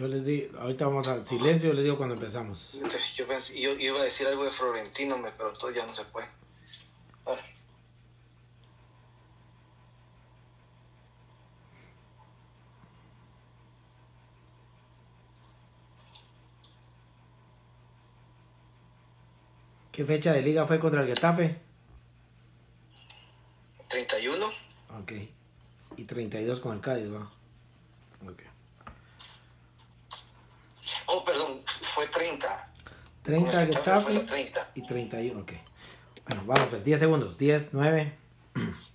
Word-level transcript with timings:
Yo 0.00 0.08
les 0.08 0.24
digo, 0.24 0.58
ahorita 0.58 0.86
vamos 0.86 1.08
al 1.08 1.26
silencio, 1.26 1.68
yo 1.68 1.74
les 1.74 1.84
digo 1.84 1.98
cuando 1.98 2.14
empezamos. 2.14 2.72
Yo, 2.72 2.88
yo, 3.54 3.72
iba 3.78 4.00
a 4.00 4.04
decir 4.04 4.26
algo 4.26 4.46
de 4.46 4.50
Florentino, 4.50 5.22
pero 5.36 5.52
todo 5.52 5.70
ya 5.72 5.84
no 5.84 5.92
se 5.92 6.06
puede. 6.06 6.26
Vale. 7.22 7.42
¿Qué 19.92 20.06
fecha 20.06 20.32
de 20.32 20.40
liga 20.40 20.66
fue 20.66 20.80
contra 20.80 21.02
el 21.02 21.08
Getafe? 21.08 21.60
31. 23.88 24.46
Ok. 24.98 25.12
Y 25.98 26.04
32 26.04 26.58
con 26.60 26.76
el 26.76 26.80
Cádiz, 26.80 27.14
¿va? 27.14 27.20
Ok. 28.26 28.44
Oh, 31.12 31.24
perdón, 31.24 31.60
fue 31.92 32.06
30. 32.06 32.72
30 33.22 33.66
Getafe 33.66 34.20
30. 34.20 34.70
y 34.74 34.86
31, 34.86 35.40
ok. 35.40 35.52
Bueno, 36.26 36.42
vamos 36.46 36.68
pues, 36.70 36.84
10 36.84 37.00
segundos. 37.00 37.38
10, 37.38 37.70
9. 37.72 38.12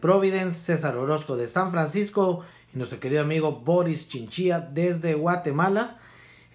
Providence, 0.00 0.58
César 0.58 0.96
Orozco 0.96 1.36
de 1.36 1.46
San 1.46 1.70
Francisco 1.70 2.42
y 2.72 2.78
nuestro 2.78 3.00
querido 3.00 3.22
amigo 3.22 3.52
Boris 3.52 4.08
Chinchilla 4.08 4.60
desde 4.60 5.14
Guatemala. 5.14 5.98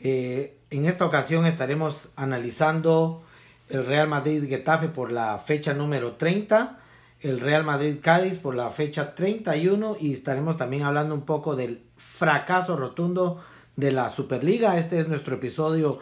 Eh, 0.01 0.57
en 0.69 0.85
esta 0.85 1.05
ocasión 1.05 1.45
estaremos 1.45 2.09
analizando 2.15 3.23
el 3.69 3.85
Real 3.85 4.07
Madrid 4.07 4.47
Getafe 4.47 4.87
por 4.87 5.11
la 5.11 5.37
fecha 5.39 5.73
número 5.73 6.13
30, 6.13 6.77
el 7.21 7.39
Real 7.39 7.63
Madrid 7.63 7.97
Cádiz 8.01 8.37
por 8.37 8.55
la 8.55 8.69
fecha 8.69 9.15
31 9.15 9.97
y 9.99 10.13
estaremos 10.13 10.57
también 10.57 10.83
hablando 10.83 11.15
un 11.15 11.25
poco 11.25 11.55
del 11.55 11.81
fracaso 11.97 12.77
rotundo 12.77 13.43
de 13.75 13.91
la 13.91 14.09
Superliga. 14.09 14.77
Este 14.77 14.99
es 14.99 15.07
nuestro 15.07 15.35
episodio 15.35 15.99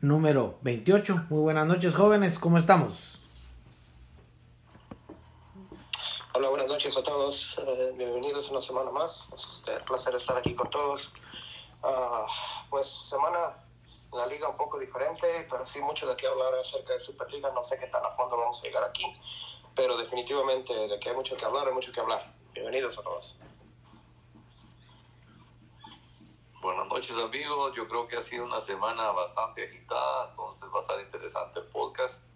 número 0.00 0.58
28. 0.62 1.26
Muy 1.30 1.40
buenas 1.40 1.66
noches 1.66 1.94
jóvenes, 1.94 2.38
¿cómo 2.38 2.58
estamos? 2.58 3.15
Hola, 6.38 6.50
buenas 6.50 6.68
noches 6.68 6.94
a 6.98 7.02
todos. 7.02 7.56
Eh, 7.66 7.92
bienvenidos 7.94 8.50
una 8.50 8.60
semana 8.60 8.90
más. 8.90 9.26
Es 9.32 9.62
un 9.66 9.84
placer 9.86 10.14
estar 10.14 10.36
aquí 10.36 10.54
con 10.54 10.68
todos. 10.68 11.10
Uh, 11.82 12.26
pues 12.68 12.86
semana 12.86 13.64
en 14.12 14.18
la 14.18 14.26
liga 14.26 14.46
un 14.46 14.56
poco 14.58 14.78
diferente, 14.78 15.46
pero 15.50 15.64
sí 15.64 15.80
mucho 15.80 16.06
de 16.06 16.14
qué 16.14 16.26
hablar 16.26 16.52
acerca 16.56 16.92
de 16.92 17.00
Superliga. 17.00 17.50
No 17.52 17.62
sé 17.62 17.78
qué 17.78 17.86
tan 17.86 18.04
a 18.04 18.10
fondo 18.10 18.36
vamos 18.36 18.60
a 18.60 18.64
llegar 18.64 18.84
aquí, 18.84 19.06
pero 19.74 19.96
definitivamente 19.96 20.74
de 20.74 21.00
que 21.00 21.08
hay 21.08 21.16
mucho 21.16 21.38
que 21.38 21.44
hablar, 21.46 21.68
hay 21.68 21.72
mucho 21.72 21.90
que 21.90 22.00
hablar. 22.00 22.30
Bienvenidos 22.52 22.98
a 22.98 23.02
todos. 23.02 23.34
Buenas 26.60 26.86
noches 26.88 27.16
amigos, 27.16 27.74
yo 27.74 27.88
creo 27.88 28.06
que 28.08 28.18
ha 28.18 28.22
sido 28.22 28.44
una 28.44 28.60
semana 28.60 29.10
bastante 29.12 29.64
agitada, 29.64 30.28
entonces 30.28 30.68
va 30.68 30.80
a 30.80 30.82
estar 30.82 31.00
interesante 31.00 31.60
el 31.60 31.66
podcast 31.68 32.26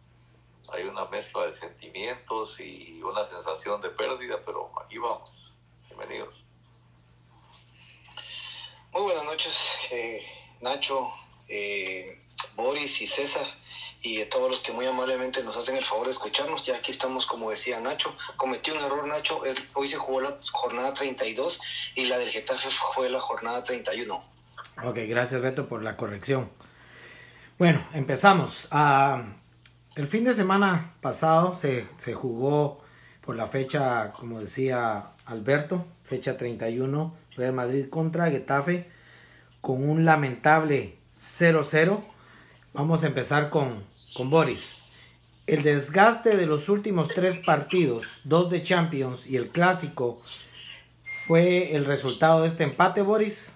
hay 0.73 0.85
una 0.85 1.00
mezcla 1.11 1.47
de 1.47 1.53
sentimientos 1.53 2.61
y 2.61 3.03
una 3.03 3.25
sensación 3.25 3.81
de 3.81 3.91
pérdida, 3.91 4.41
pero 4.47 4.71
aquí 4.83 4.99
vamos. 4.99 5.31
Bienvenidos. 5.89 6.35
Muy 8.93 9.03
buenas 9.03 9.25
noches, 9.25 9.53
eh, 9.91 10.25
Nacho, 10.61 11.11
eh, 11.49 12.23
Boris 12.55 13.01
y 13.03 13.07
César 13.07 13.47
y 14.03 14.25
todos 14.27 14.51
los 14.51 14.63
que 14.63 14.73
muy 14.73 14.87
amablemente 14.87 15.43
nos 15.43 15.57
hacen 15.57 15.77
el 15.77 15.85
favor 15.85 16.07
de 16.07 16.13
escucharnos. 16.13 16.65
Ya 16.65 16.77
aquí 16.77 16.91
estamos, 16.91 17.27
como 17.27 17.51
decía 17.51 17.81
Nacho, 17.81 18.17
cometió 18.37 18.75
un 18.75 18.81
error 18.81 19.07
Nacho, 19.07 19.43
hoy 19.75 19.89
se 19.89 19.97
jugó 19.97 20.21
la 20.21 20.39
jornada 20.53 20.95
32 20.95 21.61
y 21.97 22.07
la 22.07 22.19
del 22.19 22.31
Getafe 22.31 22.71
fue 22.95 23.11
la 23.11 23.21
jornada 23.21 23.63
31. 23.63 24.25
Ok, 24.85 24.97
gracias 25.07 25.41
Beto 25.41 25.69
por 25.69 25.83
la 25.83 25.97
corrección. 25.97 26.51
Bueno, 27.59 27.85
empezamos. 27.93 28.69
a 28.71 29.40
el 29.97 30.07
fin 30.07 30.25
de 30.25 30.35
semana 30.35 30.95
pasado 31.01 31.57
se, 31.57 31.87
jugó 32.15 32.81
por 33.23 33.35
la 33.35 33.49
fecha, 33.49 34.13
como 34.13 34.41
decía 34.41 35.11
Alberto, 35.27 35.85
fecha 36.05 36.37
31, 36.37 37.15
Real 37.37 37.53
Madrid 37.53 37.89
contra 37.91 38.31
Getafe, 38.31 38.89
con 39.61 39.89
un 39.89 40.05
lamentable 40.05 40.97
0-0. 41.17 42.01
Vamos 42.73 43.03
a 43.03 43.09
empezar 43.09 43.51
con, 43.51 43.85
con 44.15 44.31
Boris. 44.31 44.81
El 45.49 45.65
desgaste 45.65 46.37
de 46.37 46.47
los 46.47 46.69
últimos 46.69 47.09
tres 47.09 47.41
partidos, 47.45 48.07
dos 48.23 48.49
de 48.49 48.63
Champions 48.63 49.27
y 49.27 49.37
el 49.37 49.51
clásico, 49.51 50.23
¿fue 51.03 51.75
el 51.75 51.85
resultado 51.85 52.43
de 52.43 52.49
este 52.49 52.63
empate, 52.63 53.03
Boris? 53.03 53.53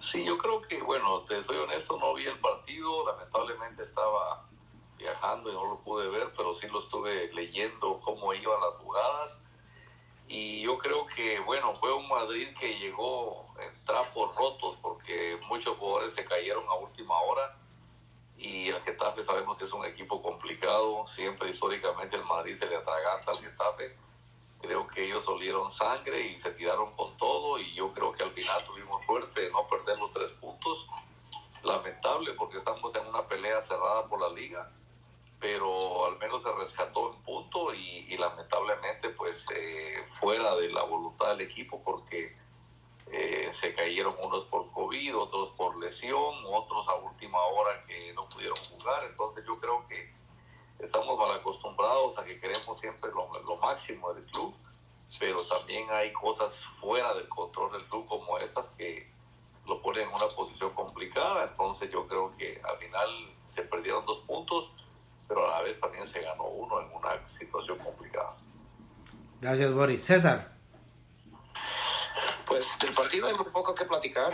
Sí, 0.00 0.24
yo 0.24 0.36
creo 0.36 0.60
que, 0.62 0.82
bueno, 0.82 1.20
te 1.22 1.40
soy 1.44 1.56
honesto, 1.56 1.96
no 1.98 2.14
vi 2.14 2.26
el 2.26 2.38
partido, 2.40 3.06
lamentablemente 3.06 3.84
estaba 3.84 4.44
viajando 4.98 5.50
y 5.50 5.54
no 5.54 5.64
lo 5.66 5.78
pude 5.80 6.08
ver, 6.08 6.32
pero 6.36 6.54
sí 6.54 6.66
lo 6.68 6.80
estuve 6.80 7.32
leyendo 7.32 8.00
cómo 8.00 8.32
iban 8.32 8.60
las 8.60 8.80
jugadas. 8.80 9.38
Y 10.26 10.62
yo 10.62 10.78
creo 10.78 11.06
que, 11.06 11.40
bueno, 11.40 11.74
fue 11.74 11.92
un 11.92 12.08
Madrid 12.08 12.48
que 12.58 12.78
llegó 12.78 13.46
en 13.60 13.84
trapos 13.84 14.34
rotos 14.36 14.76
porque 14.80 15.38
muchos 15.48 15.76
jugadores 15.76 16.14
se 16.14 16.24
cayeron 16.24 16.66
a 16.68 16.74
última 16.74 17.18
hora. 17.20 17.56
Y 18.36 18.68
el 18.68 18.80
Getafe 18.80 19.24
sabemos 19.24 19.58
que 19.58 19.64
es 19.64 19.72
un 19.72 19.84
equipo 19.84 20.22
complicado. 20.22 21.06
Siempre 21.06 21.50
históricamente 21.50 22.16
el 22.16 22.24
Madrid 22.24 22.56
se 22.56 22.66
le 22.66 22.76
atraganta 22.76 23.30
al 23.30 23.38
Getafe. 23.38 23.96
Creo 24.60 24.86
que 24.88 25.04
ellos 25.04 25.28
olieron 25.28 25.70
sangre 25.70 26.28
y 26.28 26.38
se 26.40 26.50
tiraron 26.52 26.92
con 26.94 27.16
todo. 27.18 27.58
Y 27.58 27.74
yo 27.74 27.92
creo 27.92 28.12
que 28.12 28.22
al 28.22 28.30
final 28.30 28.64
tuvimos 28.64 29.04
suerte 29.04 29.42
de 29.42 29.50
no 29.50 29.68
perder 29.68 29.98
los 29.98 30.10
tres 30.12 30.30
puntos. 30.32 30.86
Lamentable 31.62 32.32
porque 32.32 32.56
estamos 32.56 32.94
en 32.94 33.06
una 33.06 33.26
pelea 33.28 33.62
cerrada 33.62 34.06
por 34.06 34.20
la 34.20 34.30
liga 34.30 34.70
pero 35.44 36.06
al 36.06 36.16
menos 36.16 36.42
se 36.42 36.50
rescató 36.52 37.12
en 37.12 37.22
punto 37.22 37.74
y, 37.74 38.16
lamentablemente 38.16 39.10
pues 39.10 39.44
eh, 39.54 40.02
fuera 40.18 40.56
de 40.56 40.70
la 40.70 40.84
voluntad 40.84 41.36
del 41.36 41.42
equipo 41.42 41.82
porque 41.84 42.34
eh, 43.12 43.52
se 43.60 43.74
cayeron 43.74 44.14
unos 44.22 44.44
por 44.46 44.72
COVID, 44.72 45.18
otros 45.18 45.50
por 45.50 45.76
lesión, 45.76 46.34
otros 46.46 46.88
a 46.88 46.94
última 46.94 47.38
hora 47.44 47.84
que 47.86 48.14
no 48.14 48.26
pudieron 48.26 48.56
jugar, 48.56 49.04
entonces 49.04 49.44
yo 49.46 49.60
creo 49.60 49.86
que 49.86 50.14
estamos 50.78 51.18
mal 51.18 51.32
acostumbrados 51.32 52.16
a 52.16 52.24
que 52.24 52.40
queremos 52.40 52.80
siempre 52.80 53.10
lo, 53.10 53.28
lo 53.42 53.56
máximo 53.56 54.14
del 54.14 54.24
club, 54.24 54.54
pero 55.18 55.44
también 55.44 55.90
hay 55.90 56.10
cosas 56.14 56.58
fuera 56.80 57.12
del 57.12 57.28
control 57.28 57.70
del 57.72 57.84
club 57.88 58.06
como 58.06 58.38
estas 58.38 58.70
que 58.78 59.12
lo 59.66 59.82
ponen 59.82 60.08
en 60.08 60.14
una 60.14 60.28
posición 60.28 60.70
complicada, 60.70 61.48
entonces 61.50 61.90
yo 61.90 62.06
creo 62.08 62.34
que 62.38 62.62
al 62.64 62.78
final 62.78 63.10
se 63.46 63.60
perdieron 63.60 64.06
dos 64.06 64.20
puntos 64.20 64.70
pero 65.28 65.46
a 65.46 65.58
la 65.58 65.62
vez 65.62 65.80
también 65.80 66.08
se 66.08 66.20
ganó 66.20 66.44
uno 66.44 66.80
en 66.80 66.94
una 66.94 67.28
situación 67.38 67.78
complicada. 67.78 68.36
Gracias, 69.40 69.72
Boris. 69.72 70.02
César. 70.02 70.52
Pues 72.46 72.78
del 72.78 72.94
partido 72.94 73.26
hay 73.26 73.34
muy 73.34 73.46
poco 73.46 73.74
que 73.74 73.84
platicar. 73.84 74.32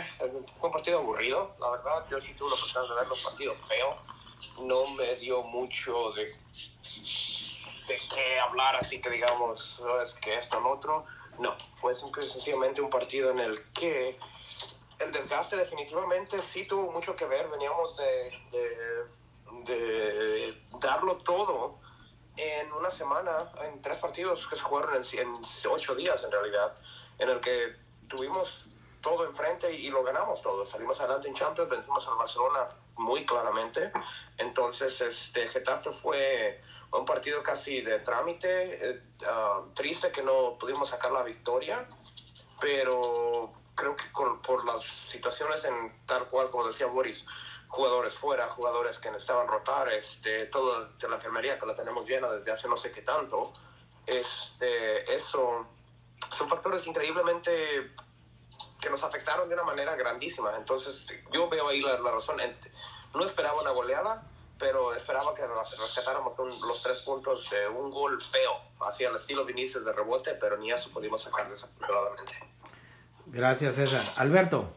Fue 0.59 0.67
un 0.67 0.71
partido 0.71 0.99
aburrido, 0.99 1.55
la 1.59 1.69
verdad. 1.71 2.05
Yo 2.09 2.19
sí 2.19 2.33
tuve 2.33 2.49
la 2.49 2.55
oportunidad 2.55 2.89
de 2.89 2.95
ver 3.01 3.07
los 3.07 3.23
partidos 3.23 3.57
feos. 3.67 3.95
No 4.61 4.87
me 4.91 5.15
dio 5.15 5.41
mucho 5.43 6.11
de, 6.11 6.25
de 7.87 7.99
qué 8.13 8.39
hablar, 8.39 8.75
así 8.75 8.99
que 8.99 9.09
digamos, 9.09 9.81
es 10.03 10.13
que 10.15 10.37
esto 10.37 10.57
o 10.57 10.61
lo 10.61 10.71
otro. 10.71 11.05
No, 11.39 11.55
fue 11.79 11.93
sencillamente 11.93 12.81
un 12.81 12.89
partido 12.89 13.31
en 13.31 13.39
el 13.39 13.63
que 13.71 14.19
el 14.99 15.11
desgaste 15.11 15.55
definitivamente 15.55 16.41
sí 16.41 16.63
tuvo 16.63 16.91
mucho 16.91 17.15
que 17.15 17.25
ver. 17.25 17.47
Veníamos 17.49 17.95
de 17.97 18.31
de 18.51 19.20
darlo 20.79 21.17
todo 21.17 21.79
en 22.37 22.71
una 22.73 22.89
semana, 22.89 23.51
en 23.63 23.81
tres 23.81 23.97
partidos 23.97 24.47
que 24.47 24.55
se 24.55 24.63
jugaron 24.63 24.95
en, 24.95 25.41
ocho 25.69 25.95
días 25.95 26.23
en 26.23 26.31
realidad, 26.31 26.75
en 27.19 27.29
el 27.29 27.39
que 27.39 27.75
tuvimos 28.07 28.69
todo 29.01 29.25
enfrente 29.25 29.71
y, 29.73 29.89
lo 29.89 30.03
ganamos 30.03 30.41
todo. 30.41 30.65
Salimos 30.65 30.99
adelante 30.99 31.27
en 31.27 31.33
Champions, 31.33 31.69
vencimos 31.69 32.07
al 32.07 32.15
Barcelona 32.15 32.69
muy 32.97 33.25
claramente. 33.25 33.91
Entonces, 34.37 35.01
este 35.01 35.47
Getafe 35.47 35.91
fue 35.91 36.61
un 36.91 37.05
partido 37.05 37.41
casi 37.41 37.81
de 37.81 37.99
trámite. 37.99 38.89
Eh, 38.89 39.01
ah, 39.27 39.61
triste 39.73 40.11
que 40.11 40.21
no 40.21 40.57
pudimos 40.59 40.89
sacar 40.89 41.11
la 41.11 41.23
victoria, 41.23 41.81
pero 42.59 43.53
creo 43.73 43.95
que 43.95 44.05
por 44.13 44.65
las 44.65 44.83
situaciones 44.83 45.63
en 45.65 46.05
tal 46.05 46.27
cual, 46.27 46.51
como 46.51 46.67
decía 46.67 46.85
Boris, 46.85 47.25
jugadores 47.71 48.13
fuera, 48.13 48.49
jugadores 48.49 48.97
que 48.97 49.09
necesitaban 49.09 49.47
rotar, 49.47 49.89
este, 49.89 50.45
todo 50.47 50.87
de 50.87 51.07
la 51.07 51.15
enfermería 51.15 51.57
que 51.57 51.65
la 51.65 51.73
tenemos 51.73 52.07
llena 52.07 52.29
desde 52.29 52.51
hace 52.51 52.67
no 52.67 52.75
sé 52.75 52.91
qué 52.91 53.01
tanto, 53.01 53.53
este, 54.05 55.13
eso 55.13 55.65
son 56.29 56.49
factores 56.49 56.85
increíblemente 56.85 57.91
que 58.79 58.89
nos 58.89 59.03
afectaron 59.03 59.47
de 59.47 59.55
una 59.55 59.63
manera 59.63 59.95
grandísima. 59.95 60.55
Entonces, 60.57 61.05
yo 61.31 61.47
veo 61.49 61.69
ahí 61.69 61.81
la, 61.81 61.97
razón. 61.97 62.37
No 63.13 63.23
esperaba 63.23 63.61
una 63.61 63.71
goleada, 63.71 64.23
pero 64.59 64.93
esperaba 64.93 65.33
que 65.33 65.43
rescatáramos 65.45 66.33
los 66.37 66.83
tres 66.83 66.99
puntos 66.99 67.49
de 67.49 67.67
un 67.67 67.89
gol 67.89 68.21
feo, 68.21 68.59
hacia 68.81 69.09
el 69.09 69.15
estilo 69.15 69.45
Vinicius 69.45 69.85
de 69.85 69.93
rebote, 69.93 70.33
pero 70.35 70.57
ni 70.57 70.71
eso 70.71 70.89
pudimos 70.91 71.21
sacar 71.21 71.49
desafortunadamente. 71.49 72.35
Gracias, 73.27 73.75
César. 73.75 74.11
Alberto. 74.17 74.73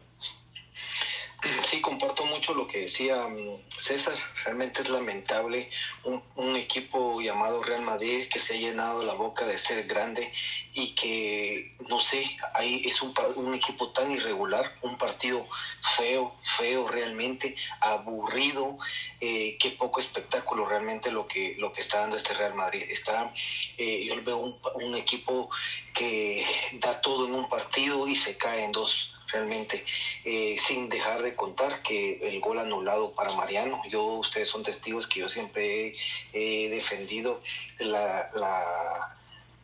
Sí, 1.63 1.81
comparto 1.81 2.25
mucho 2.25 2.53
lo 2.53 2.67
que 2.67 2.81
decía 2.81 3.27
mm, 3.27 3.69
César. 3.77 4.15
Realmente 4.43 4.81
es 4.81 4.89
lamentable 4.89 5.69
un, 6.03 6.55
equipo 6.55 7.21
llamado 7.21 7.61
Real 7.61 7.81
Madrid 7.81 8.27
que 8.27 8.39
se 8.39 8.55
ha 8.55 8.57
llenado 8.57 9.03
la 9.03 9.13
boca 9.13 9.45
de 9.45 9.57
ser 9.57 9.85
grande 9.85 10.31
y 10.73 10.95
que, 10.95 11.75
no 11.87 11.99
sé, 11.99 12.37
ahí 12.53 12.81
es 12.85 13.01
un, 13.01 13.13
un 13.35 13.53
equipo 13.53 13.91
tan 13.91 14.11
irregular, 14.11 14.77
un 14.81 14.97
partido 14.97 15.45
feo, 15.97 16.35
feo 16.57 16.87
realmente, 16.87 17.55
aburrido, 17.81 18.77
eh, 19.19 19.57
qué 19.59 19.71
poco 19.71 19.99
espectáculo 19.99 20.65
realmente 20.65 21.11
lo 21.11 21.27
que, 21.27 21.55
lo 21.57 21.71
que 21.71 21.81
está 21.81 21.99
dando 22.01 22.17
este 22.17 22.33
Real 22.33 22.55
Madrid. 22.55 22.83
Está, 22.89 23.33
eh, 23.77 24.05
yo 24.05 24.21
veo 24.23 24.59
un 24.75 24.95
equipo 24.95 25.49
que 25.93 26.45
da 26.73 27.01
todo 27.01 27.27
en 27.27 27.35
un 27.35 27.47
partido 27.47 28.07
y 28.07 28.15
se 28.15 28.37
cae 28.37 28.63
en 28.63 28.71
dos 28.71 29.14
realmente, 29.27 29.83
eh, 30.23 30.55
sin 30.59 30.89
dejar 30.89 31.21
de 31.21 31.35
contar 31.35 31.81
que 31.81 32.19
el 32.21 32.39
gol 32.39 32.59
anulado 32.59 33.13
para 33.13 33.33
Mariano, 33.33 33.81
yo, 33.89 34.03
ustedes 34.03 34.47
son 34.47 34.63
testigos 34.63 35.07
que 35.07 35.21
yo 35.21 35.29
siempre 35.29 35.93
he, 36.33 36.69
defendido 36.69 37.41
la, 37.79 38.29
la, 38.33 39.17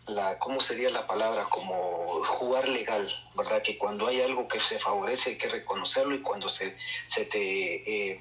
la, 0.08 0.40
¿cómo 0.40 0.60
sería 0.60 0.90
la 0.90 1.08
palabra? 1.08 1.46
Como 1.46 2.24
jugar 2.24 2.68
legal, 2.68 3.13
¿verdad? 3.36 3.62
Que 3.62 3.78
cuando 3.78 4.08
hay 4.08 4.22
algo 4.22 4.48
que 4.48 4.60
se 4.60 4.80
favorece 4.80 5.31
hay 5.31 5.38
que 5.38 5.50
reconocerlo 5.50 6.16
y 6.16 6.22
cuando 6.22 6.50
se, 6.50 6.75
se 7.08 7.25
te... 7.25 8.12
Eh, 8.12 8.19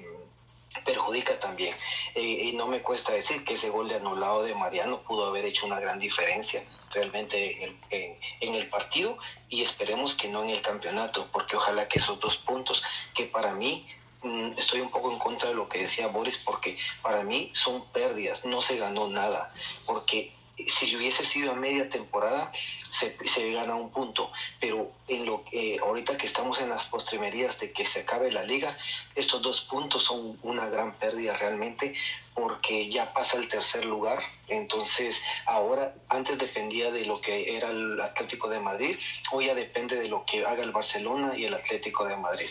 perjudica 0.85 1.39
también. 1.39 1.75
Eh, 2.15 2.21
y 2.21 2.53
no 2.53 2.67
me 2.67 2.81
cuesta 2.81 3.13
decir 3.13 3.43
que 3.45 3.53
ese 3.53 3.69
gol 3.69 3.87
de 3.87 3.95
anulado 3.95 4.43
de 4.43 4.53
Mariano 4.53 5.01
pudo 5.01 5.25
haber 5.27 5.45
hecho 5.45 5.65
una 5.65 5.79
gran 5.79 5.99
diferencia 5.99 6.63
realmente 6.91 7.63
en 7.63 7.79
el, 7.89 8.17
en, 8.41 8.55
el 8.55 8.67
partido 8.67 9.17
y 9.47 9.61
esperemos 9.61 10.15
que 10.15 10.27
no 10.27 10.43
en 10.43 10.49
el 10.49 10.61
campeonato, 10.61 11.29
porque 11.31 11.55
ojalá 11.55 11.87
que 11.87 11.99
esos 11.99 12.19
dos 12.19 12.37
puntos 12.37 12.83
que 13.13 13.25
para 13.25 13.53
mí 13.53 13.87
mm, 14.23 14.53
estoy 14.57 14.81
un 14.81 14.91
poco 14.91 15.11
en 15.11 15.19
contra 15.19 15.49
de 15.49 15.55
lo 15.55 15.69
que 15.69 15.79
decía 15.79 16.07
Boris 16.07 16.37
porque 16.37 16.77
para 17.01 17.23
mí 17.23 17.49
son 17.53 17.89
pérdidas, 17.91 18.43
no 18.43 18.61
se 18.61 18.77
ganó 18.77 19.07
nada, 19.07 19.53
porque 19.85 20.33
si 20.57 20.95
hubiese 20.95 21.25
sido 21.25 21.51
a 21.51 21.55
media 21.55 21.89
temporada, 21.89 22.51
se, 22.89 23.15
se 23.25 23.51
gana 23.51 23.75
un 23.75 23.91
punto. 23.91 24.31
Pero 24.59 24.91
en 25.07 25.25
lo 25.25 25.43
que 25.43 25.79
ahorita 25.81 26.17
que 26.17 26.27
estamos 26.27 26.59
en 26.59 26.69
las 26.69 26.87
postrimerías 26.87 27.59
de 27.59 27.71
que 27.71 27.85
se 27.85 28.01
acabe 28.01 28.31
la 28.31 28.43
liga, 28.43 28.75
estos 29.15 29.41
dos 29.41 29.61
puntos 29.61 30.03
son 30.03 30.37
una 30.43 30.67
gran 30.69 30.93
pérdida 30.95 31.37
realmente 31.37 31.93
porque 32.33 32.89
ya 32.89 33.13
pasa 33.13 33.37
el 33.37 33.47
tercer 33.47 33.85
lugar. 33.85 34.21
Entonces, 34.47 35.21
ahora, 35.45 35.93
antes 36.09 36.37
dependía 36.37 36.91
de 36.91 37.05
lo 37.05 37.21
que 37.21 37.55
era 37.55 37.69
el 37.69 37.99
Atlético 38.01 38.49
de 38.49 38.59
Madrid, 38.59 38.97
hoy 39.31 39.47
ya 39.47 39.55
depende 39.55 39.95
de 39.95 40.09
lo 40.09 40.25
que 40.25 40.45
haga 40.45 40.63
el 40.63 40.71
Barcelona 40.71 41.37
y 41.37 41.45
el 41.45 41.53
Atlético 41.53 42.05
de 42.05 42.17
Madrid. 42.17 42.49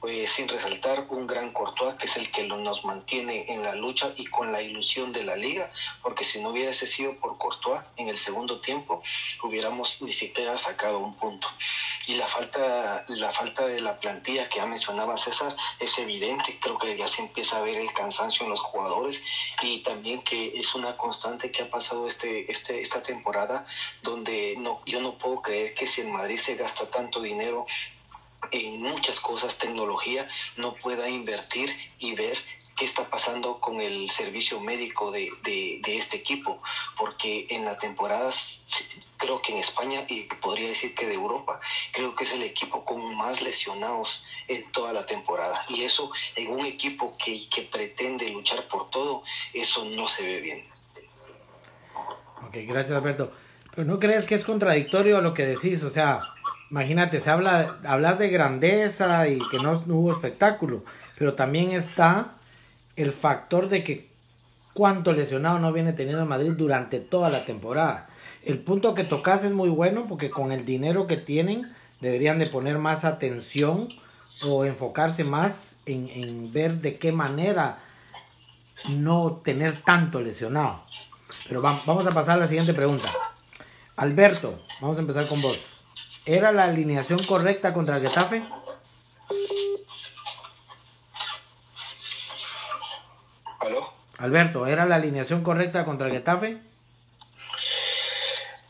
Pues, 0.00 0.30
sin 0.30 0.46
resaltar 0.46 1.06
un 1.10 1.26
gran 1.26 1.50
Courtois, 1.50 1.96
que 1.96 2.06
es 2.06 2.16
el 2.16 2.30
que 2.30 2.44
nos 2.44 2.84
mantiene 2.84 3.52
en 3.52 3.64
la 3.64 3.74
lucha 3.74 4.12
y 4.16 4.26
con 4.26 4.52
la 4.52 4.62
ilusión 4.62 5.12
de 5.12 5.24
la 5.24 5.34
liga, 5.34 5.72
porque 6.02 6.22
si 6.22 6.40
no 6.40 6.50
hubiese 6.50 6.86
sido 6.86 7.18
por 7.18 7.36
Courtois 7.36 7.80
en 7.96 8.08
el 8.08 8.16
segundo 8.16 8.60
tiempo, 8.60 9.02
hubiéramos 9.42 10.00
ni 10.02 10.12
siquiera 10.12 10.56
sacado 10.56 11.00
un 11.00 11.16
punto. 11.16 11.48
Y 12.06 12.14
la 12.14 12.26
falta, 12.26 13.04
la 13.08 13.32
falta 13.32 13.66
de 13.66 13.80
la 13.80 13.98
plantilla 13.98 14.48
que 14.48 14.58
ya 14.58 14.66
mencionaba 14.66 15.16
César 15.16 15.54
es 15.80 15.98
evidente, 15.98 16.58
creo 16.60 16.78
que 16.78 16.96
ya 16.96 17.08
se 17.08 17.22
empieza 17.22 17.58
a 17.58 17.62
ver 17.62 17.76
el 17.76 17.92
cansancio 17.92 18.44
en 18.44 18.50
los 18.50 18.60
jugadores 18.60 19.07
y 19.62 19.82
también 19.82 20.22
que 20.22 20.58
es 20.58 20.74
una 20.74 20.96
constante 20.96 21.50
que 21.50 21.62
ha 21.62 21.70
pasado 21.70 22.06
este, 22.06 22.50
este, 22.50 22.80
esta 22.80 23.02
temporada, 23.02 23.64
donde 24.02 24.56
no, 24.58 24.80
yo 24.86 25.00
no 25.00 25.18
puedo 25.18 25.42
creer 25.42 25.74
que 25.74 25.86
si 25.86 26.00
en 26.00 26.12
Madrid 26.12 26.36
se 26.36 26.54
gasta 26.54 26.88
tanto 26.90 27.20
dinero 27.20 27.66
en 28.50 28.80
muchas 28.80 29.20
cosas, 29.20 29.58
tecnología, 29.58 30.26
no 30.56 30.74
pueda 30.74 31.08
invertir 31.08 31.70
y 31.98 32.14
ver 32.14 32.38
qué 32.78 32.84
está 32.84 33.10
pasando 33.10 33.58
con 33.60 33.80
el 33.80 34.08
servicio 34.10 34.60
médico 34.60 35.10
de, 35.10 35.30
de, 35.42 35.96
este 35.96 36.16
equipo, 36.16 36.62
porque 36.96 37.46
en 37.50 37.64
la 37.64 37.78
temporada, 37.78 38.30
creo 39.16 39.42
que 39.42 39.52
en 39.52 39.58
España, 39.58 40.00
y 40.08 40.22
podría 40.40 40.68
decir 40.68 40.94
que 40.94 41.06
de 41.06 41.14
Europa, 41.14 41.60
creo 41.92 42.14
que 42.14 42.24
es 42.24 42.32
el 42.32 42.42
equipo 42.42 42.84
con 42.84 43.16
más 43.16 43.42
lesionados 43.42 44.24
en 44.46 44.70
toda 44.70 44.92
la 44.92 45.06
temporada. 45.06 45.64
Y 45.68 45.82
eso 45.82 46.12
en 46.36 46.52
un 46.52 46.64
equipo 46.64 47.16
que, 47.18 47.48
que 47.48 47.62
pretende 47.62 48.30
luchar 48.30 48.68
por 48.68 48.90
todo, 48.90 49.24
eso 49.52 49.84
no 49.84 50.06
se 50.06 50.34
ve 50.34 50.40
bien. 50.40 50.66
Ok, 52.46 52.54
gracias 52.66 52.96
Alberto. 52.96 53.32
Pero 53.74 53.86
¿no 53.86 53.98
crees 53.98 54.24
que 54.24 54.36
es 54.36 54.44
contradictorio 54.44 55.20
lo 55.20 55.34
que 55.34 55.46
decís? 55.46 55.82
O 55.82 55.90
sea, 55.90 56.20
imagínate, 56.70 57.20
se 57.20 57.30
habla, 57.30 57.80
hablas 57.84 58.18
de 58.18 58.28
grandeza 58.28 59.28
y 59.28 59.38
que 59.50 59.58
no, 59.58 59.82
hubo 59.86 60.12
espectáculo, 60.12 60.84
pero 61.18 61.34
también 61.34 61.72
está 61.72 62.37
el 62.98 63.12
factor 63.12 63.68
de 63.68 63.84
que 63.84 64.08
cuánto 64.74 65.12
lesionado 65.12 65.60
no 65.60 65.72
viene 65.72 65.92
teniendo 65.92 66.26
Madrid 66.26 66.52
durante 66.52 66.98
toda 66.98 67.30
la 67.30 67.44
temporada. 67.44 68.08
El 68.44 68.58
punto 68.58 68.94
que 68.94 69.04
tocas 69.04 69.44
es 69.44 69.52
muy 69.52 69.68
bueno 69.68 70.06
porque 70.08 70.30
con 70.30 70.50
el 70.50 70.64
dinero 70.64 71.06
que 71.06 71.16
tienen 71.16 71.72
deberían 72.00 72.40
de 72.40 72.48
poner 72.48 72.78
más 72.78 73.04
atención 73.04 73.88
o 74.44 74.64
enfocarse 74.64 75.22
más 75.22 75.78
en, 75.86 76.08
en 76.08 76.52
ver 76.52 76.80
de 76.80 76.98
qué 76.98 77.12
manera 77.12 77.78
no 78.88 79.42
tener 79.44 79.80
tanto 79.82 80.20
lesionado. 80.20 80.82
Pero 81.48 81.62
vamos 81.62 82.06
a 82.06 82.10
pasar 82.10 82.36
a 82.36 82.40
la 82.40 82.48
siguiente 82.48 82.74
pregunta. 82.74 83.08
Alberto, 83.94 84.60
vamos 84.80 84.98
a 84.98 85.02
empezar 85.02 85.28
con 85.28 85.40
vos. 85.40 85.58
¿Era 86.26 86.50
la 86.50 86.64
alineación 86.64 87.20
correcta 87.24 87.72
contra 87.72 87.96
el 87.96 88.02
Getafe? 88.08 88.42
¿Aló? 93.58 93.92
Alberto, 94.18 94.66
¿era 94.66 94.86
la 94.86 94.96
alineación 94.96 95.42
correcta 95.42 95.84
contra 95.84 96.06
el 96.06 96.12
Getafe? 96.12 96.58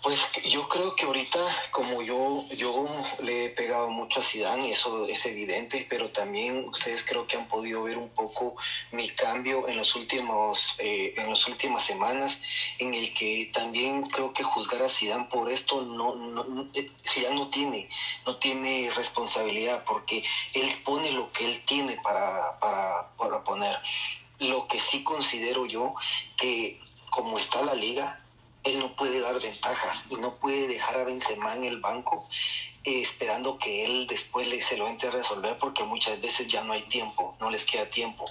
Pues 0.02 0.30
yo 0.44 0.66
creo 0.68 0.94
que 0.94 1.04
ahorita, 1.04 1.38
como 1.70 2.00
yo, 2.02 2.44
yo 2.56 2.86
le 3.20 3.46
he 3.46 3.50
pegado 3.50 3.90
mucho 3.90 4.20
a 4.20 4.22
Zidane, 4.22 4.70
eso 4.70 5.06
es 5.06 5.26
evidente, 5.26 5.86
pero 5.90 6.10
también 6.10 6.66
ustedes 6.68 7.02
creo 7.02 7.26
que 7.26 7.36
han 7.36 7.48
podido 7.48 7.82
ver 7.82 7.98
un 7.98 8.08
poco 8.08 8.56
mi 8.92 9.10
cambio 9.10 9.68
en 9.68 9.76
los 9.76 9.96
últimos, 9.96 10.76
eh, 10.78 11.14
en 11.16 11.28
las 11.28 11.46
últimas 11.46 11.84
semanas, 11.84 12.40
en 12.78 12.94
el 12.94 13.12
que 13.12 13.50
también 13.52 14.02
creo 14.02 14.32
que 14.32 14.44
juzgar 14.44 14.82
a 14.82 14.88
Zidane 14.88 15.26
por 15.26 15.50
esto 15.50 15.82
no, 15.82 16.14
no 16.14 16.68
eh, 16.72 16.90
Zidane 17.06 17.34
no 17.34 17.48
tiene, 17.48 17.88
no 18.24 18.36
tiene 18.36 18.90
responsabilidad 18.94 19.84
porque 19.84 20.24
él 20.54 20.70
pone 20.84 21.10
lo 21.12 21.30
que 21.32 21.44
él 21.44 21.62
tiene 21.66 21.98
para, 22.02 22.58
para, 22.60 23.08
para 23.16 23.44
poner. 23.44 23.76
Lo 24.38 24.68
que 24.68 24.78
sí 24.78 25.02
considero 25.02 25.66
yo 25.66 25.94
que 26.36 26.80
como 27.10 27.38
está 27.38 27.62
la 27.62 27.74
liga, 27.74 28.24
él 28.64 28.78
no 28.78 28.94
puede 28.96 29.20
dar 29.20 29.40
ventajas 29.40 30.04
y 30.10 30.16
no 30.16 30.38
puede 30.38 30.68
dejar 30.68 30.98
a 30.98 31.04
Benzema 31.04 31.54
en 31.54 31.64
el 31.64 31.80
banco 31.80 32.28
esperando 32.96 33.58
que 33.58 33.84
él 33.84 34.06
después 34.06 34.46
le, 34.48 34.60
se 34.62 34.76
lo 34.76 34.86
entre 34.86 35.08
a 35.08 35.12
resolver 35.12 35.56
porque 35.58 35.84
muchas 35.84 36.20
veces 36.20 36.48
ya 36.48 36.62
no 36.64 36.72
hay 36.72 36.82
tiempo, 36.82 37.36
no 37.40 37.50
les 37.50 37.64
queda 37.64 37.88
tiempo. 37.88 38.24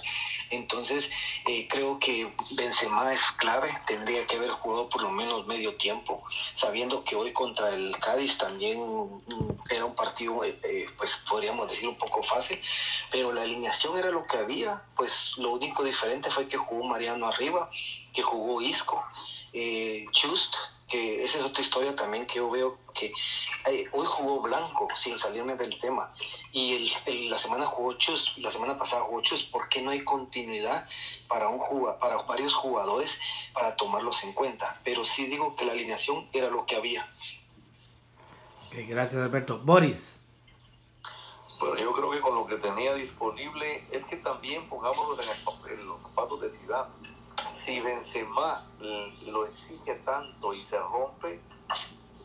Entonces 0.50 1.10
eh, 1.46 1.66
creo 1.68 1.98
que 1.98 2.32
Benzema 2.52 3.12
es 3.12 3.32
clave, 3.32 3.70
tendría 3.86 4.26
que 4.26 4.36
haber 4.36 4.50
jugado 4.50 4.88
por 4.88 5.02
lo 5.02 5.10
menos 5.10 5.46
medio 5.46 5.76
tiempo, 5.76 6.22
sabiendo 6.54 7.04
que 7.04 7.16
hoy 7.16 7.32
contra 7.32 7.70
el 7.74 7.96
Cádiz 7.98 8.38
también 8.38 8.80
mm, 8.80 9.58
era 9.70 9.84
un 9.84 9.94
partido, 9.94 10.44
eh, 10.44 10.86
pues 10.96 11.16
podríamos 11.28 11.68
decir 11.70 11.88
un 11.88 11.98
poco 11.98 12.22
fácil, 12.22 12.60
pero 13.10 13.32
la 13.32 13.42
alineación 13.42 13.96
era 13.98 14.10
lo 14.10 14.22
que 14.22 14.38
había, 14.38 14.76
pues 14.96 15.34
lo 15.36 15.50
único 15.50 15.84
diferente 15.84 16.30
fue 16.30 16.48
que 16.48 16.56
jugó 16.56 16.84
Mariano 16.84 17.26
arriba, 17.26 17.68
que 18.12 18.22
jugó 18.22 18.60
Isco 18.62 19.04
eh, 19.52 20.06
Just, 20.12 20.54
que 20.88 21.24
esa 21.24 21.38
es 21.38 21.44
otra 21.44 21.62
historia 21.62 21.94
también 21.94 22.26
que 22.26 22.36
yo 22.36 22.50
veo 22.50 22.78
que 22.94 23.12
eh, 23.70 23.88
hoy 23.92 24.06
jugó 24.06 24.40
Blanco, 24.40 24.88
sin 24.96 25.16
salirme 25.16 25.54
del 25.54 25.78
tema, 25.78 26.12
y 26.50 26.90
el, 27.06 27.30
la 27.30 27.38
semana 27.38 27.66
jugó 27.66 27.96
Chus, 27.96 28.34
la 28.38 28.50
semana 28.50 28.78
pasada 28.78 29.02
jugó 29.02 29.20
Chus, 29.20 29.42
¿por 29.44 29.68
qué 29.68 29.82
no 29.82 29.90
hay 29.90 30.02
continuidad 30.02 30.86
para, 31.28 31.48
un 31.48 31.60
para 32.00 32.22
varios 32.22 32.54
jugadores 32.54 33.18
para 33.52 33.76
tomarlos 33.76 34.24
en 34.24 34.32
cuenta? 34.32 34.80
Pero 34.82 35.04
sí 35.04 35.26
digo 35.26 35.54
que 35.54 35.64
la 35.64 35.72
alineación 35.72 36.28
era 36.32 36.48
lo 36.50 36.64
que 36.64 36.76
había. 36.76 37.08
gracias 38.72 39.20
Alberto. 39.22 39.58
Boris. 39.58 40.20
Bueno, 41.60 41.76
yo 41.76 41.92
creo 41.92 42.10
que 42.12 42.20
con 42.20 42.36
lo 42.36 42.46
que 42.46 42.56
tenía 42.56 42.94
disponible 42.94 43.84
es 43.90 44.04
que 44.04 44.16
también 44.16 44.68
pongámonos 44.68 45.18
en, 45.18 45.72
en 45.72 45.86
los 45.86 46.00
zapatos 46.00 46.40
de 46.40 46.48
Zidane 46.48 47.17
si 47.58 47.80
Benzema 47.80 48.64
lo 49.26 49.46
exige 49.46 49.94
tanto 50.04 50.54
y 50.54 50.64
se 50.64 50.78
rompe, 50.78 51.40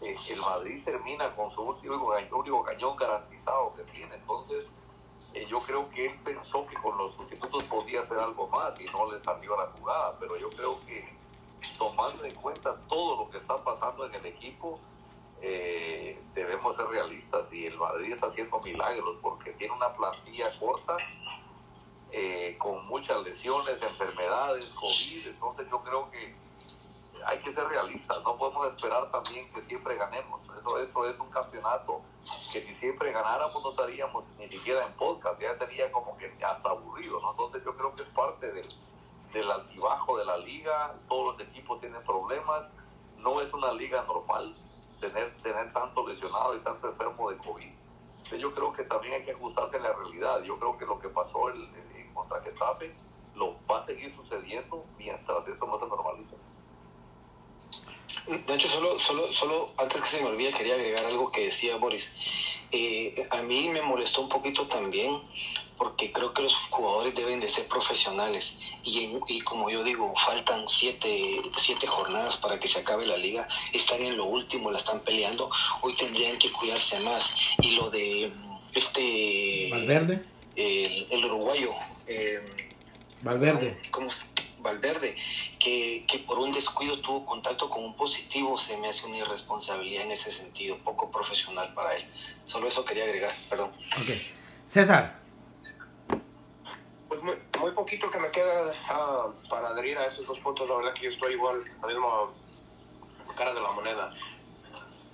eh, 0.02 0.16
el 0.30 0.40
Madrid 0.42 0.84
termina 0.84 1.36
con 1.36 1.50
su 1.50 1.62
último, 1.62 2.64
cañón 2.64 2.96
garantizado 2.96 3.74
que 3.76 3.84
tiene. 3.92 4.16
Entonces, 4.16 4.72
eh, 5.34 5.46
yo 5.50 5.60
creo 5.62 5.90
que 5.90 6.08
él 6.08 6.20
pensó 6.24 6.66
que 6.68 6.76
con 6.76 6.98
los 6.98 7.14
sustitutos 7.14 7.64
podía 7.64 8.02
hacer 8.02 8.20
algo 8.20 8.48
más 8.48 8.80
y 8.80 8.86
no 8.86 9.12
le 9.12 9.20
salió 9.20 9.56
la 9.58 9.68
jugada, 9.72 10.18
pero 10.20 10.38
yo 10.38 10.50
creo 10.50 10.80
que 10.86 11.14
tomando 11.78 12.24
en 12.26 12.36
cuenta 12.36 12.78
todo 12.88 13.24
lo 13.24 13.30
que 13.32 13.38
está 13.38 13.64
pasando 13.64 14.06
en 14.06 14.14
el 14.16 14.26
equipo, 14.26 14.80
eh, 15.42 16.22
debemos 16.36 16.76
ser 16.76 16.86
realistas 16.88 17.52
y 17.52 17.66
el 17.66 17.78
Madrid 17.78 18.14
está 18.14 18.28
haciendo 18.28 18.60
milagros 18.60 19.18
porque 19.22 19.52
tiene 19.54 19.74
una 19.74 19.94
plantilla 19.94 20.50
corta 20.60 20.98
eh, 22.14 22.56
con 22.58 22.86
muchas 22.88 23.22
lesiones, 23.24 23.82
enfermedades, 23.82 24.66
COVID, 24.80 25.28
entonces 25.28 25.68
yo 25.70 25.82
creo 25.82 26.12
que 26.12 26.36
hay 27.26 27.40
que 27.40 27.54
ser 27.54 27.66
realistas, 27.68 28.24
no 28.24 28.38
podemos 28.38 28.68
esperar 28.68 29.10
también 29.12 29.52
que 29.54 29.62
siempre 29.64 29.96
ganemos, 29.96 30.42
eso, 30.58 30.80
eso 30.80 31.06
es 31.06 31.20
un 31.20 31.30
campeonato 31.30 32.02
que 32.52 32.62
si 32.62 32.76
siempre 32.76 33.12
ganáramos 33.12 33.64
no 33.64 33.70
estaríamos 33.70 34.24
ni 34.38 34.48
siquiera 34.50 34.86
en 34.86 34.94
podcast, 34.94 35.40
ya 35.42 35.56
sería 35.58 35.92
como 35.92 36.18
que 36.18 36.32
hasta 36.44 36.70
aburrido, 36.70 37.20
¿no? 37.22 37.32
entonces 37.32 37.64
yo 37.66 37.76
creo 37.76 37.96
que 37.96 38.04
es 38.04 38.10
parte 38.10 38.52
del, 38.52 38.68
del 39.34 39.52
altibajo 39.52 40.18
de 40.18 40.26
la 40.26 40.38
liga, 40.38 40.96
todos 41.08 41.38
los 41.38 41.48
equipos 41.48 41.80
tienen 41.80 42.04
problemas, 42.04 42.72
no 43.18 43.42
es 43.42 43.54
una 43.54 43.72
liga 43.74 44.04
normal 44.04 44.54
tener, 45.00 45.34
tener 45.42 45.74
tanto 45.74 46.08
lesionado 46.08 46.56
y 46.56 46.60
tanto 46.60 46.88
enfermo 46.90 47.30
de 47.32 47.38
COVID. 47.38 47.72
yo 48.40 48.52
creo 48.54 48.74
que 48.74 48.84
también 48.84 49.14
hay 49.14 49.26
que 49.26 49.32
ajustarse 49.32 49.78
a 49.78 49.80
la 49.80 49.94
realidad. 49.94 50.42
Yo 50.44 50.58
creo 50.58 50.78
que 50.78 50.86
lo 50.86 51.00
que 51.00 51.10
pasó 51.10 51.50
el, 51.50 51.70
contra 52.14 52.42
Getafe 52.42 52.94
lo 53.36 53.56
va 53.68 53.80
a 53.80 53.86
seguir 53.86 54.14
sucediendo 54.16 54.86
mientras 54.98 55.48
esto 55.48 55.66
no 55.66 55.80
se 55.80 55.88
normalice. 55.88 56.36
De 58.28 58.54
hecho, 58.54 58.70
solo, 58.70 58.98
solo, 59.00 59.32
solo 59.34 59.72
antes 59.78 60.02
que 60.02 60.08
se 60.08 60.22
me 60.22 60.30
olvide, 60.30 60.54
quería 60.54 60.76
agregar 60.76 61.06
algo 61.06 61.32
que 61.32 61.46
decía 61.46 61.76
Boris. 61.76 62.14
Eh, 62.72 63.28
a 63.30 63.42
mí 63.42 63.70
me 63.70 63.82
molestó 63.82 64.22
un 64.22 64.30
poquito 64.30 64.68
también 64.68 65.22
porque 65.78 66.12
creo 66.12 66.34
que 66.34 66.44
los 66.44 66.56
jugadores 66.70 67.14
deben 67.16 67.40
de 67.40 67.50
ser 67.50 67.68
profesionales 67.68 68.56
y, 68.84 69.18
y 69.28 69.42
como 69.42 69.70
yo 69.70 69.84
digo, 69.84 70.14
faltan 70.16 70.68
siete, 70.68 71.42
siete 71.58 71.88
jornadas 71.88 72.38
para 72.38 72.60
que 72.60 72.68
se 72.68 72.80
acabe 72.80 73.06
la 73.06 73.18
liga, 73.18 73.48
están 73.74 74.02
en 74.02 74.16
lo 74.16 74.26
último, 74.26 74.72
la 74.72 74.78
están 74.78 75.02
peleando, 75.02 75.50
hoy 75.82 75.96
tendrían 75.96 76.38
que 76.38 76.52
cuidarse 76.52 77.00
más 77.02 77.34
y 77.60 77.72
lo 77.72 77.90
de 77.90 78.32
este... 78.74 79.68
Valverde. 79.72 80.26
El, 80.56 81.08
el 81.10 81.26
uruguayo. 81.26 81.74
Eh, 82.08 82.42
Valverde. 83.22 83.82
¿Cómo 83.92 84.10
Valverde, 84.64 85.16
que, 85.60 86.06
que 86.08 86.20
por 86.20 86.40
un 86.40 86.54
descuido 86.54 87.00
tuvo 87.02 87.26
contacto 87.26 87.70
con 87.70 87.84
un 87.84 87.96
positivo, 87.96 88.58
se 88.58 88.78
me 88.78 88.88
hace 88.88 89.06
una 89.06 89.18
irresponsabilidad 89.18 90.04
en 90.04 90.12
ese 90.12 90.32
sentido, 90.32 90.78
poco 90.80 91.12
profesional 91.12 91.74
para 91.74 91.96
él. 91.98 92.10
Solo 92.46 92.70
eso 92.70 92.86
quería 92.86 93.04
agregar, 93.04 93.34
perdón. 93.50 93.72
Ok. 94.02 94.10
César. 94.66 95.20
Pues 97.10 97.22
muy, 97.22 97.36
muy 97.60 97.72
poquito 97.72 98.10
que 98.10 98.20
me 98.20 98.32
queda 98.32 98.72
uh, 98.72 99.50
para 99.50 99.68
adherir 99.68 99.98
a 99.98 100.06
esos 100.06 100.26
dos 100.26 100.40
puntos. 100.40 100.68
La 100.68 100.76
verdad 100.78 100.94
que 100.94 101.04
yo 101.04 101.10
estoy 101.10 101.34
igual, 101.34 101.64
la 101.82 101.88
misma 101.88 102.08
cara 103.36 103.54
de 103.54 103.62
la 103.62 103.72
moneda. 103.72 104.14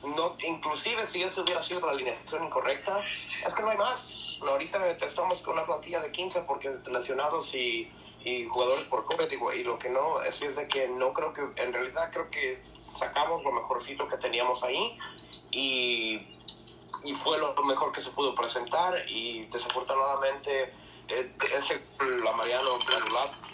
No, 0.04 0.38
inclusive 0.48 1.06
si 1.06 1.24
eso 1.24 1.42
hubiera 1.42 1.62
sido 1.62 1.82
la 1.82 1.92
alineación 1.92 2.46
incorrecta, 2.46 3.04
es 3.46 3.54
que 3.54 3.62
no 3.62 3.70
hay 3.70 3.78
más. 3.78 4.40
Ahorita 4.42 4.90
estamos 4.92 5.42
con 5.42 5.54
una 5.54 5.66
plantilla 5.66 6.00
de 6.00 6.12
15 6.12 6.42
porque 6.44 6.72
lesionados 6.90 7.54
y, 7.54 7.92
y 8.24 8.46
jugadores 8.46 8.86
por 8.86 9.04
COVID 9.06 9.30
y, 9.30 9.60
y, 9.60 9.64
lo 9.64 9.78
que 9.78 9.90
no 9.90 10.22
es, 10.22 10.42
es 10.42 10.56
de 10.56 10.68
que 10.68 10.88
no 10.88 11.12
creo 11.14 11.34
que, 11.34 11.42
en 11.62 11.74
realidad 11.74 12.10
creo 12.14 12.30
que 12.30 12.62
sacamos 12.80 13.44
lo 13.44 13.52
mejorcito 13.52 14.08
que 14.08 14.18
teníamos 14.18 14.64
ahí 14.64 14.98
y, 15.52 16.22
y 17.04 17.14
fue 17.14 17.38
lo 17.38 17.54
mejor 17.64 17.92
que 17.92 18.00
se 18.00 18.12
pudo 18.12 18.34
presentar 18.36 18.96
y 19.08 19.46
desafortunadamente 19.48 20.74
eh, 21.10 21.32
ese 21.58 21.82
la 22.24 22.32
Mariano 22.34 22.80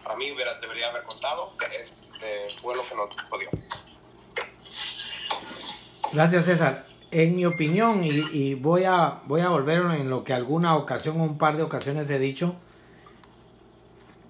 para 0.04 0.16
mí 0.16 0.30
debería 0.62 0.90
haber 0.90 1.04
contado, 1.04 1.54
este, 1.72 2.56
fue 2.62 2.75
lo 2.75 2.84
que 2.84 2.96
nos 2.96 3.30
jodió. 3.30 3.50
Gracias, 6.13 6.45
César. 6.45 6.85
En 7.12 7.35
mi 7.35 7.45
opinión, 7.45 8.01
y, 8.03 8.55
voy, 8.55 8.83
a, 8.83 9.05
a 9.05 9.50
volver 9.50 9.85
en 9.97 10.09
lo 10.09 10.24
que 10.24 10.33
alguna 10.33 10.75
ocasión 10.75 11.19
un 11.21 11.38
par 11.38 11.55
de 11.57 11.63
ocasiones 11.63 12.09
he 12.09 12.19
dicho, 12.19 12.55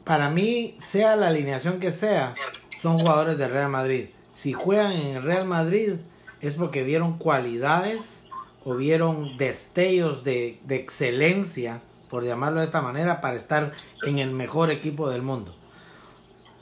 para 0.04 0.30
mí, 0.30 0.76
sea 0.80 1.16
la 1.16 1.28
alineación 1.28 1.80
que 1.80 1.92
sea, 1.92 2.36
son 2.82 3.00
jugadores 3.00 3.38
del 3.38 3.52
Real 3.52 3.70
Madrid. 3.70 4.10
Si 4.34 4.54
juegan 4.54 4.92
en 4.92 5.16
el 5.16 5.24
Real 5.24 5.46
Madrid 5.46 5.94
es 6.42 6.56
porque 6.56 6.84
vieron 6.84 7.18
cualidades 7.18 8.26
o 8.64 8.76
vieron 8.76 9.38
destellos 9.38 10.24
de, 10.24 10.60
de 10.66 10.76
excelencia, 10.76 11.82
por 12.10 12.24
llamarlo 12.24 12.60
de 12.60 12.66
esta 12.66 12.82
manera, 12.82 13.20
para 13.22 13.36
estar 13.36 13.74
en 14.04 14.20
el 14.20 14.32
mejor 14.32 14.70
equipo 14.70 15.10
del 15.10 15.24
mundo. 15.24 15.56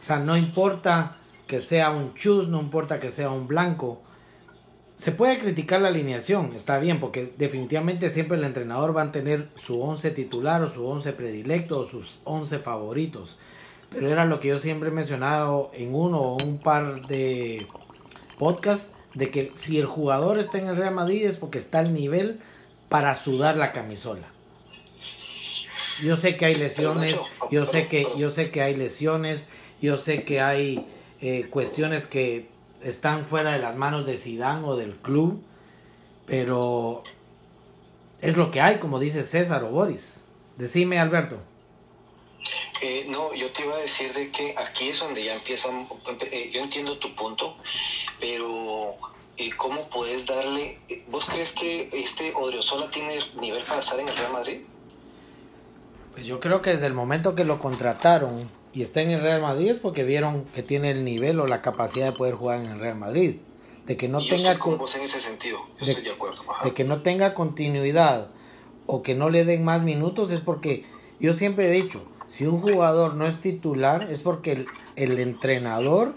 O 0.01 0.05
sea, 0.05 0.19
no 0.19 0.37
importa 0.37 1.17
que 1.47 1.59
sea 1.59 1.91
un 1.91 2.13
chus, 2.13 2.47
no 2.47 2.59
importa 2.59 2.99
que 2.99 3.11
sea 3.11 3.29
un 3.29 3.47
blanco, 3.47 4.01
se 4.97 5.11
puede 5.11 5.39
criticar 5.39 5.81
la 5.81 5.89
alineación, 5.89 6.53
está 6.55 6.79
bien, 6.79 6.99
porque 6.99 7.33
definitivamente 7.37 8.09
siempre 8.09 8.37
el 8.37 8.43
entrenador 8.43 8.95
va 8.95 9.03
a 9.03 9.11
tener 9.11 9.49
su 9.55 9.81
11 9.81 10.11
titular 10.11 10.61
o 10.61 10.71
su 10.71 10.85
11 10.85 11.13
predilecto 11.13 11.79
o 11.79 11.87
sus 11.87 12.21
11 12.25 12.59
favoritos. 12.59 13.37
Pero 13.89 14.09
era 14.09 14.25
lo 14.25 14.39
que 14.39 14.49
yo 14.49 14.59
siempre 14.59 14.89
he 14.89 14.91
mencionado 14.91 15.71
en 15.73 15.93
uno 15.93 16.19
o 16.19 16.43
un 16.43 16.57
par 16.57 17.07
de 17.07 17.67
podcasts, 18.37 18.91
de 19.13 19.29
que 19.29 19.51
si 19.53 19.77
el 19.77 19.85
jugador 19.85 20.39
está 20.39 20.57
en 20.57 20.67
el 20.67 20.75
Real 20.75 20.93
Madrid 20.93 21.25
es 21.25 21.37
porque 21.37 21.59
está 21.59 21.79
al 21.79 21.93
nivel 21.93 22.39
para 22.89 23.15
sudar 23.15 23.57
la 23.57 23.71
camisola. 23.71 24.27
Yo 26.01 26.17
sé 26.17 26.37
que 26.37 26.45
hay 26.45 26.55
lesiones, 26.55 27.15
yo 27.51 27.65
sé 27.65 27.87
que, 27.87 28.07
yo 28.17 28.31
sé 28.31 28.49
que 28.49 28.61
hay 28.61 28.75
lesiones, 28.75 29.47
yo 29.81 29.97
sé 29.97 30.23
que 30.23 30.41
hay 30.41 30.85
eh, 31.21 31.47
cuestiones 31.49 32.07
que 32.07 32.47
están 32.83 33.25
fuera 33.25 33.53
de 33.53 33.59
las 33.59 33.75
manos 33.75 34.05
de 34.05 34.17
Sidán 34.17 34.63
o 34.65 34.75
del 34.75 34.93
club, 34.95 35.41
pero 36.25 37.03
es 38.21 38.37
lo 38.37 38.51
que 38.51 38.61
hay, 38.61 38.77
como 38.77 38.99
dice 38.99 39.23
César 39.23 39.63
o 39.63 39.69
Boris. 39.69 40.21
Decime, 40.57 40.99
Alberto. 40.99 41.37
Eh, 42.81 43.05
no, 43.09 43.33
yo 43.33 43.51
te 43.51 43.63
iba 43.63 43.75
a 43.75 43.79
decir 43.79 44.13
de 44.13 44.29
que 44.29 44.55
aquí 44.57 44.89
es 44.89 44.99
donde 44.99 45.23
ya 45.23 45.35
empiezan, 45.35 45.87
eh, 46.31 46.49
yo 46.51 46.61
entiendo 46.61 46.97
tu 46.97 47.15
punto, 47.15 47.55
pero 48.19 48.95
eh, 49.37 49.49
¿cómo 49.57 49.89
puedes 49.89 50.25
darle, 50.25 50.79
eh, 50.89 51.03
vos 51.07 51.25
crees 51.25 51.51
que 51.53 51.89
este 51.91 52.33
Odriozola 52.35 52.89
tiene 52.91 53.17
nivel 53.39 53.63
para 53.63 53.79
estar 53.79 53.99
en 53.99 54.07
el 54.07 54.15
Real 54.15 54.33
Madrid? 54.33 54.61
Pues 56.13 56.25
yo 56.25 56.39
creo 56.39 56.61
que 56.61 56.71
desde 56.71 56.85
el 56.85 56.93
momento 56.93 57.33
que 57.33 57.43
lo 57.43 57.57
contrataron 57.57 58.49
y 58.73 58.81
está 58.81 59.01
en 59.01 59.11
el 59.11 59.21
Real 59.21 59.41
Madrid 59.41 59.69
es 59.69 59.77
porque 59.77 60.03
vieron 60.03 60.45
que 60.45 60.63
tiene 60.63 60.91
el 60.91 61.05
nivel 61.05 61.39
o 61.39 61.47
la 61.47 61.61
capacidad 61.61 62.07
de 62.07 62.17
poder 62.17 62.33
jugar 62.35 62.59
en 62.59 62.71
el 62.71 62.79
Real 62.79 62.97
Madrid. 62.97 63.35
De 63.85 63.97
que 63.97 64.07
no 64.07 64.25
tenga 64.25 64.57
con 64.57 64.77
vos 64.77 64.95
en 64.95 65.01
ese 65.01 65.19
sentido, 65.19 65.59
de, 65.79 65.91
estoy 65.91 66.05
de 66.05 66.11
acuerdo. 66.11 66.41
Ajá. 66.47 66.65
de 66.65 66.73
que 66.73 66.85
no 66.85 67.01
tenga 67.01 67.33
continuidad 67.33 68.29
o 68.85 69.03
que 69.03 69.13
no 69.13 69.29
le 69.29 69.45
den 69.45 69.63
más 69.63 69.83
minutos 69.83 70.31
es 70.31 70.39
porque 70.39 70.85
yo 71.19 71.33
siempre 71.33 71.67
he 71.67 71.71
dicho, 71.71 72.01
si 72.29 72.45
un 72.45 72.61
jugador 72.61 73.15
no 73.15 73.27
es 73.27 73.41
titular 73.41 74.07
es 74.09 74.21
porque 74.21 74.53
el, 74.53 74.67
el 74.95 75.19
entrenador 75.19 76.15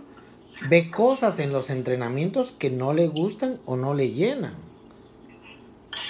ve 0.69 0.91
cosas 0.91 1.39
en 1.41 1.53
los 1.53 1.69
entrenamientos 1.69 2.53
que 2.53 2.71
no 2.71 2.93
le 2.93 3.09
gustan 3.09 3.61
o 3.67 3.77
no 3.77 3.95
le 3.95 4.11
llenan. 4.11 4.55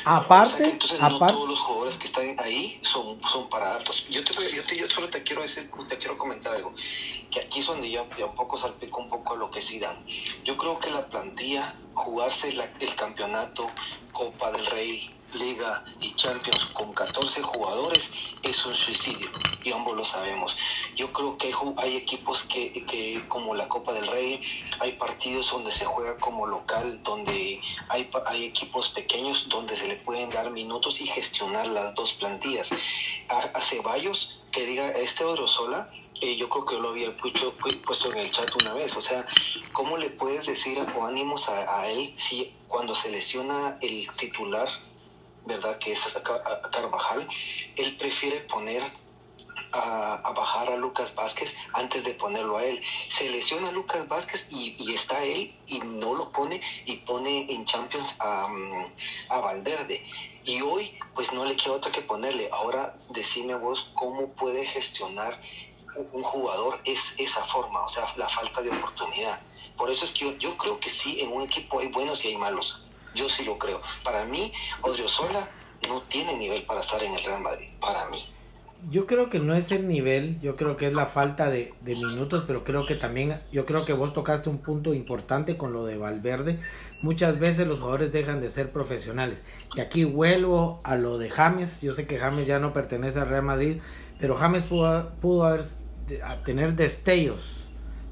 Aparte, 0.04 0.64
entonces 0.64 0.98
aparte, 1.00 1.18
no 1.18 1.32
todos 1.32 1.48
los 1.48 1.60
jugadores 1.60 1.96
que 1.96 2.06
están 2.06 2.36
ahí 2.38 2.78
son, 2.82 3.20
son 3.22 3.48
para 3.48 3.76
altos. 3.76 4.04
Yo, 4.08 4.22
te, 4.22 4.32
yo, 4.54 4.64
te, 4.64 4.76
yo 4.76 4.88
solo 4.88 5.08
te 5.08 5.22
quiero 5.22 5.42
decir, 5.42 5.70
te 5.88 5.98
quiero 5.98 6.16
comentar 6.16 6.54
algo, 6.54 6.74
que 7.30 7.40
aquí 7.40 7.60
es 7.60 7.66
donde 7.66 7.90
ya, 7.90 8.06
ya 8.16 8.26
un 8.26 8.34
poco 8.34 8.56
salpico 8.56 9.00
un 9.00 9.08
poco 9.08 9.36
lo 9.36 9.50
que 9.50 9.60
sí 9.60 9.78
dan. 9.78 10.04
Yo 10.44 10.56
creo 10.56 10.78
que 10.78 10.90
la 10.90 11.08
plantilla, 11.08 11.74
jugarse 11.92 12.52
la, 12.52 12.64
el 12.80 12.94
campeonato, 12.94 13.66
Copa 14.12 14.52
del 14.52 14.66
Rey, 14.66 15.15
Liga 15.34 15.84
y 16.00 16.14
Champions 16.14 16.66
con 16.72 16.92
14 16.92 17.42
jugadores 17.42 18.10
es 18.42 18.64
un 18.64 18.74
suicidio 18.74 19.30
y 19.62 19.72
ambos 19.72 19.96
lo 19.96 20.04
sabemos. 20.04 20.56
Yo 20.94 21.12
creo 21.12 21.36
que 21.36 21.52
hay, 21.78 21.96
equipos 21.96 22.42
que, 22.42 22.72
que, 22.84 23.26
como 23.28 23.54
la 23.54 23.68
Copa 23.68 23.92
del 23.92 24.06
Rey, 24.06 24.40
hay 24.78 24.92
partidos 24.92 25.50
donde 25.50 25.72
se 25.72 25.84
juega 25.84 26.16
como 26.18 26.46
local, 26.46 27.02
donde 27.02 27.60
hay, 27.88 28.10
hay 28.26 28.44
equipos 28.44 28.90
pequeños 28.90 29.48
donde 29.48 29.76
se 29.76 29.88
le 29.88 29.96
pueden 29.96 30.30
dar 30.30 30.50
minutos 30.50 31.00
y 31.00 31.06
gestionar 31.06 31.66
las 31.68 31.94
dos 31.94 32.12
plantillas. 32.14 32.70
A, 33.28 33.60
Ceballos, 33.60 34.38
que 34.52 34.64
diga, 34.64 34.90
este 34.90 35.24
Orosola, 35.24 35.90
eh, 36.20 36.36
yo 36.36 36.48
creo 36.48 36.64
que 36.64 36.76
lo 36.76 36.90
había 36.90 37.14
puesto, 37.16 37.52
puesto 37.84 38.12
en 38.12 38.18
el 38.18 38.30
chat 38.30 38.48
una 38.62 38.72
vez, 38.72 38.96
o 38.96 39.00
sea, 39.00 39.26
¿cómo 39.72 39.96
le 39.98 40.10
puedes 40.10 40.46
decir 40.46 40.78
o 40.96 41.04
ánimos 41.04 41.48
a 41.48 41.88
él 41.88 42.14
si 42.16 42.54
cuando 42.68 42.94
se 42.94 43.10
lesiona 43.10 43.78
el 43.82 44.08
titular 44.16 44.68
¿verdad? 45.46 45.78
Que 45.78 45.92
es 45.92 46.16
a 46.16 46.22
Carvajal, 46.70 47.26
él 47.76 47.96
prefiere 47.96 48.40
poner 48.40 48.92
a, 49.72 50.32
bajar 50.32 50.70
a 50.70 50.76
Lucas 50.76 51.14
Vázquez 51.14 51.54
antes 51.72 52.04
de 52.04 52.14
ponerlo 52.14 52.58
a 52.58 52.64
él. 52.64 52.82
Se 53.08 53.30
lesiona 53.30 53.68
a 53.68 53.72
Lucas 53.72 54.06
Vázquez 54.08 54.46
y, 54.50 54.94
está 54.94 55.22
él 55.24 55.54
y 55.66 55.78
no 55.80 56.14
lo 56.14 56.32
pone 56.32 56.60
y 56.84 56.96
pone 56.98 57.52
en 57.52 57.64
Champions 57.64 58.16
a, 58.20 58.48
a 59.30 59.40
Valverde. 59.40 60.04
Y 60.44 60.60
hoy 60.60 60.98
pues 61.14 61.32
no 61.32 61.44
le 61.44 61.56
queda 61.56 61.74
otra 61.74 61.90
que 61.90 62.02
ponerle. 62.02 62.48
Ahora 62.52 62.96
decime 63.10 63.54
vos 63.54 63.90
cómo 63.94 64.28
puede 64.34 64.66
gestionar 64.66 65.40
un 66.12 66.22
jugador 66.22 66.80
es 66.84 67.14
esa 67.16 67.42
forma, 67.46 67.82
o 67.82 67.88
sea, 67.88 68.04
la 68.16 68.28
falta 68.28 68.60
de 68.60 68.70
oportunidad. 68.70 69.40
Por 69.78 69.90
eso 69.90 70.04
es 70.04 70.12
que 70.12 70.26
yo, 70.26 70.32
yo 70.36 70.56
creo 70.58 70.78
que 70.78 70.90
sí, 70.90 71.20
en 71.20 71.32
un 71.32 71.42
equipo 71.42 71.80
hay 71.80 71.88
buenos 71.88 72.22
y 72.24 72.28
hay 72.28 72.36
malos. 72.36 72.85
Yo 73.16 73.28
sí 73.28 73.44
lo 73.44 73.58
creo. 73.58 73.80
Para 74.04 74.26
mí, 74.26 74.52
Odriozola 74.82 75.48
no 75.88 76.02
tiene 76.02 76.36
nivel 76.36 76.64
para 76.64 76.80
estar 76.80 77.02
en 77.02 77.14
el 77.14 77.24
Real 77.24 77.40
Madrid, 77.40 77.68
para 77.80 78.06
mí. 78.10 78.24
Yo 78.90 79.06
creo 79.06 79.30
que 79.30 79.38
no 79.38 79.54
es 79.54 79.72
el 79.72 79.88
nivel, 79.88 80.38
yo 80.42 80.54
creo 80.54 80.76
que 80.76 80.86
es 80.86 80.92
la 80.92 81.06
falta 81.06 81.48
de, 81.48 81.72
minutos, 81.82 82.44
pero 82.46 82.62
creo 82.62 82.84
que 82.84 82.94
también, 82.94 83.40
yo 83.50 83.64
creo 83.64 83.84
que 83.86 83.94
vos 83.94 84.12
tocaste 84.12 84.50
un 84.50 84.58
punto 84.58 84.92
importante 84.92 85.56
con 85.56 85.72
lo 85.72 85.86
de 85.86 85.96
Valverde. 85.96 86.60
Muchas 87.00 87.38
veces 87.38 87.66
los 87.66 87.78
jugadores 87.78 88.12
dejan 88.12 88.40
de 88.40 88.50
ser 88.50 88.70
profesionales. 88.70 89.42
Y 89.74 89.80
aquí 89.80 90.04
vuelvo 90.04 90.80
a 90.84 90.96
lo 90.96 91.18
de 91.18 91.30
James. 91.30 91.80
Yo 91.80 91.94
sé 91.94 92.06
que 92.06 92.18
James 92.18 92.46
ya 92.46 92.58
no 92.58 92.74
pertenece 92.74 93.18
al 93.18 93.28
Real 93.28 93.42
Madrid, 93.42 93.80
pero 94.20 94.36
James 94.36 94.62
pudo, 94.64 95.10
pudo 95.20 95.46
haber, 95.46 95.64
tener 96.44 96.74
destellos, 96.74 97.64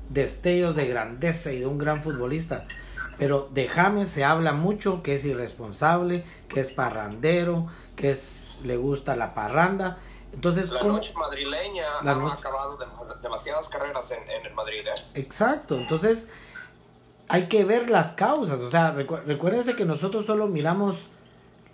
destellos 0.08 0.75
de 0.76 0.88
grandeza 0.88 1.52
y 1.52 1.61
de 1.61 1.66
un 1.66 1.76
gran 1.76 2.02
futbolista. 2.02 2.66
Pero 3.18 3.49
de 3.52 3.68
James 3.68 4.09
se 4.09 4.25
habla 4.25 4.52
mucho 4.52 5.02
que 5.02 5.14
es 5.14 5.25
irresponsable, 5.25 6.25
que 6.49 6.61
es 6.61 6.73
parrandero, 6.73 7.68
que 7.97 8.11
es 8.11 8.61
le 8.64 8.76
gusta 8.76 9.16
la 9.16 9.35
parranda. 9.35 9.99
Entonces, 10.33 10.71
la 10.71 10.83
noche 10.83 11.12
madrileña 11.14 11.85
ha 12.04 12.33
acabado 12.33 12.76
demasiadas 13.23 13.68
carreras 13.68 14.11
en, 14.11 14.47
el 14.47 14.52
Madrid. 14.54 14.80
¿eh? 14.87 15.00
Exacto, 15.14 15.76
entonces 15.76 16.26
hay 17.28 17.47
que 17.47 17.64
ver 17.64 17.88
las 17.88 18.12
causas. 18.12 18.61
O 18.61 18.71
sea, 18.71 18.90
recuérdense 18.90 19.76
que 19.76 19.85
nosotros 19.85 20.26
solo 20.26 20.49
miramos 20.49 20.97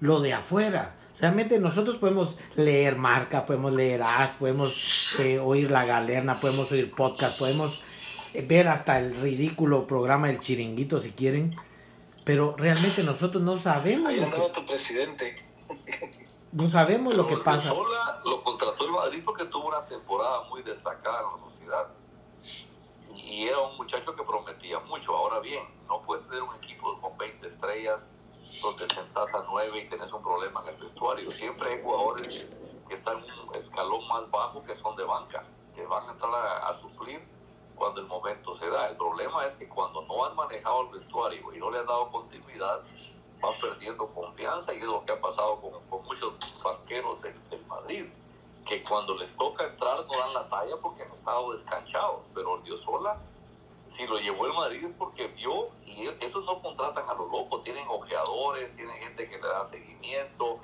lo 0.01 0.21
de 0.21 0.35
afuera. 0.35 0.95
Realmente 1.21 1.59
nosotros 1.59 1.97
podemos 1.97 2.39
leer 2.55 2.97
marca, 2.97 3.45
podemos 3.45 3.73
leer 3.73 4.03
as, 4.03 4.37
podemos 4.37 4.75
eh, 5.19 5.39
oír 5.39 5.71
la 5.71 5.85
galerna, 5.85 6.41
podemos 6.41 6.71
oír 6.73 6.91
podcast, 6.95 7.39
podemos 7.39 7.83
ver 8.35 8.69
hasta 8.69 8.99
el 8.99 9.15
ridículo 9.21 9.87
programa 9.87 10.29
del 10.29 10.41
chiringuito 10.41 10.99
si 11.01 11.13
quieren, 11.13 11.57
pero 12.25 12.55
realmente 12.57 13.03
nosotros 13.03 13.43
no 13.43 13.59
sabemos. 13.59 14.09
Ahí 14.09 14.31
tu 14.55 14.67
presidente. 14.67 15.37
No 16.53 16.69
sabemos 16.69 17.15
lo 17.15 17.27
que 17.27 17.37
pasa. 17.37 17.69
Sola 17.69 18.21
lo 18.25 18.43
contrató 18.43 18.85
el 18.85 18.91
Madrid 18.91 19.23
porque 19.25 19.45
tuvo 19.45 19.69
una 19.69 19.87
temporada 19.87 20.43
muy 20.49 20.63
destacada 20.63 21.21
en 21.21 21.41
la 21.41 21.51
sociedad. 21.51 21.87
Y 23.15 23.47
era 23.47 23.61
un 23.61 23.77
muchacho 23.77 24.15
que 24.17 24.23
prometía 24.25 24.81
mucho. 24.81 25.15
Ahora 25.17 25.39
bien, 25.41 25.63
no 25.87 26.03
puedes 26.03 26.27
tener 26.27 26.43
un 26.43 26.55
equipo 26.57 27.01
con 27.01 27.17
20 27.17 27.47
estrellas 27.47 28.11
donde 28.63 28.87
sentás 28.93 29.33
a 29.33 29.45
9 29.49 29.79
y 29.79 29.89
tenés 29.89 30.13
un 30.13 30.23
problema 30.23 30.63
en 30.63 30.75
el 30.75 30.81
vestuario. 30.83 31.31
Siempre 31.31 31.73
hay 31.73 31.83
jugadores 31.83 32.49
que 32.89 32.95
están 32.95 33.19
en 33.19 33.49
un 33.49 33.55
escalón 33.55 34.09
más 34.09 34.29
bajo 34.31 34.65
que 34.65 34.75
son 34.75 34.97
de 34.97 35.05
banca, 35.05 35.45
que 35.77 35.87
van 35.87 36.09
a 36.09 36.13
entrar 36.13 36.35
a, 36.35 36.69
a 36.69 36.81
suplir 36.81 37.21
cuando 37.81 38.03
el 38.03 38.07
momento 38.09 38.55
se 38.59 38.69
da. 38.69 38.91
El 38.91 38.97
problema 38.99 39.47
es 39.47 39.57
que 39.57 39.67
cuando 39.67 40.03
no 40.03 40.23
han 40.27 40.37
manejado 40.37 40.83
el 40.83 41.01
vestuario 41.01 41.55
y 41.55 41.59
no 41.59 41.71
le 41.71 41.79
han 41.79 41.87
dado 41.87 42.11
continuidad, 42.11 42.83
van 43.41 43.59
perdiendo 43.59 44.07
confianza 44.09 44.75
y 44.75 44.79
es 44.81 44.85
lo 44.85 45.03
que 45.07 45.13
ha 45.13 45.21
pasado 45.21 45.63
con, 45.89 46.03
muchos 46.05 46.35
banqueros 46.63 47.23
del, 47.23 47.35
Madrid, 47.67 48.05
que 48.69 48.83
cuando 48.83 49.17
les 49.17 49.35
toca 49.35 49.65
entrar 49.65 49.97
no 50.07 50.19
dan 50.19 50.35
la 50.35 50.49
talla 50.51 50.77
porque 50.83 51.05
han 51.05 51.13
estado 51.13 51.53
descanchados, 51.53 52.21
pero 52.35 52.61
sola 52.85 53.19
si 53.97 54.07
lo 54.07 54.19
llevó 54.19 54.47
el 54.47 54.53
Madrid 54.53 54.85
es 54.85 54.95
porque 54.97 55.29
vio, 55.29 55.71
y 55.87 56.07
esos 56.21 56.45
no 56.45 56.61
contratan 56.61 57.09
a 57.09 57.15
los 57.15 57.31
locos, 57.33 57.65
tienen 57.65 57.89
ojeadores, 57.89 58.77
tienen 58.77 58.95
gente 59.03 59.29
que 59.29 59.37
le 59.37 59.49
da 59.49 59.67
seguimiento, 59.69 60.59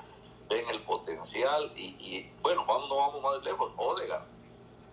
ven 0.49 0.69
el 0.69 0.83
potencial, 0.83 1.73
y, 1.77 2.31
bueno, 2.43 2.65
vamos, 2.67 2.89
no 2.89 2.97
vamos 2.97 3.23
más 3.23 3.43
lejos, 3.43 3.73
Odegaard 3.77 4.27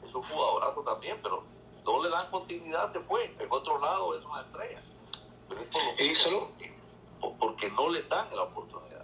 es 0.04 0.16
un 0.16 0.24
jugadorazo 0.24 0.82
también, 0.82 1.20
pero 1.22 1.44
no 1.86 2.04
le 2.04 2.10
dan 2.10 2.30
continuidad, 2.32 2.92
se 2.92 3.00
fue. 3.02 3.36
El 3.40 3.48
otro 3.50 3.80
lado 3.80 4.18
es 4.18 4.26
una 4.26 4.42
estrella. 4.42 4.82
¿Y 6.00 6.16
solo? 6.16 6.52
Porque, 7.40 7.70
no 7.70 7.90
le 7.90 8.04
dan 8.04 8.28
la 8.36 8.44
oportunidad. 8.44 9.04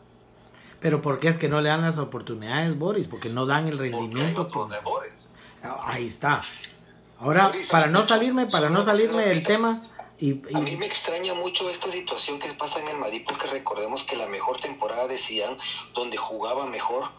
Pero 0.79 1.01
¿por 1.01 1.19
qué 1.19 1.29
es 1.29 1.37
que 1.37 1.49
no 1.49 1.61
le 1.61 1.69
dan 1.69 1.81
las 1.81 1.97
oportunidades, 1.97 2.77
Boris? 2.77 3.07
Porque 3.07 3.29
no 3.29 3.45
dan 3.45 3.67
el 3.67 3.77
rendimiento. 3.77 4.49
Ah, 5.63 5.83
ahí 5.85 6.05
está. 6.05 6.41
Ahora, 7.19 7.51
para 7.69 7.87
no 7.87 8.07
salirme, 8.07 8.47
para 8.47 8.69
no 8.69 8.83
salirme 8.83 9.25
del 9.25 9.43
tema... 9.43 9.85
Y, 10.21 10.41
A 10.53 10.59
mí 10.59 10.75
me 10.75 10.85
extraña 10.85 11.33
mucho 11.33 11.69
esta 11.69 11.87
situación 11.89 12.39
que 12.39 12.53
pasa 12.53 12.79
en 12.79 12.89
el 12.89 12.97
Madrid 12.97 13.23
porque 13.25 13.47
recordemos 13.47 14.03
que 14.03 14.17
la 14.17 14.27
mejor 14.27 14.59
temporada 14.59 15.07
de 15.07 15.17
Zidane, 15.17 15.55
donde 15.93 16.17
jugaba 16.17 16.65
mejor, 16.65 17.09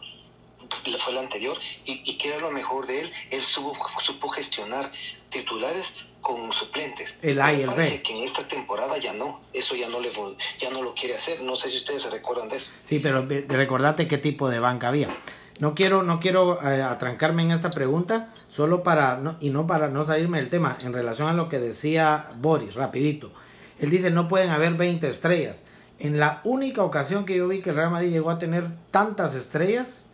fue 0.97 1.13
la 1.13 1.21
anterior 1.21 1.57
y, 1.85 2.01
y 2.09 2.17
que 2.17 2.29
era 2.29 2.39
lo 2.39 2.51
mejor 2.51 2.87
de 2.87 3.01
él, 3.01 3.11
él 3.29 3.41
supo, 3.41 3.75
supo 4.01 4.29
gestionar 4.29 4.91
titulares 5.29 6.01
con 6.21 6.51
suplentes. 6.51 7.15
El 7.21 7.41
A 7.41 7.53
y 7.53 7.61
el 7.61 7.71
B. 7.71 8.01
que 8.03 8.17
en 8.17 8.23
esta 8.23 8.47
temporada 8.47 8.97
ya 8.97 9.13
no, 9.13 9.41
eso 9.53 9.75
ya 9.75 9.89
no 9.89 9.99
le 9.99 10.11
ya 10.59 10.69
no 10.69 10.81
lo 10.81 10.93
quiere 10.93 11.15
hacer. 11.15 11.41
No 11.41 11.55
sé 11.55 11.69
si 11.69 11.77
ustedes 11.77 12.03
se 12.03 12.09
recuerdan 12.09 12.49
de 12.49 12.57
eso. 12.57 12.71
Sí, 12.85 12.99
pero 12.99 13.27
recordate 13.47 14.07
qué 14.07 14.17
tipo 14.17 14.49
de 14.49 14.59
banca 14.59 14.87
había. 14.87 15.17
No 15.59 15.75
quiero 15.75 16.03
no 16.03 16.19
quiero 16.19 16.61
eh, 16.63 16.81
atrancarme 16.81 17.43
en 17.43 17.51
esta 17.51 17.71
pregunta, 17.71 18.33
solo 18.49 18.83
para 18.83 19.17
no, 19.17 19.37
y 19.41 19.49
no 19.49 19.67
para 19.67 19.89
no 19.89 20.03
salirme 20.03 20.39
del 20.39 20.49
tema 20.49 20.77
en 20.81 20.93
relación 20.93 21.27
a 21.27 21.33
lo 21.33 21.49
que 21.49 21.59
decía 21.59 22.29
Boris, 22.37 22.75
rapidito. 22.75 23.31
Él 23.79 23.89
dice, 23.89 24.11
"No 24.11 24.27
pueden 24.27 24.51
haber 24.51 24.73
20 24.73 25.09
estrellas." 25.09 25.63
En 25.99 26.19
la 26.19 26.41
única 26.45 26.83
ocasión 26.83 27.25
que 27.25 27.35
yo 27.35 27.47
vi 27.47 27.61
que 27.61 27.71
el 27.71 27.75
Real 27.75 27.91
Madrid 27.91 28.11
llegó 28.11 28.31
a 28.31 28.39
tener 28.39 28.67
tantas 28.89 29.35
estrellas 29.35 30.05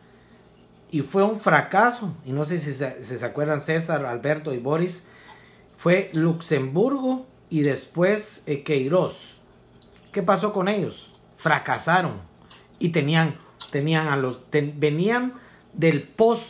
y 0.90 1.02
fue 1.02 1.24
un 1.24 1.40
fracaso, 1.40 2.16
y 2.26 2.32
no 2.32 2.46
sé 2.46 2.60
si 2.60 2.74
se, 2.74 3.04
se, 3.04 3.26
acuerdan 3.26 3.62
César, 3.62 4.06
Alberto 4.06 4.54
y 4.54 4.58
Boris, 4.58 5.04
fue 5.76 6.10
Luxemburgo 6.14 7.26
y 7.50 7.62
después 7.62 8.44
eh, 8.46 8.64
Queiroz. 8.64 9.38
¿Qué 10.12 10.24
pasó 10.24 10.54
con 10.54 10.68
ellos? 10.68 11.20
Fracasaron 11.38 12.22
y 12.80 12.90
tenían, 12.90 13.36
tenían 13.72 14.08
a 14.08 14.18
los, 14.18 14.46
venían 14.52 15.34
del 15.74 16.04
post, 16.04 16.46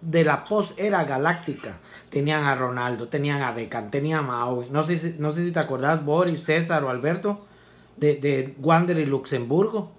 de 0.00 0.24
la 0.24 0.44
post 0.44 0.78
era 0.78 1.04
galáctica. 1.04 1.78
Tenían 2.10 2.44
a 2.44 2.54
Ronaldo, 2.54 3.08
tenían 3.08 3.42
a 3.42 3.52
Beckham, 3.52 3.90
tenían 3.90 4.20
a 4.20 4.22
Maui. 4.22 4.68
No 4.70 4.82
sé, 4.82 4.98
si, 4.98 5.14
no 5.18 5.30
sé 5.30 5.44
si 5.44 5.52
te 5.52 5.60
acordás, 5.60 6.04
Boris, 6.04 6.44
César 6.44 6.84
o 6.84 6.90
Alberto, 6.90 7.46
de, 7.96 8.16
de 8.16 8.54
Wander 8.60 8.98
y 8.98 9.06
Luxemburgo. 9.06 9.92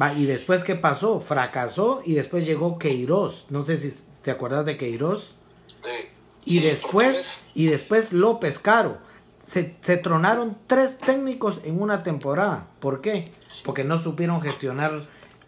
Va, 0.00 0.12
y 0.12 0.26
después, 0.26 0.62
¿qué 0.62 0.74
pasó? 0.74 1.20
Fracasó 1.20 2.02
y 2.04 2.14
después 2.14 2.44
llegó 2.44 2.78
Queiroz. 2.78 3.46
No 3.48 3.62
sé 3.62 3.78
si 3.78 3.94
te 4.22 4.30
acuerdas 4.30 4.66
de 4.66 4.76
Queiroz. 4.76 5.34
Sí. 5.82 6.10
Y 6.44 6.60
después, 6.60 7.40
y 7.54 7.66
después 7.66 8.12
López 8.12 8.58
Caro. 8.58 8.98
Se, 9.42 9.76
se, 9.82 9.96
tronaron 9.96 10.58
tres 10.66 10.98
técnicos 10.98 11.60
en 11.64 11.80
una 11.80 12.02
temporada. 12.02 12.66
¿Por 12.80 13.00
qué? 13.00 13.30
Porque 13.64 13.84
no 13.84 13.98
supieron 13.98 14.42
gestionar 14.42 15.02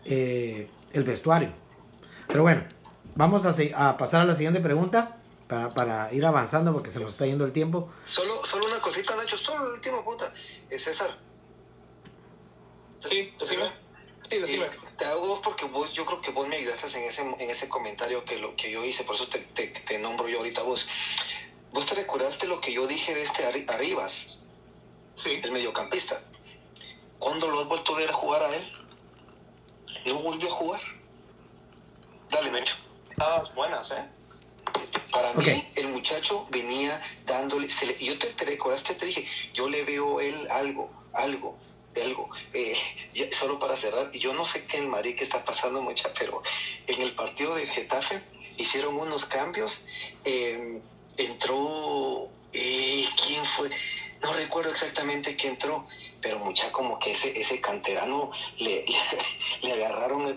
eh, 0.04 0.68
el 0.92 1.04
vestuario. 1.04 1.50
Pero 2.28 2.42
bueno, 2.42 2.64
vamos 3.16 3.44
a, 3.44 3.54
a, 3.74 3.96
pasar 3.96 4.22
a 4.22 4.24
la 4.24 4.34
siguiente 4.34 4.60
pregunta 4.60 5.16
para, 5.48 5.68
para, 5.70 6.12
ir 6.12 6.24
avanzando 6.24 6.72
porque 6.72 6.90
se 6.90 7.00
nos 7.00 7.10
está 7.10 7.26
yendo 7.26 7.44
el 7.44 7.52
tiempo. 7.52 7.90
Solo, 8.04 8.44
solo 8.44 8.66
una 8.66 8.80
cosita, 8.80 9.16
Nacho, 9.16 9.36
solo 9.36 9.64
la 9.64 9.74
última 9.74 10.04
punta. 10.04 10.32
Eh, 10.70 10.78
César. 10.78 11.10
Sí, 13.00 13.34
decime. 13.38 13.87
Sí, 14.30 14.38
decime. 14.38 14.68
te 14.98 15.04
hago 15.06 15.40
porque 15.40 15.64
vos, 15.66 15.92
yo 15.92 16.04
creo 16.04 16.20
que 16.20 16.30
vos 16.30 16.46
me 16.46 16.56
ayudaste 16.56 16.86
en 16.98 17.04
ese, 17.04 17.22
en 17.22 17.50
ese 17.50 17.68
comentario 17.68 18.24
que, 18.24 18.36
lo, 18.36 18.54
que 18.56 18.70
yo 18.70 18.84
hice, 18.84 19.04
por 19.04 19.14
eso 19.14 19.26
te, 19.28 19.38
te, 19.40 19.98
nombro 19.98 20.28
yo 20.28 20.38
ahorita 20.38 20.62
vos. 20.62 20.86
¿Vos 21.72 21.86
te 21.86 21.94
recordaste 21.94 22.46
lo 22.46 22.60
que 22.60 22.72
yo 22.72 22.86
dije 22.86 23.14
de 23.14 23.22
este 23.22 23.44
Arribas? 23.44 24.40
Sí. 25.14 25.40
El 25.42 25.52
mediocampista. 25.52 26.22
¿Cuándo 27.18 27.48
lo 27.48 27.60
has 27.60 27.68
vuelto 27.68 27.94
a 27.94 27.98
ver 27.98 28.10
a 28.10 28.12
jugar 28.12 28.42
a 28.42 28.54
él? 28.54 28.72
¿No 30.06 30.20
volvió 30.20 30.48
a 30.48 30.56
jugar? 30.56 30.80
Dale, 32.30 32.50
Mecho. 32.50 32.76
Todas 33.16 33.54
buenas, 33.54 33.90
¿eh? 33.90 34.04
Para 35.10 35.32
mí, 35.32 35.68
el 35.74 35.88
muchacho 35.88 36.46
venía 36.50 37.00
dándole. 37.24 37.68
Se 37.70 37.86
le, 37.86 37.98
yo 37.98 38.18
te, 38.18 38.26
te 38.28 38.44
recordás 38.44 38.82
que 38.82 38.94
te 38.94 39.06
dije, 39.06 39.26
yo 39.52 39.68
le 39.68 39.84
veo 39.84 40.20
él 40.20 40.46
algo, 40.50 40.90
algo 41.14 41.58
algo. 42.02 42.30
Eh, 42.52 42.76
solo 43.30 43.58
para 43.58 43.76
cerrar, 43.76 44.10
yo 44.12 44.32
no 44.32 44.44
sé 44.44 44.64
qué 44.64 44.78
en 44.78 44.90
Madrid 44.90 45.16
que 45.16 45.24
está 45.24 45.44
pasando 45.44 45.80
mucha, 45.82 46.12
pero 46.18 46.40
en 46.86 47.00
el 47.00 47.14
partido 47.14 47.54
de 47.54 47.66
Getafe 47.66 48.22
hicieron 48.56 48.96
unos 48.96 49.24
cambios. 49.26 49.84
Em, 50.24 50.80
entró, 51.16 52.30
eh, 52.52 53.06
¿quién 53.24 53.44
fue? 53.44 53.70
No 54.22 54.32
recuerdo 54.32 54.70
exactamente 54.70 55.36
quién 55.36 55.52
entró, 55.52 55.84
pero 56.20 56.40
mucha 56.40 56.72
como 56.72 56.98
que 56.98 57.12
ese, 57.12 57.38
ese 57.38 57.60
canterano 57.60 58.30
le, 58.58 58.84
le, 59.62 59.72
agarraron 59.72 60.36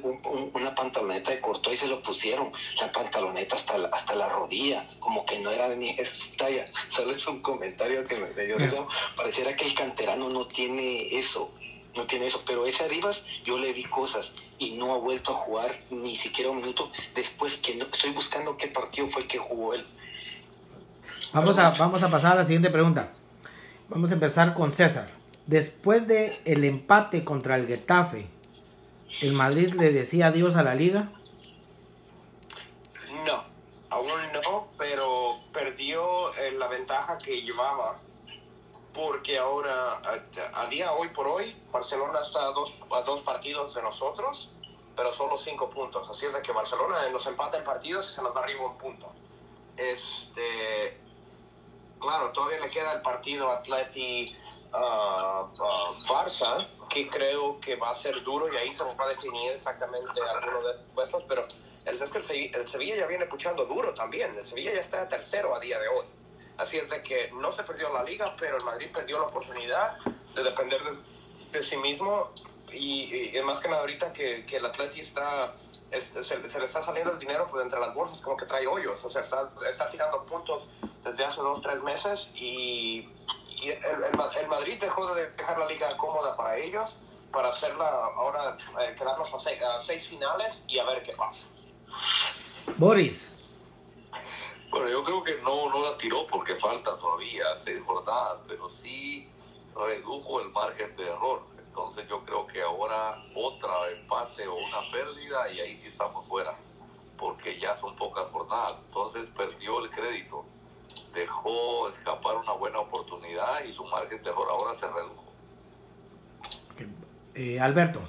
una 0.54 0.76
pantaloneta 0.76 1.32
de 1.32 1.39
corto 1.39 1.72
y 1.72 1.78
se 1.78 1.88
lo 1.88 2.02
pusieron, 2.02 2.52
la 2.80 2.91
pantaloneta 2.91 3.56
hasta 3.56 3.78
la, 3.78 3.88
hasta 3.88 4.13
la 4.15 4.30
rodilla, 4.30 4.88
como 5.00 5.26
que 5.26 5.39
no 5.39 5.50
era 5.50 5.70
de 5.70 5.78
ni 5.78 5.89
esa 5.89 6.26
talla. 6.38 6.65
Solo 6.89 7.15
es 7.15 7.26
un 7.28 7.41
comentario 7.41 8.06
que 8.08 8.17
me, 8.17 8.46
dio 8.46 8.58
risa. 8.58 8.86
Pareciera 9.15 9.56
que 9.56 9.65
el 9.65 9.74
canterano 9.74 10.30
no 10.30 10.46
tiene 10.48 11.17
eso, 11.17 11.52
no 11.96 12.06
tiene 12.06 12.28
eso. 12.28 12.39
Pero 12.46 12.67
ese 12.67 12.84
Arribas 12.84 13.24
yo 13.44 13.58
le 13.58 13.74
vi 13.74 13.86
cosas 13.86 14.32
y 14.60 14.78
no 14.78 14.94
ha 14.94 14.98
vuelto 14.98 15.32
a 15.32 15.36
jugar 15.36 15.80
ni 15.89 16.15
siquiera 16.15 16.52
un 16.52 16.58
minuto 16.58 16.91
después 17.15 17.58
que 17.58 17.76
no, 17.76 17.86
estoy 17.86 18.12
buscando 18.12 18.58
qué 18.58 18.67
partido 18.67 19.08
fue 19.08 19.24
el 19.24 19.28
que 19.28 19.39
jugó 19.39 19.74
él. 19.74 19.86
Vamos 21.34 21.58
a, 21.58 21.72
vamos 21.72 22.04
a 22.04 22.12
pasar 22.12 22.34
a 22.34 22.36
la 22.36 22.44
siguiente 22.44 22.70
pregunta. 22.70 23.13
Vamos 23.91 24.10
a 24.12 24.13
empezar 24.13 24.54
con 24.54 24.71
César. 24.71 25.10
Después 25.47 26.08
de 26.08 26.41
el 26.45 26.63
empate 26.63 27.25
contra 27.25 27.58
el 27.58 27.67
Getafe, 27.67 28.25
¿el 29.21 29.34
Madrid 29.34 29.73
le 29.73 29.91
decía 29.91 30.27
adiós 30.27 30.56
a 30.56 30.63
la 30.63 30.75
liga? 30.75 31.12
No, 33.27 33.43
aún 33.89 34.08
no, 34.45 34.69
pero 34.77 35.41
perdió 35.51 36.34
eh, 36.36 36.54
la 36.54 36.69
ventaja 36.69 37.17
que 37.17 37.41
llevaba 37.41 37.97
porque 38.93 39.38
ahora, 39.38 40.01
a, 40.54 40.65
día 40.67 40.93
hoy 40.93 41.10
por 41.10 41.27
hoy, 41.27 41.54
Barcelona 41.69 42.21
está 42.21 42.45
a 42.45 42.51
dos, 42.54 42.73
a 42.91 43.01
dos 43.01 43.19
partidos 43.23 43.75
de 43.75 43.82
nosotros, 43.82 44.51
pero 44.95 45.13
solo 45.13 45.38
cinco 45.38 45.69
puntos. 45.69 46.10
Así 46.10 46.25
es 46.25 46.34
de 46.34 46.41
que 46.41 46.54
Barcelona 46.54 46.95
nos 47.12 47.27
empata 47.27 47.58
en 47.58 47.65
partidos 47.65 48.10
y 48.10 48.15
se 48.15 48.21
nos 48.21 48.34
da 48.34 48.39
arriba 48.39 48.65
un 48.65 48.77
punto. 48.77 49.12
Este, 49.75 50.97
claro, 52.02 52.32
todavía 52.32 52.60
le 52.60 52.70
queda 52.70 52.94
el 52.94 53.02
partido 53.02 53.50
Atleti 53.50 54.36
uh, 54.74 56.06
Barça, 56.08 56.68
que 56.90 57.08
creo 57.08 57.60
que 57.62 57.76
va 57.76 57.92
a 57.92 57.96
ser 57.96 58.22
duro 58.24 58.52
y 58.52 58.58
ahí 58.58 58.72
se 58.72 58.84
va 58.84 59.06
a 59.06 59.08
definir 59.08 59.52
exactamente 59.54 60.20
algunos 60.22 60.66
de 60.66 60.74
puestos, 60.94 61.24
pero 61.28 61.44
el, 61.86 62.02
es 62.02 62.10
que 62.10 62.18
el, 62.54 62.68
Sevilla 62.68 62.96
ya 62.98 63.08
viene 63.08 63.26
puchando 63.26 63.66
duro 63.66 63.94
también. 63.94 64.36
El 64.36 64.46
Sevilla 64.46 64.74
ya 64.74 64.82
está 64.82 65.08
tercero 65.08 65.56
a 65.56 65.60
día 65.60 65.80
de 65.80 65.88
hoy. 65.88 66.06
Así 66.58 66.78
es 66.78 66.90
de 66.90 67.02
que 67.02 67.32
no 67.32 67.52
se 67.52 67.64
perdió 67.64 67.92
la 67.94 68.04
liga, 68.04 68.36
pero 68.38 68.58
el 68.58 68.64
Madrid 68.64 68.90
perdió 68.94 69.20
la 69.20 69.28
oportunidad 69.28 69.98
de 70.36 70.44
depender 70.44 70.82
de, 71.52 71.62
sí 71.62 71.78
mismo 71.78 72.30
y, 72.72 73.38
y, 73.38 73.42
más 73.44 73.60
que 73.60 73.68
nada 73.68 73.82
ahorita 73.82 74.14
que, 74.14 74.46
que 74.46 74.58
el 74.58 74.66
Atleti 74.66 75.02
está 75.02 75.56
se, 76.00 76.40
le 76.40 76.66
está 76.66 76.82
saliendo 76.82 77.12
el 77.12 77.20
dinero 77.20 77.48
pues, 77.50 77.64
entre 77.64 77.80
las 77.80 77.94
bolsas 77.94 78.22
como 78.22 78.38
que 78.38 78.46
trae 78.46 78.66
hoyos, 78.66 79.04
o 79.04 79.10
sea, 79.10 79.22
está 79.22 79.90
tirando 79.90 80.24
puntos 80.26 80.70
desde 81.04 81.26
hace 81.26 81.42
dos, 81.42 81.62
tres 81.62 81.82
meses 81.84 82.30
y, 82.36 83.08
y 83.48 83.70
el, 83.70 84.04
el, 84.40 84.48
Madrid 84.48 84.80
dejó 84.80 85.14
de 85.14 85.30
dejar 85.32 85.58
la 85.58 85.68
liga 85.68 85.96
cómoda 85.98 86.36
para 86.36 86.58
ellos 86.58 86.98
para 87.32 87.50
hacerla 87.50 87.88
ahora, 88.16 88.58
eh, 88.82 88.94
quedarnos 88.98 89.34
a 89.34 89.40
seis, 89.40 89.62
a 89.62 89.80
seis 89.80 90.08
finales 90.08 90.64
y 90.68 90.80
a 90.80 90.86
ver 90.86 91.02
qué 91.04 91.14
pasa. 91.14 91.48
Boris. 92.78 93.50
Bueno, 94.70 94.90
yo 94.90 95.04
creo 95.04 95.24
que 95.24 95.42
no, 95.42 95.70
no 95.70 95.80
la 95.84 95.98
tiró 95.98 96.26
porque 96.28 96.56
falta 96.56 96.98
todavía 96.98 97.44
seis 97.64 97.82
jornadas, 97.86 98.42
pero 98.48 98.70
sí 98.70 99.30
redujo 99.76 100.42
el 100.42 100.50
margen 100.50 100.96
de 100.96 101.10
error. 101.10 101.44
Entonces 101.58 102.08
yo 102.10 102.24
creo 102.24 102.48
que 102.48 102.62
ahora 102.62 103.22
otra 103.36 103.90
empate 103.92 104.48
o 104.48 104.56
una 104.56 104.92
pérdida 104.92 105.52
y 105.52 105.60
ahí 105.60 105.82
sí 105.82 105.88
estamos 105.88 106.28
fuera, 106.28 106.54
porque 107.18 107.60
ya 107.60 107.76
son 107.76 107.96
pocas 107.96 108.28
jornadas. 108.32 108.78
Entonces 108.88 109.30
perdió 109.36 109.84
el 109.84 109.90
crédito, 109.90 110.46
dejó 111.13 111.89
escapar 111.89 112.38
una 112.38 112.54
buena 112.54 112.80
oportunidad 112.80 113.63
y 113.65 113.74
su 113.74 113.84
margen 113.86 114.21
de 114.24 114.30
error 114.30 114.47
ahora 114.50 114.80
se 114.80 114.88
redujo. 114.88 115.26
Eh, 117.36 117.60
Alberto. 117.60 118.02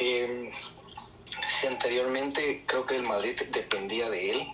Eh, 0.00 0.52
si 1.48 1.66
anteriormente 1.66 2.64
creo 2.66 2.86
que 2.86 2.96
el 2.96 3.02
Madrid 3.02 3.40
dependía 3.50 4.08
de 4.08 4.30
él, 4.30 4.48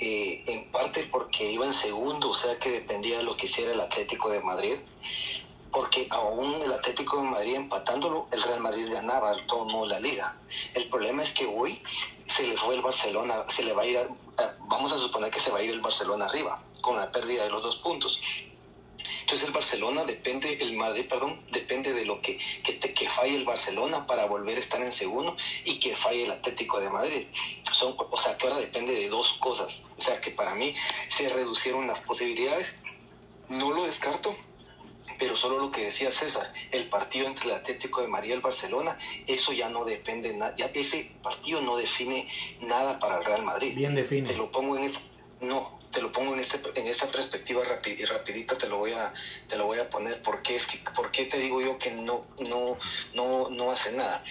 eh, 0.00 0.44
en 0.46 0.70
parte 0.70 1.08
porque 1.10 1.50
iba 1.50 1.66
en 1.66 1.74
segundo, 1.74 2.30
o 2.30 2.34
sea 2.34 2.58
que 2.58 2.70
dependía 2.70 3.18
de 3.18 3.24
lo 3.24 3.36
que 3.36 3.46
hiciera 3.46 3.72
el 3.72 3.80
Atlético 3.80 4.30
de 4.30 4.40
Madrid 4.40 4.76
porque 5.74 6.06
aún 6.08 6.62
el 6.62 6.72
Atlético 6.72 7.16
de 7.16 7.24
Madrid 7.24 7.56
empatándolo, 7.56 8.28
el 8.30 8.40
Real 8.42 8.60
Madrid 8.60 8.88
ganaba 8.92 9.34
todo 9.46 9.84
la 9.86 9.98
liga. 9.98 10.38
El 10.72 10.88
problema 10.88 11.22
es 11.24 11.32
que 11.32 11.46
hoy 11.46 11.82
se 12.26 12.44
le 12.46 12.56
fue 12.56 12.76
el 12.76 12.82
Barcelona, 12.82 13.44
se 13.48 13.64
le 13.64 13.72
va 13.72 13.82
a 13.82 13.86
ir, 13.86 13.98
vamos 14.68 14.92
a 14.92 14.98
suponer 14.98 15.32
que 15.32 15.40
se 15.40 15.50
va 15.50 15.58
a 15.58 15.62
ir 15.62 15.70
el 15.70 15.80
Barcelona 15.80 16.26
arriba, 16.26 16.62
con 16.80 16.96
la 16.96 17.10
pérdida 17.10 17.42
de 17.42 17.50
los 17.50 17.60
dos 17.60 17.76
puntos. 17.78 18.20
Entonces 19.22 19.48
el 19.48 19.52
Barcelona 19.52 20.04
depende, 20.04 20.58
el 20.60 20.76
Madrid, 20.76 21.08
perdón, 21.08 21.44
depende 21.50 21.92
de 21.92 22.04
lo 22.04 22.22
que, 22.22 22.38
que, 22.62 22.78
que 22.78 23.08
falle 23.08 23.34
el 23.34 23.44
Barcelona 23.44 24.06
para 24.06 24.26
volver 24.26 24.56
a 24.56 24.60
estar 24.60 24.80
en 24.80 24.92
segundo 24.92 25.36
y 25.64 25.80
que 25.80 25.96
falle 25.96 26.24
el 26.24 26.30
Atlético 26.30 26.78
de 26.78 26.88
Madrid. 26.88 27.26
Son, 27.72 27.96
o 27.98 28.16
sea, 28.16 28.38
que 28.38 28.46
ahora 28.46 28.60
depende 28.60 28.94
de 28.94 29.08
dos 29.08 29.32
cosas. 29.40 29.82
O 29.98 30.00
sea, 30.00 30.18
que 30.20 30.30
para 30.30 30.54
mí 30.54 30.72
se 31.08 31.28
reducieron 31.30 31.88
las 31.88 32.00
posibilidades. 32.00 32.72
No 33.48 33.72
lo 33.72 33.82
descarto, 33.82 34.36
pero 35.18 35.36
solo 35.36 35.58
lo 35.58 35.70
que 35.70 35.84
decía 35.84 36.10
César, 36.10 36.52
el 36.70 36.88
partido 36.88 37.26
entre 37.26 37.46
el 37.46 37.52
Atlético 37.52 38.00
de 38.00 38.08
María 38.08 38.30
y 38.30 38.34
el 38.34 38.40
Barcelona, 38.40 38.96
eso 39.26 39.52
ya 39.52 39.68
no 39.68 39.84
depende, 39.84 40.36
ya 40.56 40.66
ese 40.74 41.12
partido 41.22 41.60
no 41.60 41.76
define 41.76 42.28
nada 42.60 42.98
para 42.98 43.18
el 43.18 43.24
Real 43.24 43.42
Madrid. 43.42 43.74
Bien 43.74 43.94
define. 43.94 44.28
Te 44.28 44.36
lo 44.36 44.50
pongo 44.50 44.76
en 44.76 44.90
no, 45.40 45.78
te 45.90 46.00
lo 46.00 46.10
pongo 46.10 46.34
en 46.34 46.40
este 46.40 46.60
en 46.74 46.86
esta 46.86 47.10
perspectiva 47.10 47.64
rapid, 47.64 47.98
y 47.98 48.04
rapidito 48.04 48.56
te 48.56 48.68
lo 48.68 48.78
voy 48.78 48.92
a 48.92 49.12
te 49.48 49.56
lo 49.56 49.66
voy 49.66 49.78
a 49.78 49.88
poner 49.90 50.22
porque 50.22 50.56
es 50.56 50.66
que 50.66 50.78
por 50.94 51.10
qué 51.10 51.26
te 51.26 51.38
digo 51.38 51.60
yo 51.60 51.78
que 51.78 51.90
no 51.90 52.26
no 52.48 52.78
no 53.14 53.48
no 53.50 53.70
hace 53.70 53.92
nada. 53.92 54.24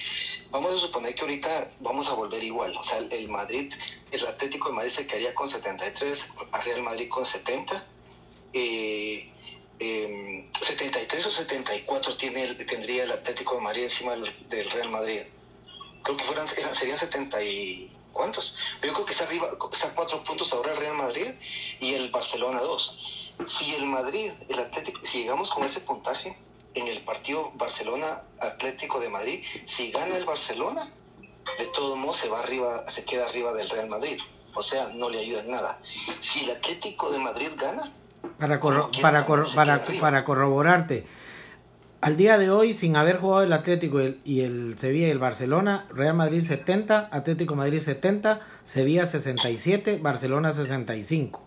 Vamos 0.51 0.73
a 0.73 0.77
suponer 0.77 1.15
que 1.15 1.21
ahorita 1.21 1.71
vamos 1.79 2.07
a 2.09 2.13
volver 2.13 2.43
igual, 2.43 2.75
o 2.77 2.83
sea, 2.83 2.99
el 2.99 3.27
Madrid, 3.27 3.73
el 4.11 4.27
Atlético 4.27 4.69
de 4.69 4.75
Madrid 4.75 4.91
se 4.91 5.07
quedaría 5.07 5.33
con 5.33 5.47
73, 5.47 6.29
a 6.51 6.61
Real 6.61 6.83
Madrid 6.83 7.09
con 7.09 7.25
70. 7.25 7.85
Eh, 8.53 9.32
73 10.61 11.23
em, 11.23 11.29
o 11.29 11.31
74 11.31 12.17
tiene 12.17 12.55
tendría 12.55 13.03
el 13.03 13.11
Atlético 13.11 13.55
de 13.55 13.61
Madrid 13.61 13.83
encima 13.83 14.13
del, 14.13 14.69
Real 14.71 14.89
Madrid. 14.89 15.21
Creo 16.03 16.17
que 16.17 16.23
fueran, 16.25 16.47
serían 16.47 16.97
70 16.97 17.43
y 17.43 17.91
cuántos. 18.11 18.55
Pero 18.79 18.91
yo 18.91 18.93
creo 18.93 19.05
que 19.05 19.11
está 19.13 19.25
arriba, 19.25 19.49
está 19.71 19.93
cuatro 19.93 20.23
puntos 20.23 20.53
ahora 20.53 20.73
el 20.73 20.77
Real 20.77 20.95
Madrid 20.95 21.33
y 21.79 21.93
el 21.93 22.11
Barcelona 22.11 22.61
dos. 22.61 22.97
Si 23.45 23.73
el 23.75 23.85
Madrid, 23.87 24.31
el 24.47 24.59
Atlético, 24.59 24.99
si 25.03 25.19
llegamos 25.19 25.49
con 25.49 25.63
ese 25.63 25.81
puntaje 25.81 26.37
en 26.75 26.87
el 26.87 27.03
partido 27.03 27.51
Barcelona 27.55 28.23
Atlético 28.39 28.99
de 28.99 29.09
Madrid, 29.09 29.43
si 29.65 29.91
gana 29.91 30.15
el 30.15 30.25
Barcelona, 30.25 30.93
de 31.57 31.65
todo 31.67 31.95
modo 31.95 32.13
se 32.13 32.29
va 32.29 32.39
arriba, 32.39 32.89
se 32.89 33.03
queda 33.03 33.27
arriba 33.27 33.53
del 33.53 33.69
Real 33.69 33.89
Madrid. 33.89 34.19
O 34.55 34.61
sea, 34.61 34.89
no 34.89 35.09
le 35.09 35.19
ayuda 35.19 35.41
en 35.41 35.51
nada. 35.51 35.79
Si 36.19 36.41
el 36.41 36.51
Atlético 36.51 37.11
de 37.11 37.19
Madrid 37.19 37.49
gana, 37.55 37.91
para, 38.39 38.59
para, 38.59 39.25
para, 39.55 39.85
para, 39.99 40.23
corroborarte, 40.23 41.05
al 42.01 42.17
día 42.17 42.37
de 42.37 42.49
hoy, 42.49 42.73
sin 42.73 42.97
haber 42.97 43.17
jugado 43.19 43.43
el 43.43 43.53
Atlético 43.53 44.01
y 44.25 44.41
el, 44.41 44.77
Sevilla 44.77 45.07
y 45.07 45.11
el 45.11 45.19
Barcelona, 45.19 45.87
Real 45.89 46.15
Madrid 46.15 46.43
70, 46.43 47.09
Atlético 47.11 47.55
Madrid 47.55 47.79
70, 47.79 48.41
Sevilla 48.65 49.05
67, 49.05 49.99
Barcelona 50.01 50.51
65. 50.51 51.41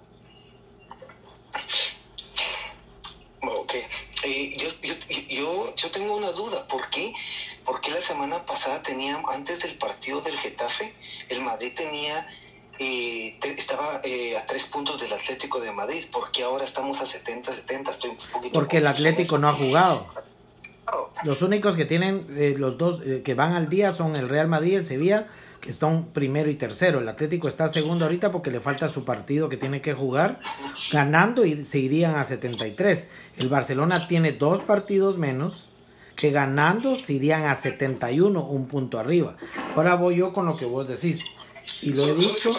Ok, 3.42 3.74
eh, 4.24 4.56
yo, 4.56 4.68
yo, 4.82 4.94
yo, 5.28 5.74
yo, 5.76 5.90
tengo 5.90 6.16
una 6.16 6.32
duda, 6.32 6.66
¿por 6.68 6.88
qué? 6.88 7.12
Porque 7.64 7.90
la 7.90 8.00
semana 8.00 8.46
pasada 8.46 8.82
tenía, 8.82 9.22
antes 9.30 9.60
del 9.60 9.76
partido 9.76 10.22
del 10.22 10.38
Getafe, 10.38 10.94
el 11.28 11.42
Madrid 11.42 11.72
tenía 11.74 12.26
y 12.78 13.34
estaba 13.42 14.00
eh, 14.04 14.36
a 14.36 14.46
tres 14.46 14.66
puntos 14.66 15.00
del 15.00 15.12
Atlético 15.12 15.60
de 15.60 15.72
Madrid. 15.72 16.04
porque 16.12 16.42
ahora 16.42 16.64
estamos 16.64 17.00
a 17.00 17.04
70-70? 17.04 17.90
Estoy 17.90 18.10
un 18.10 18.18
poquito 18.32 18.52
Porque 18.52 18.78
el 18.78 18.86
Atlético 18.86 19.38
no 19.38 19.48
ha 19.48 19.54
jugado. 19.54 20.06
Los 21.24 21.42
únicos 21.42 21.76
que 21.76 21.84
tienen 21.84 22.26
eh, 22.36 22.54
los 22.56 22.78
dos 22.78 23.00
eh, 23.04 23.22
que 23.24 23.34
van 23.34 23.54
al 23.54 23.68
día 23.68 23.92
son 23.92 24.16
el 24.16 24.28
Real 24.28 24.48
Madrid 24.48 24.72
y 24.72 24.74
el 24.76 24.84
Sevilla, 24.84 25.26
que 25.60 25.70
están 25.70 26.06
primero 26.12 26.50
y 26.50 26.56
tercero. 26.56 27.00
El 27.00 27.08
Atlético 27.08 27.48
está 27.48 27.68
segundo 27.68 28.04
ahorita 28.04 28.30
porque 28.30 28.50
le 28.50 28.60
falta 28.60 28.88
su 28.88 29.04
partido 29.04 29.48
que 29.48 29.56
tiene 29.56 29.80
que 29.80 29.94
jugar, 29.94 30.38
ganando 30.92 31.44
y 31.44 31.64
se 31.64 31.78
irían 31.78 32.14
a 32.16 32.24
73. 32.24 33.08
El 33.38 33.48
Barcelona 33.48 34.06
tiene 34.06 34.32
dos 34.32 34.62
partidos 34.62 35.18
menos, 35.18 35.68
que 36.14 36.30
ganando 36.30 36.96
se 36.96 37.14
irían 37.14 37.44
a 37.44 37.54
71, 37.54 38.44
un 38.44 38.68
punto 38.68 38.98
arriba. 38.98 39.36
Ahora 39.74 39.96
voy 39.96 40.16
yo 40.16 40.32
con 40.32 40.46
lo 40.46 40.56
que 40.56 40.64
vos 40.64 40.86
decís. 40.86 41.20
Y 41.82 41.90
lo 41.94 42.04
he 42.04 42.14
dicho. 42.14 42.50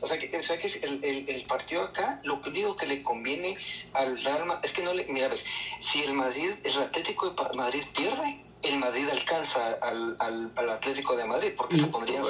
O 0.00 0.06
sea, 0.06 0.18
que, 0.18 0.36
o 0.36 0.42
sea 0.42 0.58
que 0.58 0.66
el, 0.68 1.04
el, 1.04 1.28
el, 1.28 1.42
partido 1.44 1.82
acá, 1.82 2.20
lo 2.24 2.40
único 2.46 2.76
que 2.76 2.86
le 2.86 3.02
conviene 3.02 3.56
al 3.94 4.22
Real 4.22 4.44
Madrid, 4.46 4.64
es 4.64 4.72
que 4.72 4.82
no 4.82 4.92
le. 4.94 5.06
Mira, 5.06 5.28
ves, 5.28 5.44
si 5.80 6.02
el 6.02 6.14
Madrid, 6.14 6.50
el 6.64 6.78
Atlético 6.78 7.30
de 7.30 7.56
Madrid 7.56 7.82
pierde, 7.94 8.44
el 8.62 8.78
Madrid 8.78 9.08
alcanza 9.10 9.76
al, 9.82 10.16
al, 10.18 10.52
al 10.56 10.70
Atlético 10.70 11.16
de 11.16 11.24
Madrid, 11.24 11.52
porque 11.56 11.76
se 11.78 11.86
pondrían 11.88 12.22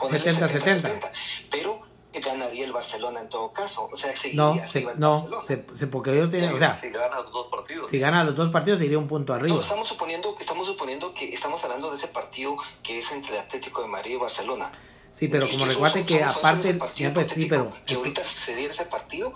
70-70. 0.00 1.10
Pero 1.50 1.80
ganaría 2.24 2.64
el 2.64 2.72
Barcelona 2.72 3.20
en 3.20 3.28
todo 3.28 3.52
caso. 3.52 3.90
O 3.92 3.96
sea, 3.96 4.16
seguiría 4.16 4.42
No, 4.42 4.70
se, 4.70 4.78
el 4.78 4.98
no, 4.98 5.10
Barcelona. 5.10 5.42
se, 5.46 5.66
se- 5.74 5.86
porque 5.86 6.12
ellos 6.14 6.30
tienen, 6.30 6.54
o 6.54 6.58
sea, 6.58 6.80
si 6.80 6.88
ganas 6.88 7.22
los 7.24 7.30
dos 7.32 7.48
partidos. 7.48 7.90
si 7.90 7.98
gana 7.98 8.24
los 8.24 8.34
dos 8.34 8.50
partidos 8.50 8.80
iría 8.80 8.96
un 8.98 9.06
punto 9.06 9.34
No, 9.34 9.38
arriba. 9.38 9.60
estamos 9.60 9.86
suponiendo, 9.86 10.34
estamos 10.40 10.66
suponiendo 10.66 11.12
que 11.12 11.28
estamos 11.34 11.62
hablando 11.62 11.90
de 11.90 11.98
ese 11.98 12.08
partido 12.08 12.56
que 12.82 13.00
es 13.00 13.10
entre 13.12 13.34
el 13.34 13.40
Atlético 13.40 13.82
de 13.82 13.88
Madrid 13.88 14.12
y 14.12 14.16
Barcelona. 14.16 14.72
Sí, 15.16 15.28
pero 15.28 15.48
como 15.48 15.64
recuerde 15.64 16.04
que 16.04 16.22
aparte, 16.22 16.74
partido 16.74 17.14
pues, 17.14 17.28
sí, 17.28 17.46
pero 17.46 17.72
que 17.86 17.94
ahorita 17.94 18.22
se 18.22 18.54
diera 18.54 18.74
ese 18.74 18.84
partido, 18.84 19.32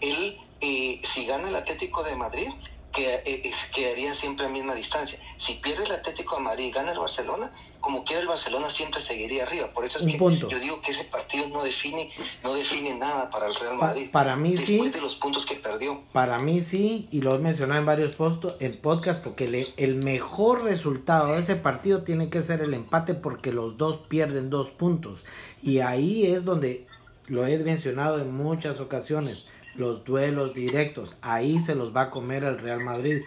él, 0.00 0.38
eh, 0.60 1.00
si 1.02 1.26
gana 1.26 1.48
el 1.48 1.56
Atlético 1.56 2.04
de 2.04 2.14
Madrid, 2.14 2.50
que, 2.94 3.14
eh, 3.24 3.50
quedaría 3.74 4.14
siempre 4.14 4.46
a 4.46 4.48
misma 4.48 4.74
distancia. 4.74 5.18
Si 5.36 5.54
pierde 5.54 5.84
el 5.84 5.92
Atlético 5.92 6.36
de 6.36 6.42
Madrid 6.42 6.66
y 6.66 6.70
gana 6.70 6.92
el 6.92 6.98
Barcelona, 6.98 7.50
como 7.80 8.04
quiera 8.04 8.22
el 8.22 8.28
Barcelona 8.28 8.70
siempre 8.70 9.00
seguiría 9.00 9.42
arriba. 9.44 9.72
Por 9.74 9.84
eso 9.84 9.98
es 9.98 10.04
Un 10.04 10.12
que 10.12 10.18
punto. 10.18 10.48
yo 10.48 10.58
digo 10.58 10.80
que 10.80 10.92
ese 10.92 11.04
partido 11.04 11.48
no 11.48 11.62
define, 11.64 12.08
no 12.42 12.54
define 12.54 12.94
nada 12.94 13.28
para 13.30 13.46
el 13.48 13.54
Real 13.54 13.78
Pa- 13.78 13.86
Madrid. 13.88 14.10
para 14.12 14.36
mí 14.36 14.56
sí. 14.56 14.74
Después 14.74 14.92
de 14.92 15.00
los 15.00 15.16
puntos 15.16 15.44
que 15.44 15.56
perdió. 15.56 16.02
Para 16.12 16.38
mí 16.38 16.60
sí, 16.60 17.08
y 17.10 17.20
lo 17.20 17.34
he 17.34 17.38
mencionado 17.38 17.80
en 17.80 17.86
varios 17.86 18.14
postos, 18.16 18.54
en 18.60 18.80
podcast, 18.80 19.22
porque 19.24 19.48
le- 19.48 19.66
el 19.76 19.96
mejor 19.96 20.62
resultado 20.62 21.34
de 21.34 21.40
ese 21.40 21.56
partido 21.56 22.02
tiene 22.04 22.30
que 22.30 22.42
ser 22.42 22.60
el 22.62 22.72
empate 22.74 23.14
porque 23.14 23.52
los 23.52 23.76
dos 23.76 23.98
pierden 24.08 24.50
dos 24.50 24.70
puntos. 24.70 25.24
Y 25.62 25.80
ahí 25.80 26.26
es 26.26 26.44
donde 26.44 26.86
lo 27.26 27.46
he 27.46 27.58
mencionado 27.58 28.20
en 28.20 28.34
muchas 28.34 28.80
ocasiones, 28.80 29.48
los 29.76 30.04
duelos 30.04 30.54
directos, 30.54 31.16
ahí 31.22 31.60
se 31.60 31.74
los 31.74 31.94
va 31.94 32.02
a 32.02 32.10
comer 32.10 32.44
el 32.44 32.58
Real 32.58 32.82
Madrid. 32.84 33.22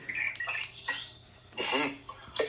Eh, 1.57 1.97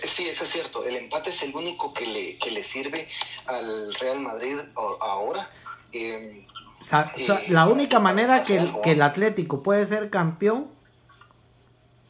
Sí, 0.06 0.28
eso 0.28 0.44
es 0.44 0.50
cierto. 0.50 0.84
El 0.84 0.96
empate 0.96 1.30
es 1.30 1.42
el 1.42 1.54
único 1.54 1.94
que 1.94 2.06
le, 2.06 2.38
que 2.38 2.50
le 2.50 2.62
sirve 2.62 3.08
al 3.46 3.94
Real 3.94 4.20
Madrid 4.20 4.56
ahora. 5.00 5.48
Eh, 5.92 6.44
Y- 6.80 6.84
sa- 6.84 7.12
la 7.48 7.66
única 7.68 7.98
manera 7.98 8.42
que, 8.42 8.56
el- 8.56 8.66
algo. 8.68 8.82
que 8.82 8.92
el 8.92 9.02
Atlético 9.02 9.62
puede 9.62 9.86
ser 9.86 10.10
campeón, 10.10 10.68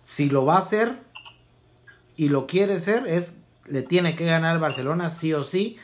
si 0.04 0.28
lo 0.28 0.44
va 0.44 0.56
a 0.56 0.58
hacer 0.58 0.98
y 2.16 2.28
lo 2.30 2.46
quiere 2.46 2.80
ser, 2.80 3.06
es 3.06 3.34
le 3.66 3.82
tiene 3.82 4.16
que 4.16 4.24
ganar 4.24 4.52
al 4.52 4.58
Barcelona 4.60 5.10
sí 5.10 5.32
o 5.34 5.44
sí 5.44 5.76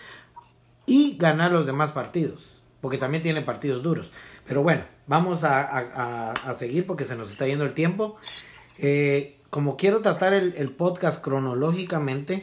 y 0.87 1.17
ganar 1.19 1.53
los 1.53 1.67
demás 1.67 1.93
partidos, 1.93 2.43
porque 2.81 2.97
también 2.99 3.23
tiene 3.23 3.43
partidos 3.43 3.83
duros. 3.83 4.11
Pero 4.46 4.62
bueno, 4.62 4.85
vamos 5.07 5.44
a, 5.44 5.62
a- 5.62 6.33
a- 6.33 6.54
seguir 6.54 6.87
porque 6.87 7.04
se 7.04 7.16
nos 7.16 7.30
está 7.30 7.46
yendo 7.46 7.64
el 7.64 7.74
tiempo. 7.74 8.16
Eh, 8.78 9.38
como 9.50 9.76
quiero 9.76 10.00
tratar 10.00 10.33
el, 10.35 10.54
el 10.57 10.70
podcast 10.70 11.22
cronológicamente, 11.22 12.42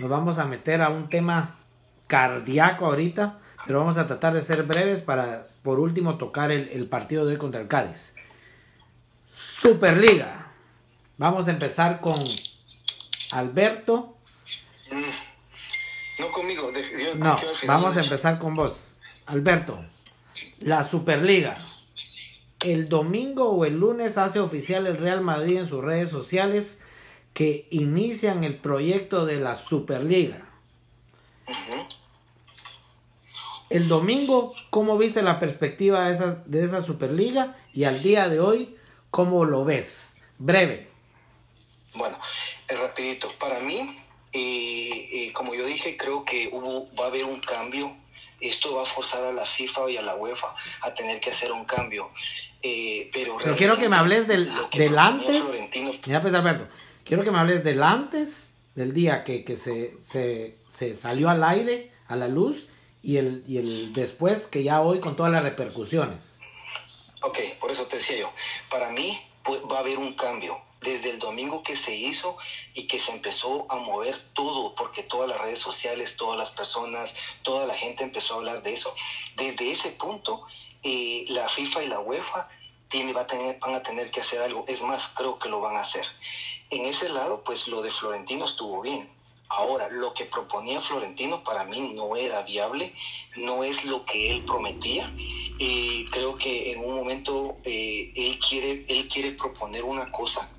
nos 0.00 0.08
vamos 0.10 0.38
a 0.38 0.44
meter 0.46 0.82
a 0.82 0.88
un 0.88 1.08
tema 1.08 1.58
cardíaco 2.06 2.86
ahorita, 2.86 3.38
pero 3.66 3.80
vamos 3.80 3.98
a 3.98 4.06
tratar 4.06 4.32
de 4.34 4.42
ser 4.42 4.62
breves 4.64 5.02
para, 5.02 5.46
por 5.62 5.78
último, 5.78 6.16
tocar 6.16 6.50
el, 6.50 6.68
el 6.70 6.88
partido 6.88 7.26
de 7.26 7.34
hoy 7.34 7.38
contra 7.38 7.60
el 7.60 7.68
Cádiz. 7.68 8.14
Superliga. 9.30 10.46
Vamos 11.18 11.48
a 11.48 11.50
empezar 11.50 12.00
con 12.00 12.16
Alberto. 13.32 14.16
mm, 14.90 16.20
no 16.22 16.32
conmigo. 16.32 16.72
de- 16.72 17.14
No, 17.16 17.36
vamos 17.66 17.96
a 17.96 18.00
empezar 18.02 18.38
con 18.38 18.54
vos. 18.54 18.98
Alberto, 19.26 19.78
la 20.58 20.82
Superliga. 20.84 21.56
El 22.64 22.88
domingo 22.88 23.50
o 23.50 23.64
el 23.64 23.78
lunes 23.78 24.18
hace 24.18 24.38
oficial 24.38 24.86
el 24.86 24.98
Real 24.98 25.22
Madrid 25.22 25.58
en 25.58 25.68
sus 25.68 25.82
redes 25.82 26.10
sociales 26.10 26.80
que 27.32 27.66
inician 27.70 28.44
el 28.44 28.58
proyecto 28.58 29.24
de 29.24 29.36
la 29.36 29.54
Superliga. 29.54 30.46
El 33.70 33.88
domingo, 33.88 34.52
¿cómo 34.70 34.98
viste 34.98 35.22
la 35.22 35.38
perspectiva 35.38 36.08
de 36.08 36.14
esa, 36.14 36.42
de 36.44 36.64
esa 36.64 36.82
Superliga? 36.82 37.56
Y 37.72 37.84
al 37.84 38.02
día 38.02 38.28
de 38.28 38.40
hoy, 38.40 38.76
¿cómo 39.10 39.44
lo 39.44 39.64
ves? 39.64 40.12
Breve. 40.38 40.88
Bueno, 41.94 42.18
eh, 42.68 42.76
rapidito. 42.76 43.28
Para 43.38 43.60
mí, 43.60 43.96
eh, 44.32 45.08
eh, 45.12 45.32
como 45.32 45.54
yo 45.54 45.64
dije, 45.66 45.96
creo 45.96 46.24
que 46.24 46.50
hubo, 46.52 46.92
va 46.94 47.04
a 47.04 47.08
haber 47.08 47.24
un 47.24 47.40
cambio. 47.40 47.96
Esto 48.40 48.74
va 48.74 48.82
a 48.82 48.84
forzar 48.84 49.24
a 49.24 49.32
la 49.32 49.44
FIFA 49.44 49.90
y 49.90 49.96
a 49.96 50.02
la 50.02 50.16
UEFA 50.16 50.54
a 50.82 50.94
tener 50.94 51.20
que 51.20 51.30
hacer 51.30 51.52
un 51.52 51.64
cambio. 51.64 52.10
Eh, 52.62 53.10
pero 53.12 53.38
Pero 53.42 53.56
quiero 53.56 53.78
que 53.78 53.88
me 53.88 53.96
hables 53.96 54.26
del, 54.26 54.50
del 54.72 54.98
antes. 54.98 55.42
Mira, 56.06 56.20
pues 56.20 56.34
Alberto, 56.34 56.68
quiero 57.04 57.24
que 57.24 57.30
me 57.30 57.38
hables 57.38 57.64
del 57.64 57.82
antes, 57.82 58.52
del 58.74 58.92
día 58.92 59.24
que, 59.24 59.44
que 59.44 59.56
se, 59.56 59.98
se, 60.00 60.58
se 60.68 60.94
salió 60.94 61.30
al 61.30 61.42
aire, 61.44 61.90
a 62.06 62.16
la 62.16 62.28
luz, 62.28 62.66
y 63.02 63.16
el, 63.16 63.44
y 63.46 63.58
el 63.58 63.92
después, 63.92 64.46
que 64.46 64.62
ya 64.62 64.82
hoy 64.82 65.00
con 65.00 65.16
todas 65.16 65.32
las 65.32 65.42
repercusiones. 65.42 66.38
Ok, 67.22 67.38
por 67.60 67.70
eso 67.70 67.86
te 67.86 67.96
decía 67.96 68.18
yo. 68.18 68.32
Para 68.70 68.90
mí 68.90 69.20
pues, 69.42 69.60
va 69.70 69.76
a 69.76 69.80
haber 69.80 69.98
un 69.98 70.14
cambio. 70.14 70.60
Desde 70.80 71.10
el 71.10 71.18
domingo 71.18 71.62
que 71.62 71.76
se 71.76 71.94
hizo 71.94 72.36
y 72.74 72.86
que 72.86 72.98
se 72.98 73.12
empezó 73.12 73.66
a 73.70 73.76
mover 73.76 74.16
todo, 74.32 74.74
porque 74.74 75.02
todas 75.02 75.28
las 75.28 75.40
redes 75.40 75.58
sociales, 75.58 76.16
todas 76.16 76.38
las 76.38 76.50
personas, 76.50 77.14
toda 77.42 77.66
la 77.66 77.74
gente 77.74 78.02
empezó 78.02 78.34
a 78.34 78.36
hablar 78.38 78.62
de 78.62 78.74
eso. 78.74 78.94
Desde 79.36 79.70
ese 79.70 79.92
punto, 79.92 80.42
eh, 80.82 81.26
la 81.28 81.48
FIFA 81.48 81.82
y 81.82 81.88
la 81.88 82.00
UEFA 82.00 82.48
tiene, 82.88 83.12
va 83.12 83.22
a 83.22 83.26
tener, 83.26 83.58
van 83.58 83.74
a 83.74 83.82
tener 83.82 84.10
que 84.10 84.20
hacer 84.20 84.40
algo. 84.42 84.64
Es 84.68 84.82
más, 84.82 85.08
creo 85.14 85.38
que 85.38 85.48
lo 85.48 85.60
van 85.60 85.76
a 85.76 85.80
hacer. 85.80 86.06
En 86.70 86.84
ese 86.84 87.08
lado, 87.08 87.42
pues 87.44 87.68
lo 87.68 87.82
de 87.82 87.90
Florentino 87.90 88.44
estuvo 88.44 88.80
bien. 88.82 89.10
Ahora, 89.48 89.88
lo 89.90 90.14
que 90.14 90.26
proponía 90.26 90.80
Florentino 90.80 91.42
para 91.42 91.64
mí 91.64 91.92
no 91.94 92.14
era 92.14 92.42
viable, 92.42 92.94
no 93.36 93.64
es 93.64 93.84
lo 93.84 94.04
que 94.04 94.30
él 94.30 94.44
prometía. 94.44 95.12
Y 95.58 96.06
creo 96.06 96.36
que 96.36 96.72
en 96.72 96.84
un 96.84 96.94
momento 96.94 97.56
eh, 97.64 98.12
él 98.14 98.38
quiere 98.38 98.86
él 98.88 99.08
quiere 99.08 99.32
proponer 99.32 99.84
una 99.84 100.10
cosa, 100.12 100.52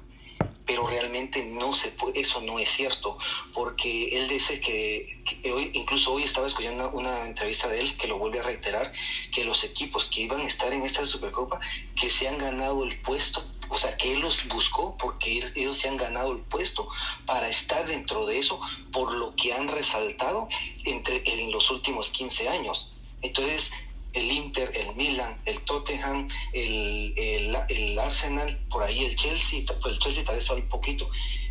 pero 0.72 0.88
realmente 0.88 1.44
no 1.44 1.76
se 1.76 1.90
puede, 1.90 2.22
eso 2.22 2.40
no 2.40 2.58
es 2.58 2.70
cierto, 2.70 3.18
porque 3.54 4.08
él 4.18 4.30
dice 4.30 4.62
que, 4.62 5.22
hoy, 5.54 5.70
incluso 5.74 6.14
hoy 6.14 6.24
estaba 6.24 6.48
escuchando 6.48 6.90
una, 6.92 7.26
entrevista 7.26 7.68
de 7.68 7.82
él 7.82 7.98
que 7.98 8.08
lo 8.08 8.18
vuelve 8.18 8.40
a 8.40 8.44
reiterar, 8.44 8.90
que 9.34 9.44
los 9.44 9.66
equipos 9.66 10.06
que 10.06 10.22
iban 10.22 10.40
a 10.40 10.46
estar 10.46 10.72
en 10.72 10.84
esta 10.84 11.04
Supercopa, 11.04 11.60
que 12.00 12.10
se 12.10 12.30
han 12.30 12.38
ganado 12.38 12.86
el 12.86 13.02
puesto, 13.02 13.44
o 13.68 13.76
sea, 13.78 13.98
que 13.98 14.14
él 14.14 14.22
los 14.22 14.48
buscó 14.48 14.96
porque 14.98 15.32
ellos, 15.32 15.52
ellos 15.56 15.78
se 15.78 15.90
han 15.90 15.98
ganado 15.98 16.32
el 16.32 16.40
puesto 16.40 16.88
para 17.26 17.50
estar 17.50 17.86
dentro 17.86 18.26
de 18.26 18.40
eso, 18.40 18.58
por 18.94 19.14
lo 19.14 19.36
que 19.36 19.52
han 19.52 19.68
resaltado 19.68 20.48
entre, 20.86 21.22
en 21.26 21.52
los 21.52 21.70
últimos 21.70 22.10
15 22.12 22.48
años. 22.48 22.94
Entonces, 23.22 23.72
el 24.14 24.32
Inter, 24.32 24.72
el 24.76 24.96
Milan, 24.96 25.38
el 25.46 25.62
Tottenham, 25.62 26.28
el, 26.54 27.14
el, 27.18 27.58
el 27.70 28.00
Arsenal, 28.00 28.60
por 28.70 28.84
ahí 28.84 29.06
el 29.06 29.16
Chelsea, 29.16 29.64
el 29.86 30.00
Chelsea 30.00 30.24
tal 30.24 30.36
vez 30.36 30.50
un 30.50 30.68
poquito, 30.68 31.10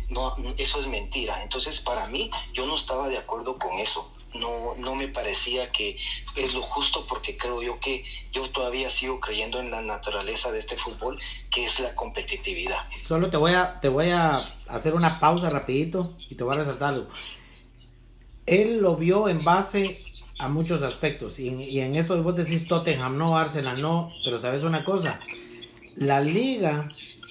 no, 0.09 0.35
eso 0.57 0.79
es 0.79 0.87
mentira. 0.87 1.41
Entonces, 1.41 1.79
para 1.81 2.07
mí, 2.07 2.29
yo 2.53 2.65
no 2.65 2.75
estaba 2.75 3.07
de 3.07 3.17
acuerdo 3.17 3.57
con 3.57 3.79
eso. 3.79 4.11
No, 4.33 4.75
no 4.77 4.95
me 4.95 5.09
parecía 5.09 5.73
que 5.73 5.97
es 6.37 6.53
lo 6.53 6.61
justo 6.61 7.05
porque 7.05 7.35
creo 7.35 7.61
yo 7.61 7.81
que 7.81 8.05
yo 8.31 8.49
todavía 8.49 8.89
sigo 8.89 9.19
creyendo 9.19 9.59
en 9.59 9.71
la 9.71 9.81
naturaleza 9.81 10.53
de 10.53 10.59
este 10.59 10.77
fútbol, 10.77 11.19
que 11.51 11.65
es 11.65 11.79
la 11.81 11.93
competitividad. 11.95 12.87
Solo 13.05 13.29
te 13.29 13.35
voy 13.35 13.53
a, 13.53 13.81
te 13.81 13.89
voy 13.89 14.09
a 14.09 14.55
hacer 14.69 14.93
una 14.93 15.19
pausa 15.19 15.49
rapidito 15.49 16.15
y 16.29 16.35
te 16.35 16.45
voy 16.45 16.55
a 16.55 16.59
resaltar 16.59 16.93
algo. 16.93 17.09
Él 18.45 18.81
lo 18.81 18.95
vio 18.95 19.27
en 19.27 19.43
base 19.43 19.99
a 20.41 20.47
muchos 20.47 20.81
aspectos. 20.81 21.39
Y, 21.39 21.79
en- 21.79 21.95
esto 21.95 22.21
vos 22.23 22.35
decís 22.35 22.67
Tottenham 22.67 23.17
no, 23.17 23.37
Arsenal 23.37 23.81
no, 23.81 24.11
pero 24.23 24.39
sabes 24.39 24.63
una 24.63 24.83
cosa, 24.83 25.19
la 25.95 26.19
liga 26.19 26.87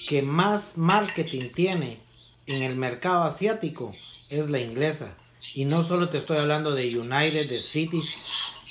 que 0.08 0.22
más 0.22 0.76
marketing 0.76 1.46
tiene 1.54 1.98
en 2.46 2.62
el 2.62 2.76
mercado 2.76 3.24
asiático 3.24 3.92
es 4.30 4.48
la 4.48 4.60
inglesa. 4.60 5.14
Y 5.54 5.64
no 5.64 5.82
solo 5.82 6.08
te 6.08 6.18
estoy 6.18 6.36
hablando 6.36 6.72
de 6.74 6.98
United, 6.98 7.48
de 7.48 7.62
City, 7.62 8.02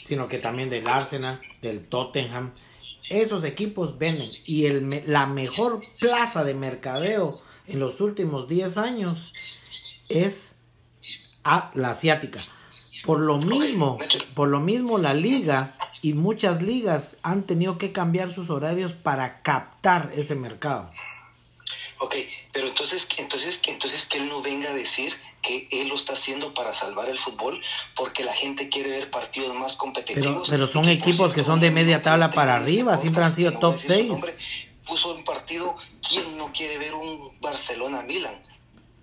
sino 0.05 0.27
que 0.27 0.39
también 0.39 0.69
del 0.69 0.87
Arsenal, 0.87 1.41
del 1.61 1.85
Tottenham. 1.87 2.51
Esos 3.09 3.43
equipos 3.43 3.97
venden. 3.97 4.29
Y 4.45 4.65
el, 4.67 5.03
la 5.07 5.25
mejor 5.25 5.81
plaza 5.99 6.43
de 6.43 6.53
mercadeo 6.53 7.41
en 7.67 7.79
los 7.79 7.99
últimos 8.01 8.47
10 8.47 8.77
años 8.77 9.33
es 10.07 10.55
a 11.43 11.71
la 11.73 11.89
asiática. 11.89 12.41
Por 13.05 13.19
lo 13.19 13.37
mismo, 13.37 13.97
por 14.35 14.49
lo 14.49 14.59
mismo 14.59 14.97
la 14.97 15.13
liga 15.13 15.75
y 16.01 16.13
muchas 16.13 16.61
ligas 16.61 17.17
han 17.23 17.43
tenido 17.43 17.77
que 17.77 17.91
cambiar 17.91 18.33
sus 18.33 18.49
horarios 18.49 18.93
para 18.93 19.41
captar 19.41 20.11
ese 20.15 20.35
mercado. 20.35 20.89
Ok, 21.99 22.15
pero 22.53 22.67
entonces, 22.67 23.07
entonces, 23.17 23.59
entonces 23.67 24.05
que 24.05 24.17
él 24.19 24.29
no 24.29 24.41
venga 24.41 24.69
a 24.69 24.73
decir 24.73 25.13
que 25.41 25.67
él 25.71 25.89
lo 25.89 25.95
está 25.95 26.13
haciendo 26.13 26.53
para 26.53 26.73
salvar 26.73 27.09
el 27.09 27.17
fútbol 27.17 27.61
porque 27.95 28.23
la 28.23 28.33
gente 28.33 28.69
quiere 28.69 28.89
ver 28.89 29.09
partidos 29.11 29.53
más 29.55 29.71
Pero, 29.73 29.77
competitivos. 29.77 30.49
pero 30.49 30.67
son 30.67 30.85
Y 30.85 30.97
por 30.97 31.09
equipos 31.09 31.33
que 31.33 31.43
son 31.43 31.59
de 31.59 31.71
media 31.71 32.01
tabla 32.01 32.29
para 32.29 32.55
arriba, 32.55 32.97
siempre 32.97 33.23
han 33.23 33.35
sido 33.35 33.53
top 33.53 33.61
voy 33.61 33.69
a 33.71 33.73
decir 33.75 33.87
su 33.87 33.93
6. 33.93 34.07
nombre, 34.09 34.33
Puso 34.85 35.13
un 35.13 35.23
partido, 35.23 35.75
¿quién 36.07 36.35
no 36.37 36.51
quiere 36.51 36.77
ver 36.79 36.95
un 36.95 37.39
Barcelona-Milan? 37.41 38.41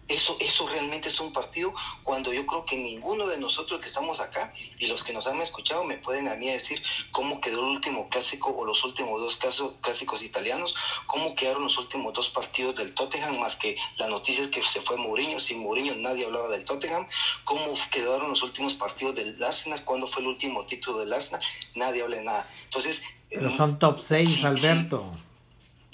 Eso, 0.09 0.37
eso 0.39 0.69
realmente 0.69 1.09
es 1.09 1.19
un 1.19 1.33
partido 1.33 1.75
cuando 2.05 2.33
yo 2.33 2.47
creo 2.47 2.65
que 2.65 2.77
ninguno 2.77 3.27
de 3.27 3.39
nosotros 3.39 3.81
que 3.81 3.87
estamos 3.87 4.21
acá 4.21 4.53
y 4.79 4.87
los 4.87 5.03
que 5.03 5.13
nos 5.13 5.27
han 5.27 5.41
escuchado 5.41 5.83
me 5.83 5.97
pueden 5.97 6.29
a 6.29 6.37
mí 6.37 6.49
decir 6.49 6.81
cómo 7.11 7.41
quedó 7.41 7.61
el 7.61 7.77
último 7.77 8.09
clásico 8.09 8.55
o 8.57 8.65
los 8.65 8.85
últimos 8.85 9.21
dos 9.21 9.37
casos, 9.37 9.73
clásicos 9.81 10.23
italianos, 10.23 10.77
cómo 11.07 11.35
quedaron 11.35 11.65
los 11.65 11.77
últimos 11.79 12.13
dos 12.15 12.31
partidos 12.31 12.77
del 12.77 12.95
Tottenham, 12.95 13.41
más 13.41 13.57
que 13.57 13.77
la 13.97 14.09
noticia 14.09 14.45
es 14.45 14.49
que 14.49 14.63
se 14.63 14.81
fue 14.81 14.97
Mourinho, 14.97 15.41
sin 15.41 15.59
Mourinho 15.59 15.97
nadie 15.97 16.25
hablaba 16.25 16.49
del 16.49 16.65
Tottenham, 16.65 17.09
cómo 17.43 17.75
quedaron 17.91 18.31
los 18.31 18.43
últimos 18.45 18.75
partidos 18.75 19.17
del 19.17 19.43
Arsenal, 19.43 19.83
cuándo 19.85 20.07
fue 20.07 20.23
el 20.23 20.29
último 20.29 20.65
título 20.67 21.01
del 21.01 21.13
Arsenal, 21.13 21.43
nadie 21.75 22.03
habla 22.03 22.19
de 22.19 22.23
nada. 22.23 22.51
Entonces... 22.65 23.03
Pero 23.29 23.51
son 23.51 23.81
top 23.81 24.01
6, 24.01 24.45
Alberto. 24.45 25.17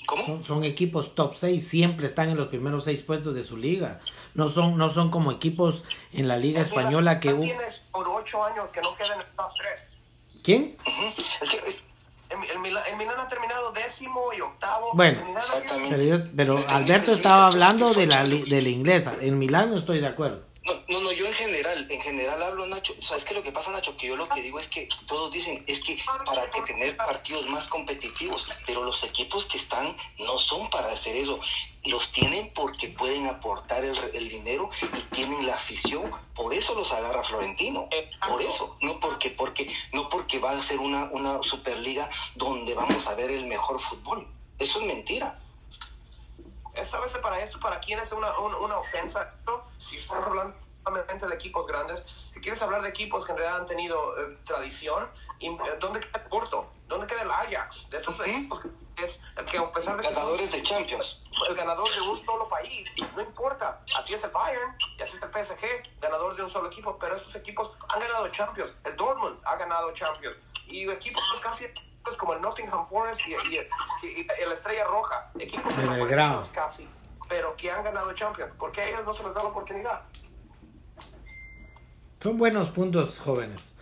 ¿Cómo? 0.06 0.42
Son, 0.44 0.64
equipos 0.64 1.14
top 1.14 1.34
6, 1.36 1.66
siempre 1.66 2.06
están 2.06 2.28
en 2.30 2.36
los 2.36 2.48
primeros 2.48 2.84
6 2.84 3.02
puestos 3.02 3.34
de 3.34 3.44
su 3.44 3.56
liga. 3.56 4.00
No 4.34 4.48
son, 4.48 4.76
no 4.78 4.90
son 4.90 5.10
como 5.10 5.30
equipos 5.32 5.84
en 6.12 6.26
la 6.28 6.36
liga 6.38 6.60
española 6.60 7.20
que... 7.20 7.32
Tienes 7.34 7.82
por 7.90 8.08
8 8.08 8.44
años 8.44 8.72
que 8.72 8.80
no 8.80 8.94
quedan 8.96 9.20
en 9.20 9.20
el 9.20 9.26
top 9.36 9.50
3. 9.56 9.90
¿Quién? 10.42 10.76
Es 11.40 11.48
que 11.50 11.58
El, 12.30 12.50
el, 12.50 12.58
Milan, 12.60 12.82
el 12.90 12.96
Milan 12.96 13.14
ha 13.18 13.28
terminado 13.28 13.72
décimo 13.72 14.32
y 14.36 14.40
octavo. 14.40 14.90
Bueno. 14.94 15.22
Pero, 15.90 16.02
yo- 16.02 16.24
pero 16.34 16.56
Alberto 16.68 17.12
estaba 17.12 17.46
hablando 17.48 17.92
de 17.92 18.06
la, 18.06 18.24
de 18.24 18.62
la 18.62 18.68
inglesa. 18.70 19.14
En 19.20 19.38
Milán 19.38 19.70
no 19.70 19.76
estoy 19.78 20.00
de 20.00 20.06
acuerdo. 20.06 20.42
No, 20.64 20.74
no, 20.88 21.00
no, 21.00 21.12
yo 21.12 21.26
en 21.26 21.34
general, 21.34 21.86
en 21.90 22.00
general 22.00 22.40
hablo, 22.40 22.66
Nacho. 22.66 22.94
¿Sabes 23.02 23.24
qué 23.24 23.34
lo 23.34 23.42
que 23.42 23.50
pasa, 23.50 23.72
Nacho? 23.72 23.96
Que 23.96 24.06
yo 24.06 24.16
lo 24.16 24.28
que 24.28 24.42
digo 24.42 24.60
es 24.60 24.68
que 24.68 24.88
todos 25.06 25.32
dicen, 25.32 25.64
es 25.66 25.80
que 25.80 25.98
para 26.24 26.48
que 26.50 26.62
tener 26.62 26.96
partidos 26.96 27.46
más 27.48 27.66
competitivos, 27.66 28.46
pero 28.64 28.84
los 28.84 29.02
equipos 29.02 29.46
que 29.46 29.58
están 29.58 29.96
no 30.18 30.38
son 30.38 30.70
para 30.70 30.92
hacer 30.92 31.16
eso. 31.16 31.40
Los 31.84 32.12
tienen 32.12 32.52
porque 32.54 32.90
pueden 32.90 33.26
aportar 33.26 33.84
el, 33.84 33.98
el 34.14 34.28
dinero 34.28 34.70
y 34.96 35.00
tienen 35.14 35.44
la 35.44 35.56
afición. 35.56 36.12
Por 36.32 36.54
eso 36.54 36.76
los 36.76 36.92
agarra 36.92 37.24
Florentino. 37.24 37.88
Por 38.28 38.40
eso. 38.40 38.78
No 38.82 39.00
porque, 39.00 39.30
porque, 39.30 39.68
no 39.92 40.08
porque 40.08 40.38
va 40.38 40.52
a 40.52 40.62
ser 40.62 40.78
una, 40.78 41.06
una 41.10 41.42
superliga 41.42 42.08
donde 42.36 42.74
vamos 42.74 43.08
a 43.08 43.14
ver 43.14 43.32
el 43.32 43.46
mejor 43.46 43.80
fútbol. 43.80 44.28
Eso 44.60 44.80
es 44.80 44.86
mentira. 44.86 45.41
Vez 46.74 46.90
para 47.22 47.40
esto, 47.40 47.60
para 47.60 47.80
quién 47.80 47.98
es 47.98 48.12
una, 48.12 48.38
una, 48.38 48.56
una 48.58 48.78
ofensa. 48.78 49.28
¿no? 49.46 49.64
Si 49.78 49.98
estás 49.98 50.26
hablando 50.26 50.54
de 50.84 51.34
equipos 51.34 51.66
grandes, 51.66 52.02
si 52.32 52.40
quieres 52.40 52.60
hablar 52.62 52.82
de 52.82 52.88
equipos 52.88 53.24
que 53.24 53.32
en 53.32 53.38
realidad 53.38 53.60
han 53.60 53.66
tenido 53.66 54.18
eh, 54.18 54.38
tradición, 54.44 55.08
y, 55.38 55.48
eh, 55.48 55.58
¿dónde 55.80 56.00
queda 56.00 56.22
el 56.22 56.28
Porto? 56.28 56.66
¿Dónde 56.88 57.06
queda 57.06 57.22
el 57.22 57.30
Ajax? 57.30 57.88
De 57.90 57.98
esos 57.98 58.18
equipos 58.20 58.60
que 58.96 59.04
es 59.04 59.20
el 59.36 59.44
que 59.46 59.58
a 59.58 59.72
pesar 59.72 59.96
de 59.96 60.02
que 60.02 60.08
Ganadores 60.08 60.52
de 60.52 60.62
Champions. 60.62 61.22
el 61.48 61.54
ganador 61.54 61.88
de 61.88 62.00
un 62.02 62.24
solo 62.24 62.48
país, 62.48 62.90
no 63.16 63.22
importa, 63.22 63.80
así 63.96 64.14
es 64.14 64.22
el 64.22 64.30
Bayern 64.30 64.76
y 64.98 65.02
así 65.02 65.16
es 65.16 65.22
el 65.22 65.30
PSG, 65.30 66.00
ganador 66.00 66.36
de 66.36 66.44
un 66.44 66.50
solo 66.50 66.68
equipo, 66.68 66.94
pero 67.00 67.16
estos 67.16 67.34
equipos 67.34 67.70
han 67.88 68.00
ganado 68.00 68.28
Champions, 68.28 68.74
el 68.84 68.96
Dortmund 68.96 69.40
ha 69.44 69.56
ganado 69.56 69.92
Champions 69.92 70.38
y 70.66 70.88
equipos 70.90 71.22
casi 71.42 71.66
pues, 72.04 72.16
como 72.16 72.34
el 72.34 72.40
Nottingham 72.40 72.84
Forest 72.86 73.20
y, 73.26 73.32
y- 73.32 73.58
y- 74.02 74.20
y 74.20 74.26
el 74.42 74.52
Estrella 74.52 74.84
Roja, 74.84 75.30
equipos 75.38 75.64
desaparecidos 75.76 76.48
casi, 76.50 76.88
pero 77.28 77.54
que 77.56 77.70
han 77.70 77.82
ganado 77.84 78.12
Champions, 78.14 78.52
¿por 78.58 78.72
qué 78.72 78.80
a 78.82 78.88
ellos 78.88 79.04
no 79.04 79.12
se 79.12 79.22
les 79.22 79.34
da 79.34 79.42
la 79.42 79.48
oportunidad? 79.48 80.02
Son 82.20 82.38
buenos 82.38 82.70
puntos, 82.70 83.18
jóvenes. 83.18 83.74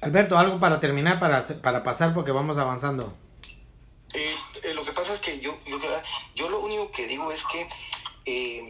Alberto, 0.00 0.36
algo 0.36 0.58
para 0.58 0.80
terminar, 0.80 1.20
para, 1.20 1.42
para 1.62 1.82
pasar, 1.84 2.12
porque 2.12 2.32
vamos 2.32 2.58
avanzando. 2.58 3.14
Eh, 4.14 4.34
eh, 4.64 4.74
lo 4.74 4.84
que 4.84 4.92
pasa 4.92 5.12
es 5.14 5.20
que 5.20 5.38
yo, 5.38 5.56
yo, 5.64 5.78
yo 6.34 6.48
lo 6.50 6.60
único 6.60 6.90
que 6.90 7.06
digo 7.06 7.30
es 7.30 7.44
que, 7.46 7.68
eh, 8.24 8.68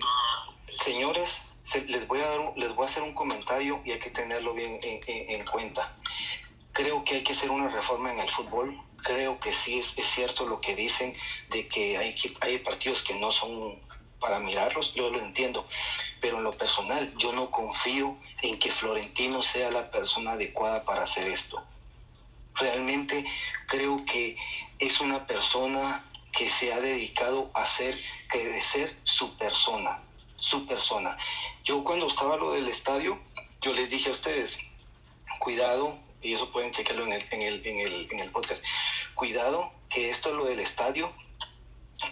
señores, 0.76 1.58
se- 1.64 1.84
les, 1.86 2.06
voy 2.06 2.20
a 2.20 2.28
dar 2.28 2.40
un- 2.40 2.52
les 2.56 2.74
voy 2.74 2.84
a 2.86 2.88
hacer 2.88 3.02
un 3.02 3.14
comentario 3.14 3.80
y 3.84 3.92
hay 3.92 3.98
que 3.98 4.10
tenerlo 4.10 4.52
bien 4.52 4.78
en, 4.82 5.00
en- 5.06 5.40
en 5.40 5.46
cuenta. 5.46 5.96
Creo 6.72 7.04
que 7.04 7.16
hay 7.16 7.22
que 7.22 7.32
hacer 7.32 7.50
una 7.50 7.68
reforma 7.68 8.12
en 8.12 8.20
el 8.20 8.30
fútbol. 8.30 8.80
Creo 9.02 9.38
que 9.40 9.52
sí 9.52 9.78
es, 9.78 9.94
es 9.96 10.06
cierto 10.06 10.46
lo 10.46 10.60
que 10.60 10.74
dicen 10.74 11.14
de 11.50 11.66
que 11.68 11.98
hay, 11.98 12.14
hay 12.40 12.58
partidos 12.58 13.02
que 13.02 13.14
no 13.14 13.30
son 13.30 13.80
para 14.20 14.38
mirarlos, 14.38 14.94
yo 14.94 15.10
lo 15.10 15.18
entiendo, 15.18 15.66
pero 16.20 16.38
en 16.38 16.44
lo 16.44 16.52
personal 16.52 17.12
yo 17.16 17.32
no 17.32 17.50
confío 17.50 18.16
en 18.40 18.56
que 18.58 18.70
Florentino 18.70 19.42
sea 19.42 19.72
la 19.72 19.90
persona 19.90 20.32
adecuada 20.32 20.84
para 20.84 21.02
hacer 21.02 21.26
esto 21.26 21.60
realmente 22.54 23.24
creo 23.66 24.04
que 24.04 24.36
es 24.78 25.00
una 25.00 25.26
persona 25.26 26.04
que 26.32 26.48
se 26.48 26.72
ha 26.72 26.80
dedicado 26.80 27.50
a 27.54 27.62
hacer 27.62 27.96
crecer 28.28 28.96
su 29.04 29.36
persona, 29.36 30.02
su 30.36 30.66
persona. 30.66 31.16
Yo 31.64 31.84
cuando 31.84 32.06
estaba 32.06 32.36
lo 32.36 32.52
del 32.52 32.68
estadio, 32.68 33.20
yo 33.60 33.72
les 33.72 33.90
dije 33.90 34.08
a 34.08 34.12
ustedes, 34.12 34.58
cuidado, 35.38 35.98
y 36.22 36.34
eso 36.34 36.50
pueden 36.52 36.70
checarlo 36.72 37.04
en 37.04 37.12
el, 37.12 37.24
en 37.30 37.42
el, 37.42 37.66
en 37.66 37.78
el, 37.80 38.08
en 38.10 38.20
el 38.20 38.30
podcast, 38.30 38.64
cuidado 39.14 39.72
que 39.88 40.08
esto 40.10 40.32
lo 40.34 40.44
del 40.44 40.60
estadio 40.60 41.12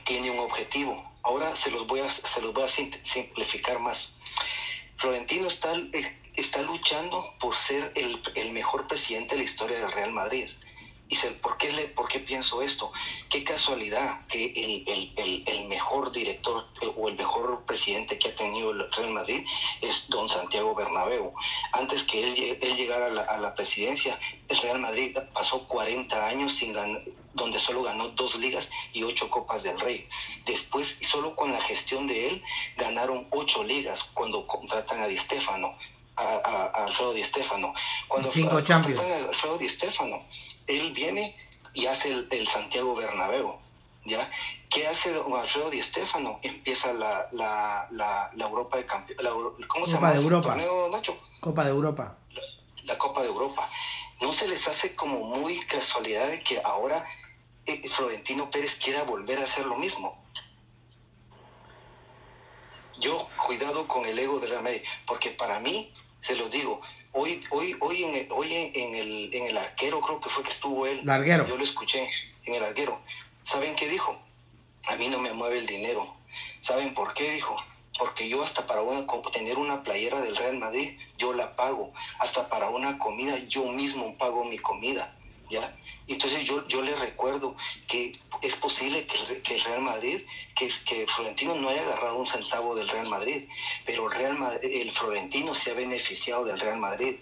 tiene 0.05 0.31
un 0.31 0.38
objetivo. 0.40 1.03
Ahora 1.23 1.55
se 1.57 1.70
los 1.70 1.87
voy 1.87 2.01
a, 2.01 2.11
se 2.11 2.40
los 2.40 2.53
voy 2.53 2.64
a 2.64 2.68
sim- 2.68 2.92
simplificar 3.03 3.79
más. 3.79 4.14
Florentino 4.96 5.46
está, 5.49 5.75
eh, 5.75 6.18
está 6.35 6.62
luchando 6.62 7.35
por 7.38 7.55
ser 7.55 7.92
el, 7.94 8.20
el 8.35 8.53
mejor 8.53 8.87
presidente 8.87 9.35
de 9.35 9.38
la 9.38 9.44
historia 9.44 9.81
del 9.81 9.92
Real 9.92 10.12
Madrid. 10.12 10.49
Y 11.11 11.16
se- 11.16 11.33
¿por, 11.33 11.59
qué 11.59 11.73
le, 11.73 11.88
¿Por 11.88 12.07
qué 12.09 12.20
pienso 12.20 12.62
esto? 12.62 12.92
Qué 13.29 13.42
casualidad 13.44 14.27
que 14.29 14.44
el, 14.46 14.85
el, 14.88 15.12
el, 15.16 15.44
el 15.46 15.64
mejor 15.68 16.12
director 16.12 16.68
eh, 16.81 16.90
o 16.96 17.09
el 17.09 17.16
mejor 17.16 17.64
presidente 17.66 18.16
que 18.18 18.29
ha 18.29 18.35
tenido 18.37 18.70
el 18.70 18.90
Real 18.92 19.11
Madrid 19.11 19.44
es 19.81 20.09
don 20.09 20.29
Santiago 20.29 20.75
Bernabéu. 20.75 21.33
Antes 21.73 22.05
que 22.05 22.23
él, 22.23 22.59
él 22.62 22.77
llegara 22.77 23.07
a 23.07 23.11
la, 23.11 23.23
a 23.23 23.38
la 23.38 23.55
presidencia, 23.57 24.18
el 24.49 24.57
Real 24.59 24.79
Madrid 24.79 25.16
pasó 25.35 25.66
40 25.66 26.27
años 26.29 26.53
sin 26.55 26.73
ganar, 26.73 27.03
donde 27.35 27.59
solo 27.59 27.83
ganó 27.83 28.09
dos 28.11 28.37
ligas 28.37 28.68
y 28.92 29.03
ocho 29.03 29.29
copas 29.31 29.62
del 29.64 29.79
Rey. 29.81 30.09
Después, 30.46 30.96
solo 31.01 31.35
con 31.35 31.51
la 31.53 31.61
gestión 31.61 32.07
de 32.07 32.29
él, 32.29 32.42
ganaron 32.77 33.27
ocho 33.33 33.64
ligas 33.64 34.05
cuando 34.14 34.46
contratan 34.46 35.03
a 35.03 35.07
Di 35.09 35.16
Stéfano, 35.18 35.77
a, 36.16 36.23
a- 36.25 36.66
a 36.66 36.85
Alfredo 36.87 37.12
Di 37.14 37.25
Stéfano. 37.25 37.73
Cuando 38.09 38.31
Cinco 38.31 38.59
a- 38.59 38.64
Champions. 38.64 38.99
contratan 39.01 39.25
a 39.25 39.29
Alfredo 39.29 39.59
Di 39.59 39.68
Stéfano, 39.68 40.27
él 40.70 40.92
viene 40.92 41.37
y 41.74 41.87
hace 41.87 42.12
el, 42.12 42.28
el 42.30 42.46
Santiago 42.46 42.94
Bernabéu. 42.94 43.59
¿Ya? 44.06 44.30
¿Qué 44.70 44.87
hace 44.87 45.12
don 45.12 45.35
Alfredo 45.35 45.68
Di 45.68 45.83
Stéfano? 45.83 46.40
Empieza 46.42 46.92
la, 46.94 47.28
la, 47.33 47.87
la, 47.90 48.30
la 48.35 48.44
Europa 48.46 48.78
de 48.78 48.87
Campeones. 48.87 49.26
¿Cómo 49.68 49.85
se 49.87 49.92
Copa 49.92 50.06
llama 50.06 50.12
de 50.12 50.22
Europa. 50.22 50.48
torneo, 50.48 50.88
Nacho? 50.88 51.18
Copa 51.40 51.64
de 51.64 51.70
Europa. 51.70 52.16
la 52.85 52.98
Copa 52.98 53.22
de 53.22 53.28
Europa. 53.28 53.68
¿No 54.20 54.33
se 54.33 54.48
les 54.48 54.66
hace 54.68 54.94
como 54.94 55.20
muy 55.20 55.61
casualidad 55.61 56.28
de 56.28 56.42
que 56.42 56.61
ahora 56.62 57.04
eh, 57.66 57.88
Florentino 57.90 58.50
Pérez 58.50 58.76
quiera 58.76 59.02
volver 59.02 59.38
a 59.38 59.44
hacer 59.44 59.66
lo 59.66 59.76
mismo? 59.76 60.24
Yo, 62.98 63.28
cuidado 63.46 63.88
con 63.88 64.04
el 64.06 64.18
ego 64.18 64.40
del 64.40 64.50
Real 64.50 64.62
Madrid, 64.62 64.83
porque 65.06 65.30
para 65.30 65.59
mí, 65.59 65.92
se 66.20 66.37
los 66.37 66.50
digo, 66.50 66.80
hoy, 67.12 67.42
hoy, 67.51 67.77
hoy, 67.81 68.05
en, 68.05 68.14
el, 68.14 68.29
hoy 68.33 68.55
en, 68.55 68.94
el, 68.94 69.31
en 69.35 69.46
el 69.46 69.57
arquero, 69.57 70.01
creo 70.01 70.20
que 70.20 70.29
fue 70.29 70.42
que 70.42 70.51
estuvo 70.51 70.87
él, 70.87 71.01
Larguero. 71.05 71.46
yo 71.46 71.57
lo 71.57 71.64
escuché 71.64 72.09
en 72.44 72.55
el 72.55 72.64
arquero. 72.64 73.01
¿Saben 73.42 73.75
qué 73.75 73.88
dijo? 73.88 74.16
A 74.87 74.96
mí 74.96 75.09
no 75.09 75.18
me 75.18 75.33
mueve 75.33 75.59
el 75.59 75.66
dinero. 75.66 76.14
¿Saben 76.61 76.94
por 76.94 77.14
qué? 77.14 77.33
Dijo. 77.33 77.57
Porque 77.99 78.29
yo 78.29 78.42
hasta 78.42 78.66
para 78.66 78.81
una, 78.81 79.07
tener 79.33 79.59
una 79.59 79.83
playera 79.83 80.20
del 80.20 80.37
Real 80.37 80.57
Madrid, 80.57 80.99
yo 81.18 81.35
la 81.35 81.55
pago. 81.55 81.92
Hasta 82.18 82.49
para 82.49 82.70
una 82.70 82.99
comida, 82.99 83.37
yo 83.49 83.66
mismo 83.66 84.16
pago 84.16 84.44
mi 84.44 84.59
comida. 84.59 85.14
¿Ya? 85.50 85.76
Entonces 86.06 86.44
yo, 86.44 86.66
yo 86.68 86.82
le 86.82 86.94
recuerdo 86.96 87.56
que 87.88 88.18
es 88.40 88.54
posible 88.56 89.06
que, 89.06 89.16
el 89.18 89.42
que 89.42 89.54
el 89.56 89.64
Real 89.64 89.80
Madrid, 89.82 90.22
que, 90.56 90.68
que 90.86 91.06
Florentino 91.08 91.54
no 91.56 91.68
haya 91.68 91.82
agarrado 91.82 92.16
un 92.18 92.26
centavo 92.26 92.74
del 92.74 92.88
Real 92.88 93.08
Madrid, 93.08 93.48
pero 93.84 94.06
el, 94.06 94.12
Real 94.12 94.36
Madrid, 94.38 94.82
el 94.82 94.92
Florentino 94.92 95.54
se 95.54 95.70
ha 95.70 95.74
beneficiado 95.74 96.44
del 96.44 96.58
Real 96.60 96.78
Madrid. 96.78 97.16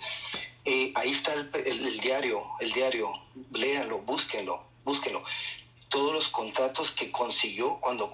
Eh, 0.64 0.92
ahí 0.94 1.10
está 1.10 1.32
el, 1.34 1.50
el- 1.54 1.86
el 1.86 2.00
diario, 2.00 2.44
el 2.60 2.72
diario, 2.72 3.10
léanlo, 3.52 3.98
búsquenlo, 4.00 4.62
búsquenlo. 4.84 5.22
Todos 5.88 6.12
los 6.12 6.28
contratos 6.28 6.90
que 6.92 7.10
consiguió 7.10 7.78
cuando 7.80 8.10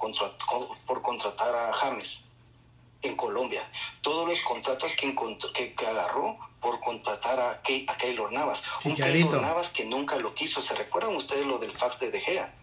por 0.86 1.03
contratar 1.03 1.55
a 1.57 1.72
James 1.72 2.22
en 3.09 3.16
Colombia, 3.16 3.68
todos 4.02 4.28
los 4.28 4.40
contratos 4.42 4.94
que, 4.96 5.07
encontró- 5.07 5.52
que, 5.52 5.74
que 5.74 5.86
agarró 5.86 6.38
por 6.61 6.80
contratar 6.80 7.38
a, 7.40 7.62
Key- 7.62 7.84
a 7.88 7.96
Keylor 7.96 8.32
Navas, 8.32 8.62
un 8.84 8.92
Chicharito. 8.94 9.28
Keylor 9.28 9.42
Navas 9.42 9.70
que 9.70 9.84
nunca 9.84 10.16
lo 10.16 10.34
quiso. 10.34 10.62
¿Se 10.62 10.74
recuerdan 10.74 11.14
ustedes 11.16 11.46
lo 11.46 11.59
del 11.59 11.72
fax 11.76 11.98
de 12.00 12.11
De 12.11 12.20
Gea? 12.20 12.55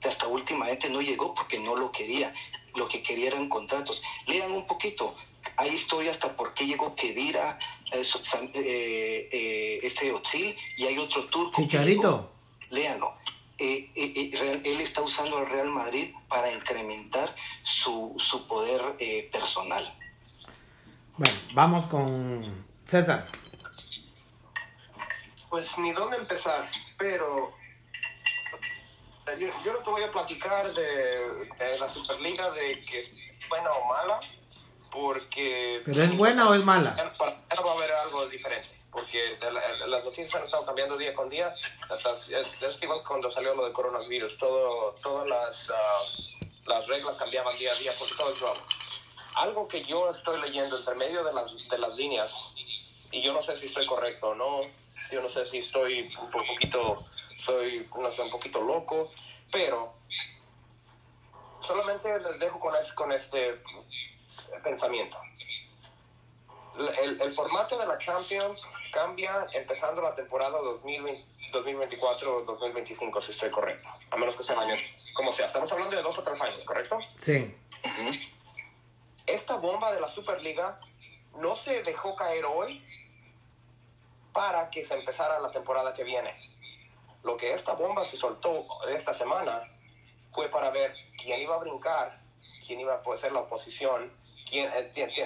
Que 0.00 0.08
hasta 0.08 0.26
últimamente 0.28 0.88
no 0.90 1.00
llegó 1.00 1.34
porque 1.34 1.58
no 1.58 1.74
lo 1.74 1.90
quería. 1.90 2.32
Lo 2.74 2.86
que 2.86 3.02
quería 3.02 3.28
eran 3.28 3.48
contratos. 3.48 4.02
Lean 4.26 4.52
un 4.52 4.66
poquito. 4.66 5.14
Hay 5.56 5.70
historia 5.70 6.10
hasta 6.10 6.36
por 6.36 6.54
qué 6.54 6.66
llegó 6.66 6.94
Kedira, 6.94 7.58
eh, 7.92 8.02
eh, 8.54 9.28
eh, 9.32 9.80
este 9.82 10.12
Otzil, 10.12 10.54
y 10.76 10.84
hay 10.86 10.98
otro 10.98 11.24
turco. 11.26 11.60
Chicharito. 11.62 12.30
llegó. 12.70 13.16
Léanlo. 13.58 13.90
eh, 13.94 14.30
eh, 14.34 14.62
él 14.64 14.80
está 14.80 15.02
usando 15.02 15.38
al 15.38 15.48
Real 15.48 15.70
Madrid 15.70 16.14
para 16.28 16.52
incrementar 16.52 17.34
su, 17.62 18.14
su 18.18 18.46
poder 18.46 18.96
personal. 19.30 19.94
Bueno, 21.16 21.38
vamos 21.54 21.86
con 21.86 22.64
César. 22.84 23.28
Pues 25.48 25.78
ni 25.78 25.92
dónde 25.92 26.18
empezar, 26.18 26.68
pero 26.98 27.54
yo, 29.34 29.48
yo 29.64 29.72
no 29.72 29.78
te 29.80 29.90
voy 29.90 30.02
a 30.02 30.10
platicar 30.10 30.66
de, 30.72 31.78
la 31.78 31.88
Superliga, 31.88 32.50
de 32.52 32.84
que 32.84 32.98
es 32.98 33.16
buena 33.48 33.70
o 33.72 33.84
mala, 33.86 34.20
porque... 34.90 35.82
¿Pero 35.84 36.02
es 36.02 36.16
buena 36.16 36.48
o 36.48 36.54
es 36.54 36.64
mala? 36.64 36.94
Ya 36.96 37.12
va 37.60 37.72
a 37.72 37.74
haber 37.74 37.92
algo 37.92 38.26
diferente, 38.28 38.68
porque 38.96 39.20
las 39.86 40.04
noticias 40.04 40.34
han 40.34 40.44
estado 40.44 40.64
cambiando 40.64 40.96
día 40.96 41.14
con 41.14 41.28
día, 41.28 41.54
hasta 41.90 42.12
es 42.12 42.82
igual 42.82 43.02
cuando 43.06 43.30
salió 43.30 43.54
lo 43.54 43.64
del 43.64 43.74
coronavirus, 43.74 44.38
todo, 44.38 44.94
todas 45.02 45.28
las, 45.28 45.70
ah, 45.70 46.02
las 46.66 46.86
reglas 46.86 47.14
cambiaban 47.18 47.58
día 47.58 47.72
a 47.72 47.74
día, 47.74 47.92
porque 47.98 48.14
todo 48.16 48.32
es 48.32 48.40
nuevo. 48.40 48.56
Algo 49.34 49.68
que 49.68 49.82
yo 49.82 50.08
estoy 50.08 50.40
leyendo 50.40 50.78
entre 50.78 50.94
medio 50.94 51.22
de 51.24 51.34
las, 51.34 51.68
de 51.68 51.76
las 51.76 51.94
líneas, 51.96 52.32
y 53.10 53.20
yo 53.20 53.34
no 53.34 53.42
sé 53.42 53.54
si 53.56 53.66
estoy 53.66 53.84
correcto 53.84 54.28
o 54.28 54.34
no, 54.34 54.62
yo 55.12 55.20
no 55.20 55.28
sé 55.28 55.44
si 55.44 55.58
estoy 55.58 56.10
un 56.18 56.30
poquito 56.30 57.04
soy 57.44 57.86
no 57.98 58.10
sé, 58.12 58.22
un 58.22 58.30
poquito 58.30 58.62
loco, 58.62 59.10
pero 59.52 59.92
solamente 61.60 62.18
les 62.18 62.38
dejo 62.38 62.58
con, 62.58 62.72
con 62.94 63.12
este 63.12 63.60
pensamiento. 64.64 65.18
El, 66.78 67.20
el, 67.20 67.30
formato 67.30 67.78
de 67.78 67.86
la 67.86 67.96
Champions 67.98 68.72
cambia 68.92 69.46
empezando 69.54 70.02
la 70.02 70.14
temporada 70.14 70.58
2024 70.58 72.36
o 72.36 72.42
2025, 72.42 73.20
si 73.20 73.30
estoy 73.30 73.50
correcto. 73.50 73.88
A 74.10 74.16
menos 74.16 74.36
que 74.36 74.42
sea 74.42 74.60
año. 74.60 74.76
Como 75.14 75.32
sea, 75.32 75.46
estamos 75.46 75.72
hablando 75.72 75.96
de 75.96 76.02
dos 76.02 76.18
o 76.18 76.22
tres 76.22 76.40
años, 76.40 76.64
¿correcto? 76.64 76.98
Sí. 77.22 77.54
Esta 79.26 79.56
bomba 79.56 79.92
de 79.92 80.00
la 80.00 80.08
Superliga 80.08 80.80
no 81.36 81.56
se 81.56 81.82
dejó 81.82 82.14
caer 82.14 82.44
hoy 82.44 82.82
para 84.32 84.68
que 84.68 84.84
se 84.84 84.94
empezara 84.94 85.38
la 85.40 85.50
temporada 85.50 85.94
que 85.94 86.04
viene. 86.04 86.34
Lo 87.22 87.36
que 87.36 87.52
esta 87.52 87.72
bomba 87.72 88.04
se 88.04 88.16
soltó 88.16 88.52
esta 88.88 89.14
semana 89.14 89.62
fue 90.30 90.48
para 90.48 90.70
ver 90.70 90.94
quién 91.20 91.40
iba 91.40 91.56
a 91.56 91.58
brincar, 91.58 92.20
quién 92.66 92.80
iba 92.80 92.94
a 92.94 93.18
ser 93.18 93.32
la 93.32 93.40
oposición, 93.40 94.12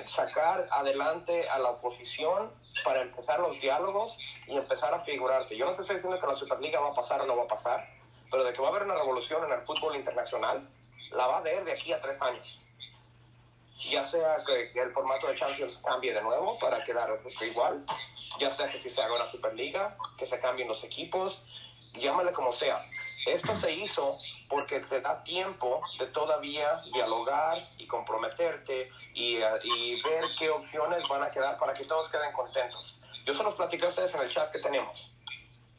sacar 0.07 0.64
adelante 0.71 1.49
a 1.49 1.59
la 1.59 1.71
oposición 1.71 2.53
para 2.85 3.03
empezar 3.03 3.41
los 3.41 3.61
diálogos 3.61 4.16
y 4.47 4.57
empezar 4.57 4.95
a 4.95 5.01
figurarte. 5.01 5.57
Yo 5.57 5.66
no 5.66 5.75
te 5.75 5.83
estoy 5.83 5.97
diciendo 5.97 6.18
que 6.18 6.27
la 6.27 6.35
Superliga 6.35 6.81
va 6.81 6.91
a 6.91 6.95
pasar 6.95 7.21
o 7.21 7.27
no 7.27 7.37
va 7.37 7.45
a 7.45 7.49
pasar, 7.49 7.85
pero 8.31 8.45
de 8.45 8.53
que 8.53 8.61
va 8.61 8.68
a 8.68 8.71
haber 8.71 8.85
una 8.85 8.95
revolución 8.95 9.45
en 9.45 9.53
el 9.53 9.62
fútbol 9.62 9.97
internacional, 9.97 10.68
la 11.12 11.27
va 11.27 11.35
a 11.37 11.39
haber 11.39 11.64
de 11.64 11.73
aquí 11.73 11.93
a 11.93 12.01
tres 12.01 12.21
años. 12.23 12.59
Ya 13.91 14.05
sea 14.05 14.37
que 14.47 14.81
el 14.81 14.93
formato 14.93 15.27
de 15.29 15.35
Champions 15.35 15.79
cambie 15.79 16.12
de 16.12 16.21
nuevo 16.21 16.59
para 16.59 16.83
quedar 16.83 17.18
igual, 17.41 17.85
ya 18.39 18.51
sea 18.51 18.71
que 18.71 18.79
si 18.79 18.91
se 18.91 19.01
haga 19.03 19.14
una 19.14 19.31
Superliga, 19.31 19.97
que 20.18 20.27
se 20.27 20.39
cambien 20.39 20.68
los 20.68 20.85
equipos, 20.85 21.43
llámale 21.95 22.33
como 22.33 22.53
sea. 22.53 22.81
Esto 23.27 23.55
se 23.55 23.73
hizo 23.73 24.16
porque 24.49 24.81
te 24.81 25.01
da 25.01 25.23
tiempo 25.23 25.81
de 25.99 26.07
todavía 26.07 26.83
dialogar 26.93 27.62
y 27.79 27.87
comprometerte 27.87 28.91
y, 29.14 29.37
eh, 29.37 29.47
y, 29.62 30.03
ver 30.03 30.25
qué 30.39 30.51
opciones 30.51 31.07
van 31.09 31.23
a 31.23 31.31
quedar 31.31 31.59
para 31.59 31.73
que 31.73 31.85
todos 31.85 32.09
queden 32.09 32.33
contentos. 32.33 32.97
Yo 33.27 33.35
se 33.35 33.43
los 33.43 33.55
platiqué 33.55 33.85
a 33.85 33.89
ustedes 33.89 34.14
en 34.14 34.23
el 34.23 34.31
chat 34.31 34.51
que 34.51 34.59
tenemos. 34.59 35.12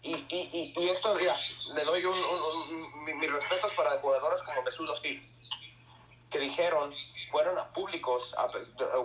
Y, 0.04 0.16
y, 0.30 0.74
y 0.76 0.90
esto, 0.90 1.20
ya, 1.20 1.36
le 1.76 1.84
doy 1.84 2.06
un, 2.06 2.18
un, 2.18 3.20
mis 3.20 3.32
respetos 3.32 3.74
para 3.74 4.00
jugadores 4.00 4.42
como 4.42 4.64
Mesut 4.64 4.90
Özil, 4.90 5.22
que 6.32 6.40
dijeron, 6.40 6.96
fueron 7.30 7.58
a 7.60 7.72
públicos, 7.74 8.34
a, 8.38 8.48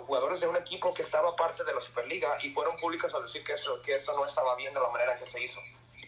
jugadores 0.05 0.39
de 0.39 0.47
un 0.47 0.55
equipo 0.55 0.93
que 0.93 1.01
estaba 1.01 1.35
parte 1.35 1.63
de 1.65 1.73
la 1.73 1.81
Superliga 1.81 2.37
y 2.41 2.49
fueron 2.51 2.77
públicos 2.77 3.13
a 3.13 3.19
decir 3.19 3.43
que 3.43 3.53
esto, 3.53 3.81
que 3.81 3.95
esto 3.95 4.13
no 4.13 4.25
estaba 4.25 4.55
bien 4.55 4.73
de 4.73 4.79
la 4.79 4.89
manera 4.89 5.13
en 5.13 5.19
que 5.19 5.25
se 5.25 5.43
hizo. 5.43 5.59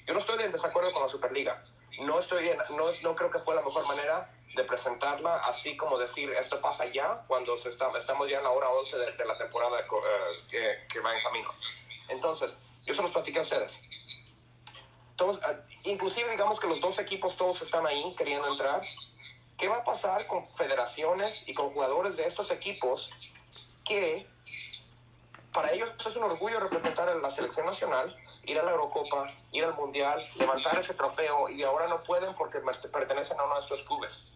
Yo 0.08 0.14
no 0.14 0.22
estoy 0.22 0.42
en 0.42 0.52
desacuerdo 0.52 0.92
con 0.94 1.04
la 1.04 1.10
Superliga. 1.10 1.62
No, 2.00 2.20
estoy 2.20 2.50
no, 2.78 2.86
no 3.04 3.16
creo 3.16 3.30
que 3.30 3.40
fue 3.40 3.54
la 3.54 3.62
mejor 3.62 3.86
manera 3.86 4.34
de 4.56 4.64
presentarla, 4.64 5.38
así 5.46 5.76
como 5.76 5.98
decir 5.98 6.32
esto 6.32 6.60
pasa 6.60 6.86
ya, 6.86 7.20
cuando 7.28 7.58
se 7.58 7.70
está, 7.70 7.90
estamos 7.98 8.30
ya 8.30 8.38
en 8.38 8.44
la 8.44 8.50
hora 8.50 8.70
11 8.70 8.98
de, 8.98 9.26
la 9.26 9.38
temporada 9.38 9.80
eh, 9.82 9.86
que, 10.50 10.88
que, 10.92 11.00
va 11.02 11.16
en 11.16 11.22
camino. 11.22 11.54
Entonces, 12.08 12.56
yo 12.86 12.94
se 12.94 13.02
los 13.02 13.12
platiqué 13.12 13.40
a 13.40 13.42
ustedes. 13.44 13.80
Todos, 15.18 15.40
eh, 15.40 15.60
inclusive 15.84 16.32
digamos 16.32 16.60
que 16.60 16.68
los 16.68 16.80
dos 16.80 16.98
equipos 16.98 17.36
todos 17.36 17.62
están 17.62 17.86
ahí 17.86 18.16
queriendo 18.18 18.48
entrar. 18.48 18.82
¿Qué 19.60 19.68
va 19.68 19.80
a 19.80 19.84
pasar 19.84 20.26
con 20.28 20.46
federaciones 20.46 21.48
y 21.50 21.54
con 21.54 21.72
jugadores 21.74 22.16
de 22.16 22.26
estos 22.26 22.50
equipos 22.50 23.12
que 23.84 24.26
para 25.52 25.74
ellos 25.74 25.90
es 26.08 26.16
un 26.16 26.24
orgullo 26.24 26.62
representar 26.62 27.10
a 27.10 27.16
la 27.16 27.30
selección 27.30 27.66
nacional, 27.66 28.16
ir 28.46 28.58
a 28.58 28.64
la 28.64 28.72
Eurocopa, 28.72 29.28
ir 29.52 29.66
al 29.66 29.74
Mundial, 29.76 30.26
levantar 30.36 30.80
ese 30.80 30.94
trofeo 30.94 31.50
y 31.50 31.62
ahora 31.64 31.88
no 31.88 32.02
pueden 32.04 32.34
porque 32.36 32.60
pertenecen 32.60 33.38
a 33.38 33.44
uno 33.44 33.56
de 33.56 33.62
estos 33.62 33.86
clubes. 33.86 34.30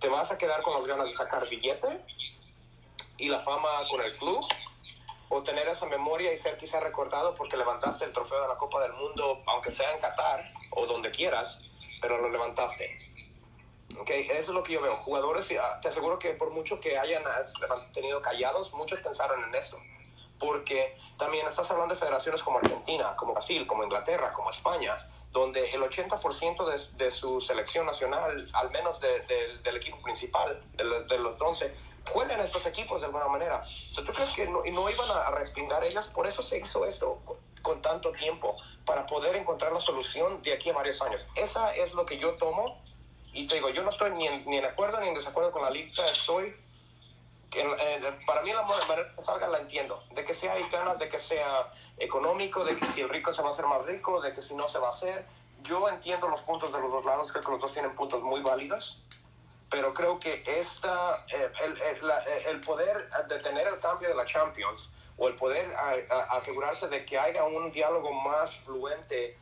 Te 0.00 0.08
vas 0.08 0.32
a 0.32 0.38
quedar 0.38 0.62
con 0.62 0.74
las 0.74 0.84
ganas 0.84 1.10
de 1.10 1.16
sacar 1.16 1.48
billete 1.48 2.04
y 3.18 3.28
la 3.28 3.38
fama 3.38 3.68
con 3.88 4.00
el 4.00 4.16
club 4.18 4.44
o 5.28 5.42
tener 5.44 5.68
esa 5.68 5.86
memoria 5.86 6.32
y 6.32 6.36
ser 6.36 6.58
quizá 6.58 6.80
recordado 6.80 7.34
porque 7.34 7.56
levantaste 7.56 8.04
el 8.04 8.12
trofeo 8.12 8.42
de 8.42 8.48
la 8.48 8.56
Copa 8.56 8.80
del 8.82 8.94
Mundo, 8.94 9.44
aunque 9.46 9.70
sea 9.70 9.92
en 9.92 10.00
Qatar 10.00 10.44
o 10.72 10.86
donde 10.86 11.12
quieras, 11.12 11.60
pero 12.00 12.18
lo 12.18 12.30
levantaste. 12.30 13.25
Okay, 13.98 14.28
eso 14.30 14.40
es 14.40 14.48
lo 14.48 14.62
que 14.62 14.74
yo 14.74 14.82
veo. 14.82 14.96
Jugadores, 14.96 15.48
ah, 15.60 15.80
te 15.80 15.88
aseguro 15.88 16.18
que 16.18 16.30
por 16.30 16.50
mucho 16.50 16.80
que 16.80 16.98
hayan 16.98 17.22
tenido 17.92 18.20
callados, 18.20 18.72
muchos 18.72 19.00
pensaron 19.00 19.42
en 19.44 19.54
esto 19.54 19.78
porque 20.38 20.96
también 21.16 21.46
estás 21.46 21.70
hablando 21.70 21.94
de 21.94 22.00
federaciones 22.00 22.42
como 22.42 22.58
Argentina, 22.58 23.14
como 23.16 23.32
Brasil, 23.32 23.66
como 23.66 23.84
Inglaterra, 23.84 24.32
como 24.32 24.50
España, 24.50 25.08
donde 25.32 25.70
el 25.70 25.82
80% 25.82 26.64
de, 26.64 27.04
de, 27.04 27.10
su 27.10 27.40
selección 27.40 27.86
nacional, 27.86 28.48
al 28.52 28.70
menos 28.70 29.00
del 29.00 29.76
equipo 29.76 30.00
principal, 30.02 30.62
de, 30.74 31.18
los 31.18 31.40
11, 31.40 31.74
juegan 32.10 32.40
estos 32.40 32.66
equipos 32.66 33.00
de 33.00 33.06
alguna 33.06 33.28
manera. 33.28 33.62
¿Tú 33.94 34.04
crees 34.12 34.30
que 34.30 34.46
no, 34.46 34.62
no 34.62 34.90
iban 34.90 35.10
a 35.10 35.30
respingar 35.30 35.84
ellas? 35.84 36.08
Por 36.08 36.26
eso 36.26 36.42
se 36.42 36.58
hizo 36.58 36.84
esto 36.84 37.20
con, 37.62 37.82
tanto 37.82 38.12
tiempo, 38.12 38.56
para 38.84 39.06
poder 39.06 39.34
encontrar 39.36 39.72
la 39.72 39.80
solución 39.80 40.40
de 40.42 40.52
aquí 40.52 40.70
a 40.70 40.72
varios 40.72 41.02
años. 41.02 41.26
Esa 41.34 41.74
es 41.74 41.94
lo 41.94 42.06
que 42.06 42.16
yo 42.16 42.34
tomo 42.36 42.82
y 43.36 43.46
te 43.46 43.56
digo, 43.56 43.70
yo 43.70 43.82
no 43.82 43.90
estoy 43.90 44.10
ni 44.12 44.26
en, 44.26 44.44
ni 44.46 44.56
en 44.56 44.64
acuerdo 44.64 45.00
ni 45.00 45.08
en 45.08 45.14
desacuerdo 45.14 45.50
con 45.50 45.62
la 45.62 45.70
lista, 45.70 46.06
estoy 46.06 46.54
para 48.26 48.42
mí 48.42 48.52
la 48.52 48.62
manera 48.62 49.14
que 49.14 49.22
salga 49.22 49.48
la 49.48 49.58
entiendo, 49.58 50.02
de 50.14 50.24
que 50.24 50.34
si 50.34 50.46
hay 50.46 50.68
ganas 50.70 50.98
de 50.98 51.08
que 51.08 51.18
sea 51.18 51.68
económico, 51.98 52.64
de 52.64 52.76
que 52.76 52.84
si 52.86 53.00
el 53.00 53.08
rico 53.08 53.32
se 53.32 53.42
va 53.42 53.48
a 53.48 53.50
hacer 53.52 53.66
más 53.66 53.84
rico, 53.84 54.20
de 54.20 54.34
que 54.34 54.42
si 54.42 54.54
no 54.54 54.68
se 54.68 54.78
va 54.78 54.86
a 54.86 54.90
hacer. 54.90 55.24
Yo 55.62 55.88
entiendo 55.88 56.28
los 56.28 56.42
puntos 56.42 56.72
de 56.72 56.80
los 56.80 56.90
dos 56.90 57.04
lados, 57.04 57.30
creo 57.32 57.42
que 57.42 57.50
los 57.52 57.60
dos 57.60 57.72
tienen 57.72 57.94
puntos 57.94 58.22
muy 58.22 58.40
válidos, 58.40 59.02
pero 59.70 59.94
creo 59.94 60.18
que 60.18 60.42
esta, 60.46 61.24
eh, 61.32 61.50
el, 61.64 61.80
el, 61.80 62.10
el, 62.46 62.60
poder 62.60 63.08
detener 63.28 63.66
el 63.66 63.78
cambio 63.80 64.08
de 64.08 64.14
la 64.14 64.24
Champions 64.24 64.88
o 65.16 65.28
el 65.28 65.34
poder 65.34 65.74
asegurarse 66.30 66.88
de 66.88 67.04
que 67.04 67.18
haya 67.18 67.44
un 67.44 67.72
diálogo 67.72 68.12
más 68.12 68.54
fluente 68.56 69.38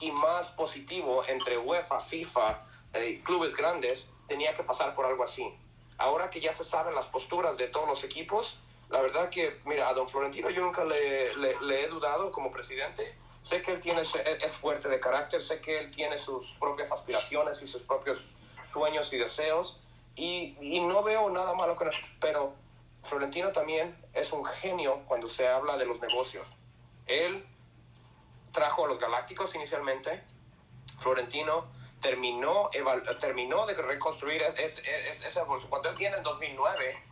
y 0.00 0.10
más 0.10 0.50
positivo 0.50 1.24
entre 1.26 1.58
UEFA, 1.58 2.00
FIFA 2.00 2.65
eh, 2.98 3.20
clubes 3.24 3.56
grandes, 3.56 4.08
tenía 4.28 4.54
que 4.54 4.62
pasar 4.62 4.94
por 4.94 5.06
algo 5.06 5.24
así 5.24 5.52
ahora 5.98 6.30
que 6.30 6.40
ya 6.40 6.52
se 6.52 6.64
saben 6.64 6.94
las 6.94 7.08
posturas 7.08 7.56
de 7.56 7.68
todos 7.68 7.88
los 7.88 8.04
equipos, 8.04 8.58
la 8.88 9.00
verdad 9.00 9.28
que, 9.30 9.60
mira, 9.64 9.88
a 9.88 9.94
don 9.94 10.08
Florentino 10.08 10.50
yo 10.50 10.62
nunca 10.62 10.84
le, 10.84 11.30
he 11.30 11.88
dudado 11.88 12.30
como 12.30 12.52
presidente. 12.52 13.16
Sé 13.42 13.62
que 13.62 13.72
él 13.72 13.80
tiene, 13.80 14.02
es 14.02 14.56
fuerte 14.56 14.88
de 14.88 14.98
carácter, 14.98 15.40
sé 15.40 15.60
que 15.60 15.78
él 15.78 15.90
tiene 15.90 16.18
sus 16.18 16.54
propias 16.54 16.90
aspiraciones 16.90 17.62
y 17.62 17.68
sus 17.68 17.82
propios 17.82 18.26
sueños 18.72 19.12
y 19.12 19.18
deseos, 19.18 19.80
y, 20.14 20.56
y 20.60 20.80
no 20.80 21.02
veo 21.02 21.30
nada 21.30 21.54
malo 21.54 21.76
con 21.76 21.88
él, 21.88 21.94
pero 22.20 22.54
Florentino 23.04 23.52
también 23.52 23.96
es 24.14 24.32
un 24.32 24.44
genio 24.44 25.02
cuando 25.06 25.28
se 25.28 25.46
habla 25.46 25.76
de 25.76 25.86
los 25.86 26.00
negocios. 26.00 26.48
Él 27.06 27.46
trajo 28.52 28.84
a 28.84 28.88
los 28.88 28.98
Galácticos 28.98 29.54
inicialmente, 29.54 30.22
Florentino 30.98 31.66
terminó, 32.00 32.70
terminó 33.20 33.66
de 33.66 33.74
reconstruir 33.74 34.42
ese, 34.42 34.82
ese, 35.08 35.40
cuando 35.68 35.88
él 35.90 35.96
viene 35.96 36.16
en 36.16 36.22
2009 36.22 37.02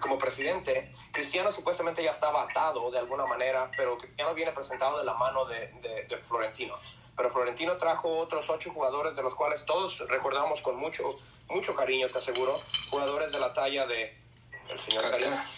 como 0.00 0.18
presidente, 0.18 0.92
Cristiano 1.12 1.52
supuestamente 1.52 2.02
ya 2.02 2.10
estaba 2.10 2.42
atado 2.42 2.90
de 2.90 2.98
alguna 2.98 3.26
manera, 3.26 3.70
pero 3.76 3.96
Cristiano 3.96 4.34
viene 4.34 4.52
presentado 4.52 4.98
de 4.98 5.04
la 5.04 5.14
mano 5.14 5.44
de, 5.44 5.68
de, 6.08 6.18
Florentino. 6.18 6.76
Pero 7.16 7.30
Florentino 7.30 7.76
trajo 7.76 8.18
otros 8.18 8.50
ocho 8.50 8.72
jugadores, 8.72 9.14
de 9.14 9.22
los 9.22 9.34
cuales 9.36 9.64
todos 9.66 9.98
recordamos 10.08 10.60
con 10.62 10.76
mucho, 10.76 11.16
mucho 11.48 11.76
cariño, 11.76 12.08
te 12.08 12.18
aseguro, 12.18 12.60
jugadores 12.90 13.30
de 13.30 13.38
la 13.38 13.52
talla 13.52 13.86
de 13.86 14.18
el 14.68 14.80
señor 14.80 15.02
Kaká. 15.02 15.48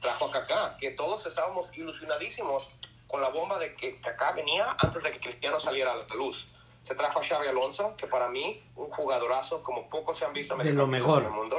Trajo 0.00 0.26
a 0.26 0.30
Kaká, 0.30 0.76
que 0.78 0.92
todos 0.92 1.26
estábamos 1.26 1.68
ilusionadísimos 1.76 2.70
con 3.06 3.20
la 3.20 3.28
bomba 3.28 3.58
de 3.58 3.74
que 3.76 4.00
Kaká 4.00 4.32
venía 4.32 4.74
antes 4.78 5.02
de 5.02 5.12
que 5.12 5.20
Cristiano 5.20 5.60
saliera 5.60 5.92
a 5.92 5.96
la 5.96 6.06
luz 6.14 6.48
Se 6.82 6.94
trajo 6.94 7.20
a 7.20 7.22
Xavi 7.22 7.46
Alonso, 7.46 7.94
que 7.96 8.06
para 8.06 8.28
mí, 8.28 8.62
un 8.76 8.90
jugadorazo 8.90 9.62
como 9.62 9.88
pocos 9.88 10.18
se 10.18 10.24
han 10.24 10.32
visto 10.32 10.56
de 10.56 10.72
lo 10.72 10.86
mejor. 10.86 11.20
en 11.20 11.26
el 11.26 11.32
mundo. 11.32 11.56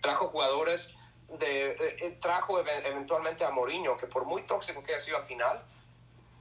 Trajo 0.00 0.28
jugadores, 0.28 0.90
de, 1.38 1.70
eh, 1.70 1.76
eh, 2.00 2.18
trajo 2.20 2.58
eventualmente 2.60 3.44
a 3.44 3.50
Mourinho, 3.50 3.96
que 3.96 4.06
por 4.06 4.24
muy 4.24 4.42
tóxico 4.42 4.82
que 4.82 4.92
haya 4.94 5.04
sido 5.04 5.16
al 5.16 5.26
final, 5.26 5.62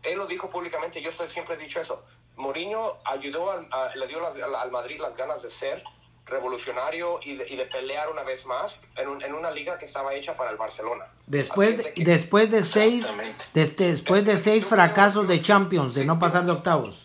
él 0.02 0.18
lo 0.18 0.28
dijo 0.28 0.50
públicamente, 0.50 1.02
yo 1.02 1.12
siempre 1.28 1.56
he 1.56 1.58
dicho 1.58 1.80
eso. 1.80 2.04
Mourinho 2.36 2.98
ayudó, 3.06 3.52
a, 3.52 3.96
le 3.96 4.08
dio 4.08 4.20
al 4.58 4.72
Madrid 4.72 5.00
las 5.00 5.16
ganas 5.16 5.44
de 5.44 5.50
ser 5.50 5.84
revolucionario 6.26 7.20
y 7.22 7.36
de, 7.36 7.66
pelear 7.66 8.10
una 8.10 8.24
vez 8.24 8.46
más 8.46 8.80
en, 8.96 9.22
en, 9.22 9.34
una 9.34 9.52
liga 9.52 9.78
que 9.78 9.86
estaba 9.86 10.14
hecha 10.14 10.38
para 10.38 10.52
el 10.52 10.58
Barcelona. 10.58 11.06
Después 11.28 11.78
de, 11.78 11.94
después 11.98 12.50
de 12.50 12.64
seis 12.64 13.06
después 13.54 14.26
de 14.26 14.38
seis 14.38 14.66
fracasos 14.66 15.28
de 15.28 15.42
Champions, 15.42 15.96
de 15.96 16.06
no 16.06 16.20
pasar 16.20 16.46
de 16.46 16.52
octavos. 16.52 17.03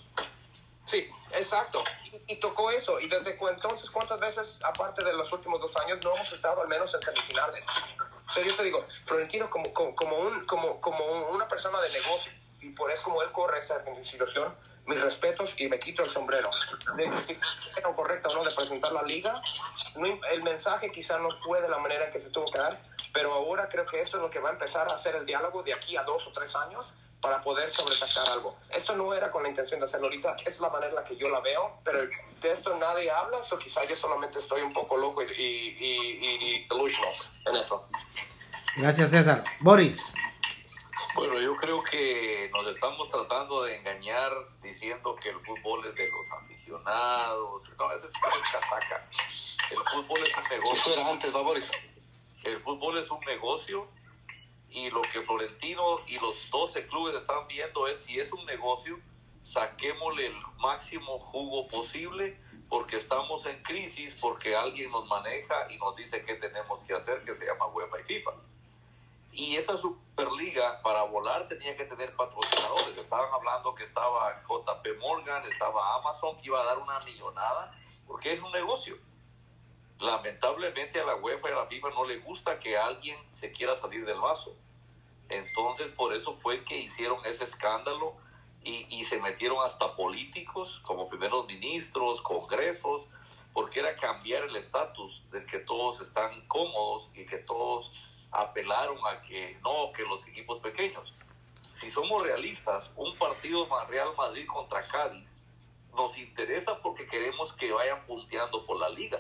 Exacto. 1.39 1.84
Y, 2.26 2.36
tocó 2.36 2.70
eso. 2.70 2.99
Y 3.01 3.09
desde 3.09 3.39
entonces, 3.39 3.91
¿cuántas 3.91 4.18
veces, 4.18 4.59
aparte 4.62 5.05
de 5.05 5.12
los 5.12 5.32
últimos 5.32 5.61
dos 5.61 5.74
años, 5.76 5.99
no 6.05 6.14
hemos 6.14 6.32
estado 6.32 6.62
al 6.62 6.68
menos 6.68 6.93
en 6.95 7.03
semifinales? 7.03 7.66
Pero 8.34 8.49
yo 8.49 8.57
te 8.57 8.64
digo, 8.64 8.84
Florentino 9.05 9.49
como, 9.49 9.72
como, 9.72 10.18
un, 10.18 10.45
como, 10.47 10.80
como 10.80 11.28
una 11.30 11.49
persona 11.49 11.80
de 11.80 11.91
negocio, 11.91 12.32
y 12.61 12.70
por 12.70 12.91
eso 12.91 13.03
como 13.05 13.22
él 13.22 13.30
corre 13.32 13.59
esa 13.59 13.82
institución, 13.97 14.55
mis 14.86 15.01
respetos 15.01 15.55
y 15.59 15.68
me 15.68 15.78
quito 15.78 16.03
el 16.03 16.11
sombrero. 16.11 16.51
De 16.97 17.11
que 17.11 17.20
si 17.20 17.36
era 17.76 17.93
correcto 17.95 18.30
o 18.30 18.34
no 18.34 18.45
de 18.45 18.55
presentar 18.55 18.93
la 18.93 19.03
liga, 19.03 19.41
el 20.30 20.43
mensaje 20.43 20.91
quizá 20.91 21.18
no 21.18 21.30
fue 21.43 21.61
de 21.61 21.68
la 21.68 21.78
manera 21.78 22.07
en 22.07 22.11
que 22.11 22.18
se 22.18 22.30
tuvo 22.30 22.47
que 22.47 22.59
dar, 22.59 22.80
pero 23.12 23.32
ahora 23.32 23.68
creo 23.68 23.86
que 23.86 24.01
esto 24.01 24.16
es 24.16 24.22
lo 24.22 24.30
que 24.30 24.39
va 24.39 24.51
a 24.51 24.53
empezar 24.53 24.89
a 24.89 24.95
hacer 24.95 25.14
el 25.14 25.24
diálogo 25.24 25.62
de 25.62 25.74
aquí 25.74 25.97
a 25.97 26.03
dos 26.03 26.26
o 26.26 26.32
tres 26.32 26.55
años 26.57 26.95
para 27.20 27.40
poder 27.42 27.70
sobresacar 27.70 28.28
algo. 28.32 28.54
Esto 28.70 28.94
no 28.94 29.12
era 29.12 29.30
con 29.30 29.42
la 29.42 29.48
intención 29.48 29.80
de 29.80 29.84
hacerlo 29.84 30.06
ahorita, 30.06 30.36
es 30.44 30.60
la 30.60 30.68
manera 30.70 30.90
en 30.90 30.94
la 30.96 31.04
que 31.04 31.16
yo 31.16 31.28
la 31.28 31.40
veo, 31.40 31.78
pero 31.84 32.00
de 32.40 32.50
esto 32.50 32.76
nadie 32.76 33.10
habla, 33.10 33.38
o 33.38 33.58
quizá 33.58 33.84
yo 33.84 33.96
solamente 33.96 34.38
estoy 34.38 34.62
un 34.62 34.72
poco 34.72 34.96
loco 34.96 35.22
y, 35.22 35.26
y, 35.26 36.56
y 36.60 36.68
delusional 36.68 37.14
en 37.46 37.56
eso. 37.56 37.88
Gracias, 38.76 39.10
César. 39.10 39.44
Boris. 39.60 40.00
Bueno, 41.14 41.40
yo 41.40 41.52
creo 41.54 41.82
que 41.82 42.48
nos 42.54 42.66
estamos 42.68 43.08
tratando 43.08 43.64
de 43.64 43.76
engañar 43.76 44.30
diciendo 44.62 45.16
que 45.16 45.30
el 45.30 45.40
fútbol 45.40 45.84
es 45.86 45.94
de 45.96 46.08
los 46.08 46.30
aficionados. 46.30 47.62
No, 47.76 47.92
eso 47.92 48.06
es, 48.06 48.12
casaca. 48.52 49.08
El 49.70 49.78
fútbol 49.78 50.22
es 50.22 50.36
un 50.36 50.44
negocio. 50.48 50.92
Eso 50.92 50.92
era 50.92 51.10
antes, 51.10 51.32
Boris. 51.32 51.70
El 52.44 52.62
fútbol 52.62 52.98
es 52.98 53.10
un 53.10 53.20
negocio 53.20 53.88
y 54.70 54.90
lo 54.90 55.02
que 55.02 55.22
Florentino 55.22 56.00
y 56.06 56.18
los 56.18 56.50
12 56.50 56.86
clubes 56.86 57.14
están 57.14 57.46
viendo 57.48 57.86
es 57.86 58.00
si 58.00 58.18
es 58.18 58.32
un 58.32 58.44
negocio, 58.46 58.98
saquémosle 59.42 60.26
el 60.26 60.36
máximo 60.58 61.18
jugo 61.18 61.66
posible 61.68 62.38
porque 62.68 62.96
estamos 62.96 63.46
en 63.46 63.62
crisis, 63.62 64.18
porque 64.20 64.54
alguien 64.54 64.90
nos 64.90 65.06
maneja 65.08 65.70
y 65.70 65.78
nos 65.78 65.96
dice 65.96 66.22
qué 66.24 66.34
tenemos 66.34 66.84
que 66.84 66.94
hacer, 66.94 67.24
que 67.24 67.34
se 67.34 67.46
llama 67.46 67.66
UEFA 67.68 68.00
y 68.00 68.02
FIFA. 68.04 68.30
Y 69.32 69.56
esa 69.56 69.76
Superliga 69.76 70.82
para 70.82 71.04
volar 71.04 71.48
tenía 71.48 71.76
que 71.76 71.84
tener 71.84 72.14
patrocinadores. 72.14 72.96
Estaban 72.96 73.32
hablando 73.32 73.74
que 73.74 73.84
estaba 73.84 74.42
JP 74.46 74.98
Morgan, 75.00 75.44
estaba 75.46 75.96
Amazon, 75.96 76.36
que 76.40 76.48
iba 76.48 76.60
a 76.60 76.64
dar 76.64 76.78
una 76.78 76.98
millonada, 77.00 77.72
porque 78.06 78.32
es 78.32 78.40
un 78.40 78.52
negocio. 78.52 78.98
Lamentablemente 80.01 81.01
a 81.01 81.05
la 81.05 81.16
UEFA 81.16 81.49
y 81.49 81.53
a 81.53 81.57
la 81.57 81.66
FIFA 81.66 81.90
no 81.90 82.05
le 82.05 82.18
gusta 82.18 82.59
que 82.61 82.76
alguien 82.76 83.18
se 83.32 83.51
quiera 83.53 83.74
salir 83.76 84.05
del 84.05 84.18
vaso. 84.20 84.55
Entonces 85.28 85.92
por 85.92 86.14
eso 86.14 86.34
fue 86.36 86.64
que 86.64 86.78
hicieron 86.78 87.24
ese 87.26 87.44
escándalo 87.44 88.14
y, 88.62 88.86
y 88.88 89.05
se 89.07 89.20
metieron 89.20 89.59
hasta 89.64 89.94
políticos 89.96 90.80
como 90.84 91.09
primeros 91.09 91.46
ministros, 91.46 92.20
congresos, 92.22 93.07
porque 93.53 93.80
era 93.80 93.96
cambiar 93.96 94.44
el 94.44 94.57
estatus 94.57 95.22
de 95.30 95.44
que 95.46 95.59
todos 95.59 96.01
están 96.01 96.46
cómodos 96.46 97.09
y 97.14 97.26
que 97.26 97.38
todos 97.38 97.90
apelaron 98.30 98.99
a 99.07 99.22
que 99.22 99.59
no, 99.62 99.92
que 99.92 100.03
los 100.03 100.26
equipos 100.26 100.61
pequeños. 100.61 101.12
Si 101.80 101.90
somos 101.92 102.26
realistas, 102.26 102.90
un 102.96 103.16
partido 103.16 103.66
Real 103.88 104.14
Madrid 104.16 104.46
contra 104.46 104.82
Cádiz 104.86 105.26
nos 105.94 106.16
interesa 106.18 106.78
porque 106.82 107.07
queremos 107.07 107.53
que 107.55 107.72
vayan 107.72 108.05
punteando 108.07 108.64
por 108.66 108.78
la 108.80 108.88
liga. 108.90 109.18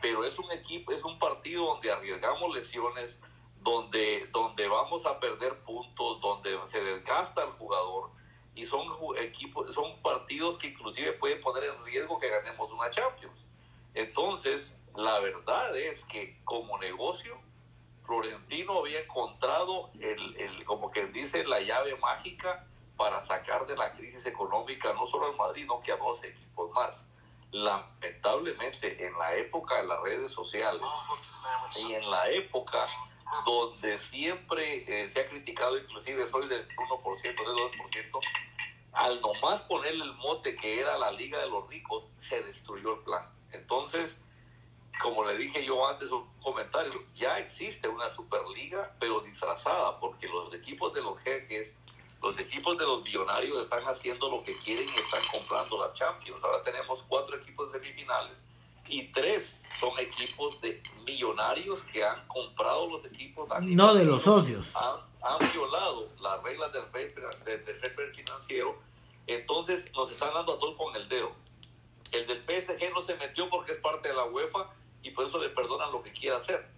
Pero 0.00 0.24
es 0.24 0.38
un 0.38 0.50
equipo, 0.50 0.92
es 0.92 1.04
un 1.04 1.18
partido 1.18 1.66
donde 1.66 1.90
arriesgamos 1.90 2.54
lesiones, 2.54 3.18
donde, 3.60 4.26
donde 4.32 4.68
vamos 4.68 5.04
a 5.06 5.20
perder 5.20 5.58
puntos, 5.64 6.20
donde 6.20 6.58
se 6.68 6.82
desgasta 6.82 7.44
el 7.44 7.50
jugador 7.52 8.10
y 8.54 8.66
son 8.66 8.86
equipos, 9.18 9.72
son 9.74 10.00
partidos 10.02 10.56
que 10.56 10.68
inclusive 10.68 11.12
pueden 11.14 11.40
poner 11.40 11.64
en 11.64 11.84
riesgo 11.84 12.18
que 12.18 12.28
ganemos 12.28 12.70
una 12.72 12.90
Champions. 12.90 13.38
Entonces, 13.94 14.76
la 14.96 15.20
verdad 15.20 15.76
es 15.76 16.04
que 16.04 16.40
como 16.44 16.78
negocio 16.78 17.38
Florentino 18.04 18.78
había 18.78 19.00
encontrado 19.00 19.90
el, 20.00 20.36
el, 20.36 20.64
como 20.64 20.90
que 20.90 21.06
dice, 21.06 21.44
la 21.44 21.60
llave 21.60 21.96
mágica 21.96 22.66
para 22.96 23.22
sacar 23.22 23.66
de 23.66 23.76
la 23.76 23.92
crisis 23.92 24.26
económica 24.26 24.92
no 24.92 25.06
solo 25.06 25.26
al 25.26 25.36
Madrid, 25.36 25.62
sino 25.62 25.80
que 25.80 25.92
a 25.92 25.96
dos 25.96 26.22
equipos 26.24 26.70
más. 26.72 27.00
Lamentablemente, 27.52 29.04
en 29.04 29.18
la 29.18 29.34
época 29.34 29.76
de 29.80 29.88
las 29.88 30.00
redes 30.02 30.32
sociales 30.32 30.82
y 31.84 31.94
en 31.94 32.10
la 32.10 32.28
época 32.30 32.86
donde 33.44 33.98
siempre 33.98 34.84
eh, 34.86 35.10
se 35.10 35.20
ha 35.20 35.28
criticado, 35.28 35.78
inclusive 35.78 36.28
soy 36.28 36.48
del 36.48 36.66
1%, 36.68 37.22
del 37.22 37.34
2%, 37.34 38.20
al 38.92 39.20
nomás 39.20 39.60
ponerle 39.62 40.04
el 40.04 40.14
mote 40.14 40.56
que 40.56 40.80
era 40.80 40.98
la 40.98 41.12
Liga 41.12 41.38
de 41.38 41.48
los 41.48 41.68
Ricos, 41.68 42.04
se 42.18 42.42
destruyó 42.42 42.94
el 42.94 43.00
plan. 43.00 43.28
Entonces, 43.52 44.20
como 45.00 45.24
le 45.24 45.36
dije 45.36 45.64
yo 45.64 45.86
antes 45.86 46.10
un 46.10 46.28
comentario, 46.42 47.04
ya 47.14 47.38
existe 47.38 47.88
una 47.88 48.08
Superliga, 48.10 48.94
pero 48.98 49.20
disfrazada, 49.20 49.98
porque 50.00 50.28
los 50.28 50.52
equipos 50.52 50.92
de 50.92 51.02
los 51.02 51.20
jeques, 51.20 51.76
los 52.22 52.38
equipos 52.38 52.76
de 52.76 52.84
los 52.84 53.02
millonarios 53.02 53.62
están 53.62 53.84
haciendo 53.84 54.30
lo 54.30 54.42
que 54.42 54.56
quieren 54.58 54.88
y 54.88 54.98
están 54.98 55.22
comprando 55.32 55.78
la 55.78 55.92
Champions. 55.92 56.42
Ahora 56.44 56.62
tenemos 56.62 57.02
cuatro 57.04 57.36
equipos 57.36 57.72
de 57.72 57.78
semifinales 57.78 58.42
y 58.88 59.04
tres 59.12 59.60
son 59.78 59.98
equipos 59.98 60.60
de 60.60 60.82
millonarios 61.04 61.80
que 61.92 62.04
han 62.04 62.26
comprado 62.26 62.90
los 62.90 63.06
equipos. 63.06 63.48
No 63.62 63.94
de 63.94 64.04
los 64.04 64.22
socios. 64.22 64.72
Han, 65.22 65.52
violado 65.52 66.08
las 66.20 66.42
reglas 66.42 66.72
del 66.72 66.84
fair, 66.86 67.14
del 67.44 68.14
financiero. 68.14 68.78
Entonces 69.26 69.90
nos 69.92 70.10
están 70.10 70.34
dando 70.34 70.54
a 70.54 70.58
todos 70.58 70.76
con 70.76 70.94
el 70.96 71.08
dedo. 71.08 71.32
El 72.12 72.26
del 72.26 72.42
PSG 72.42 72.92
no 72.92 73.00
se 73.00 73.14
metió 73.14 73.48
porque 73.48 73.72
es 73.72 73.78
parte 73.78 74.08
de 74.08 74.14
la 74.14 74.24
UEFA 74.24 74.70
y 75.02 75.10
por 75.10 75.26
eso 75.26 75.38
le 75.38 75.50
perdonan 75.50 75.92
lo 75.92 76.02
que 76.02 76.12
quiera 76.12 76.38
hacer. 76.38 76.68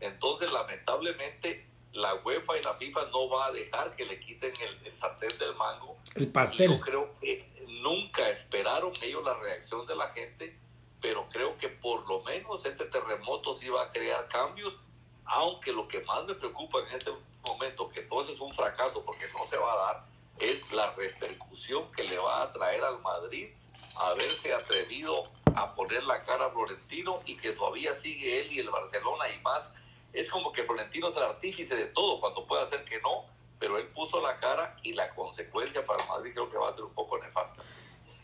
Entonces, 0.00 0.52
lamentablemente, 0.52 1.66
la 1.92 2.14
UEFA 2.16 2.58
y 2.58 2.62
la 2.62 2.74
FIFA 2.74 3.06
no 3.06 3.28
va 3.28 3.46
a 3.46 3.52
dejar 3.52 3.94
que 3.96 4.04
le 4.04 4.18
quiten 4.20 4.52
el, 4.60 4.98
sartén 4.98 5.36
del 5.38 5.54
mango. 5.56 5.96
El 6.14 6.28
pastel. 6.28 6.70
yo 6.70 6.80
creo 6.80 7.10
que 7.20 7.48
nunca 7.82 8.28
esperaron 8.30 8.92
ellos 9.02 9.24
la 9.24 9.34
reacción 9.34 9.86
de 9.86 9.96
la 9.96 10.10
gente, 10.10 10.56
pero 11.00 11.28
creo 11.30 11.56
que 11.58 11.68
por 11.68 12.08
lo 12.08 12.22
menos 12.22 12.64
este 12.64 12.86
terremoto 12.86 13.54
sí 13.54 13.68
va 13.68 13.82
a 13.82 13.92
crear 13.92 14.28
cambios, 14.28 14.76
aunque 15.24 15.72
lo 15.72 15.88
que 15.88 16.00
más 16.00 16.24
me 16.24 16.34
preocupa 16.34 16.80
en 16.80 16.96
este 16.96 17.12
momento, 17.46 17.88
que 17.90 18.02
todo 18.02 18.22
eso 18.22 18.32
es 18.32 18.40
un 18.40 18.52
fracaso 18.52 19.04
porque 19.04 19.26
no 19.36 19.44
se 19.46 19.56
va 19.56 19.72
a 19.72 19.76
dar, 19.76 20.04
es 20.38 20.72
la 20.72 20.92
repercusión 20.94 21.90
que 21.92 22.04
le 22.04 22.18
va 22.18 22.42
a 22.42 22.52
traer 22.52 22.82
al 22.82 23.00
Madrid 23.00 23.48
haberse 23.96 24.52
atrevido 24.52 25.28
a 25.54 25.74
poner 25.74 26.02
la 26.04 26.22
cara 26.22 26.46
a 26.46 26.50
Florentino 26.50 27.20
y 27.26 27.36
que 27.36 27.52
todavía 27.52 27.94
sigue 27.96 28.40
él 28.40 28.52
y 28.52 28.60
el 28.60 28.70
Barcelona 28.70 29.28
y 29.28 29.40
más. 29.42 29.72
Es 30.12 30.28
como 30.28 30.52
que 30.52 30.64
Florentino 30.64 31.08
es 31.08 31.16
el 31.16 31.22
artífice 31.22 31.74
de 31.74 31.86
todo 31.86 32.20
cuando 32.20 32.46
puede 32.46 32.64
hacer 32.64 32.84
que 32.84 33.00
no, 33.00 33.24
pero 33.58 33.78
él 33.78 33.86
puso 33.94 34.20
la 34.20 34.38
cara 34.38 34.76
y 34.82 34.92
la 34.92 35.14
consecuencia 35.14 35.84
para 35.86 36.04
Madrid 36.06 36.32
creo 36.32 36.50
que 36.50 36.58
va 36.58 36.70
a 36.70 36.74
ser 36.74 36.84
un 36.84 36.94
poco 36.94 37.18
nefasta. 37.18 37.62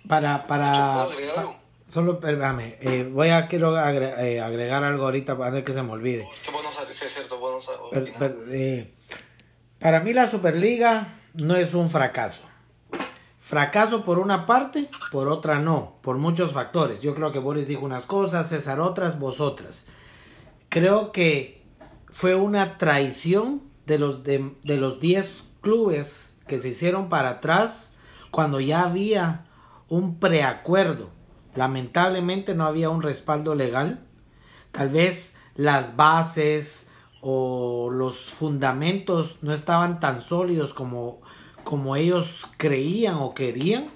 Para, 0.09 0.47
para, 0.47 1.07
solo 1.87 2.19
perdame, 2.19 2.77
eh, 2.81 3.09
voy 3.11 3.29
a 3.29 3.47
quiero 3.47 3.77
eh, 3.77 4.41
agregar, 4.41 4.85
algo 4.85 5.05
ahorita 5.05 5.37
para 5.37 5.65
que 5.65 5.73
se 5.73 5.83
me 5.83 5.93
olvide. 5.93 6.27
Eh, 8.51 8.95
para 9.79 10.01
mí 10.01 10.13
la 10.13 10.31
Superliga 10.31 11.19
no 11.35 11.57
es 11.57 11.75
un 11.75 11.89
fracaso. 11.91 12.43
Fracaso 13.39 14.05
por 14.05 14.19
una 14.19 14.45
parte, 14.45 14.91
por 15.11 15.29
otra 15.29 15.59
no, 15.59 15.99
por 16.03 16.19
muchos 16.19 16.53
factores. 16.53 17.01
Yo 17.01 17.15
creo 17.15 17.33
que 17.33 17.39
Boris 17.39 17.67
dijo 17.67 17.85
unas 17.85 18.05
cosas, 18.05 18.49
César 18.49 18.81
otras, 18.81 19.19
vosotras. 19.19 19.87
Creo 20.69 21.13
que 21.13 21.58
fue 22.19 22.35
una 22.35 22.79
traición 22.79 23.63
de 23.87 24.01
los 24.01 24.25
de, 24.25 24.51
los 24.65 24.99
10 24.99 25.45
clubes 25.61 26.37
que 26.49 26.59
se 26.59 26.71
hicieron 26.71 27.09
para 27.09 27.31
atrás 27.31 27.93
cuando 28.33 28.59
ya 28.59 28.83
había 28.83 29.45
un 29.89 30.19
preacuerdo. 30.19 31.11
Lamentablemente 31.55 32.57
no 32.57 32.67
había 32.67 32.91
un 32.91 33.03
respaldo 33.03 33.55
legal. 33.55 34.01
Tal 34.73 34.91
vez 34.91 35.37
las 35.55 35.95
bases 35.95 36.89
o 37.21 37.89
los 37.93 38.19
fundamentos 38.19 39.39
no 39.41 39.55
estaban 39.55 40.01
tan 40.01 40.21
sólidos 40.21 40.75
como 40.75 41.21
como 41.63 41.95
ellos 41.95 42.49
creían 42.57 43.15
o 43.15 43.33
querían, 43.33 43.91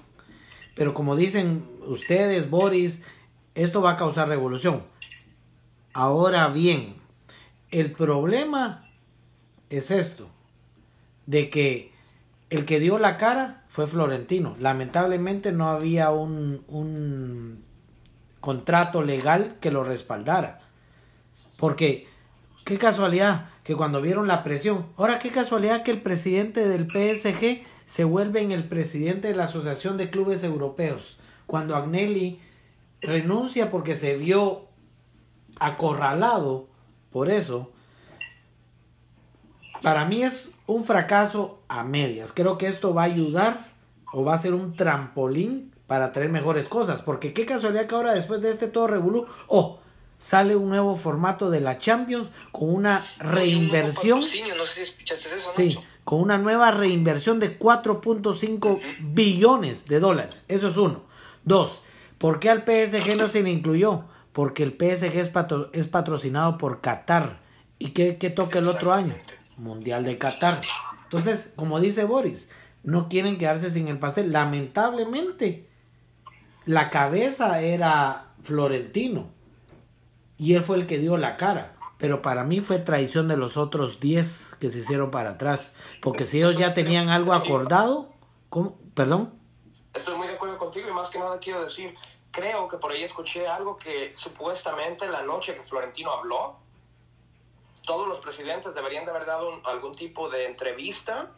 pero 0.75 0.93
como 0.93 1.17
dicen 1.17 1.67
ustedes, 1.87 2.49
Boris, 2.49 3.03
esto 3.53 3.81
va 3.81 3.91
a 3.91 3.97
causar 3.97 4.29
revolución. 4.29 4.83
Ahora 5.91 6.47
bien, 6.47 7.02
el 7.73 7.91
problema 7.91 8.87
es 9.71 9.89
esto, 9.89 10.29
de 11.25 11.49
que 11.49 11.91
el 12.51 12.65
que 12.65 12.79
dio 12.79 12.99
la 12.99 13.17
cara 13.17 13.65
fue 13.67 13.87
Florentino. 13.87 14.55
Lamentablemente 14.59 15.51
no 15.51 15.69
había 15.69 16.11
un, 16.11 16.63
un 16.67 17.63
contrato 18.39 19.01
legal 19.01 19.57
que 19.59 19.71
lo 19.71 19.83
respaldara. 19.83 20.61
Porque, 21.57 22.07
qué 22.63 22.77
casualidad 22.77 23.49
que 23.63 23.75
cuando 23.75 24.01
vieron 24.01 24.27
la 24.27 24.43
presión, 24.43 24.85
ahora 24.95 25.17
qué 25.17 25.31
casualidad 25.31 25.81
que 25.81 25.91
el 25.91 26.03
presidente 26.03 26.67
del 26.67 26.85
PSG 26.85 27.63
se 27.87 28.03
vuelve 28.03 28.41
en 28.41 28.51
el 28.51 28.65
presidente 28.65 29.29
de 29.29 29.35
la 29.35 29.45
Asociación 29.45 29.97
de 29.97 30.11
Clubes 30.11 30.43
Europeos. 30.43 31.17
Cuando 31.47 31.75
Agnelli 31.75 32.39
renuncia 33.01 33.71
porque 33.71 33.95
se 33.95 34.15
vio 34.15 34.67
acorralado 35.59 36.72
por 37.13 37.29
eso, 37.29 37.71
para 39.83 40.03
mí 40.05 40.23
es 40.23 40.55
un 40.65 40.83
fracaso 40.83 41.61
a 41.67 41.83
medias. 41.83 42.33
Creo 42.33 42.57
que 42.57 42.67
esto 42.67 42.93
va 42.93 43.03
a 43.03 43.05
ayudar 43.05 43.67
o 44.11 44.25
va 44.25 44.33
a 44.33 44.39
ser 44.39 44.55
un 44.55 44.75
trampolín 44.75 45.71
para 45.87 46.11
traer 46.11 46.29
mejores 46.29 46.67
cosas. 46.67 47.03
Porque 47.03 47.31
qué 47.31 47.45
casualidad 47.45 47.85
que 47.85 47.93
ahora 47.93 48.13
después 48.13 48.41
de 48.41 48.49
este 48.49 48.67
todo 48.67 48.87
revolú, 48.87 49.25
oh, 49.47 49.79
sale 50.17 50.55
un 50.55 50.69
nuevo 50.69 50.95
formato 50.95 51.51
de 51.51 51.61
la 51.61 51.77
Champions 51.77 52.29
con 52.51 52.73
una 52.73 53.05
reinversión. 53.19 54.19
No 54.19 54.25
sé 54.25 54.85
si 54.85 55.03
eso, 55.03 55.51
sí, 55.55 55.77
con 56.03 56.19
una 56.19 56.39
nueva 56.39 56.71
reinversión 56.71 57.39
de 57.39 57.59
4.5 57.59 58.81
billones 59.01 59.85
de 59.85 59.99
dólares. 59.99 60.45
Eso 60.47 60.69
es 60.69 60.77
uno. 60.77 61.03
Dos, 61.43 61.79
¿por 62.17 62.39
qué 62.39 62.49
al 62.49 62.63
PSG 62.63 63.15
no 63.17 63.27
se 63.27 63.43
le 63.43 63.51
incluyó? 63.51 64.05
Porque 64.33 64.63
el 64.63 64.71
PSG 64.71 65.15
es, 65.17 65.31
es 65.73 65.87
patrocinado 65.87 66.57
por 66.57 66.81
Qatar. 66.81 67.39
¿Y 67.79 67.91
qué, 67.91 68.17
qué 68.17 68.29
toca 68.29 68.59
el 68.59 68.67
otro 68.67 68.93
año? 68.93 69.15
Mundial 69.57 70.03
de 70.03 70.17
Qatar. 70.17 70.61
Entonces, 71.03 71.53
como 71.55 71.79
dice 71.79 72.05
Boris, 72.05 72.49
no 72.81 73.07
quieren 73.07 73.37
quedarse 73.37 73.71
sin 73.71 73.87
el 73.87 73.99
pastel. 73.99 74.31
Lamentablemente, 74.31 75.69
la 76.65 76.89
cabeza 76.89 77.61
era 77.61 78.33
Florentino 78.41 79.29
y 80.37 80.55
él 80.55 80.63
fue 80.63 80.77
el 80.77 80.87
que 80.87 80.97
dio 80.97 81.17
la 81.17 81.37
cara. 81.37 81.75
Pero 81.97 82.21
para 82.21 82.43
mí 82.43 82.59
fue 82.59 82.79
traición 82.79 83.27
de 83.27 83.37
los 83.37 83.55
otros 83.55 83.99
10 83.99 84.55
que 84.59 84.69
se 84.69 84.79
hicieron 84.79 85.11
para 85.11 85.31
atrás. 85.31 85.73
Porque 86.01 86.25
si 86.25 86.39
ellos 86.39 86.57
ya 86.57 86.73
tenían 86.73 87.09
algo 87.09 87.33
acordado, 87.33 88.09
¿cómo? 88.49 88.77
¿Perdón? 88.93 89.33
Estoy 89.93 90.17
muy 90.17 90.27
de 90.27 90.33
acuerdo 90.33 90.57
contigo 90.57 90.89
y 90.89 90.93
más 90.93 91.09
que 91.09 91.19
nada 91.19 91.37
quiero 91.39 91.63
decir, 91.63 91.93
creo 92.33 92.67
que 92.67 92.77
por 92.77 92.91
ahí 92.91 93.03
escuché 93.03 93.47
algo 93.47 93.77
que 93.77 94.11
supuestamente 94.17 95.07
la 95.07 95.21
noche 95.21 95.53
que 95.53 95.63
Florentino 95.63 96.11
habló, 96.11 96.57
todos 97.83 98.07
los 98.07 98.17
presidentes 98.19 98.73
deberían 98.73 99.05
de 99.05 99.11
haber 99.11 99.25
dado 99.25 99.61
algún 99.65 99.95
tipo 99.95 100.29
de 100.29 100.47
entrevista 100.47 101.29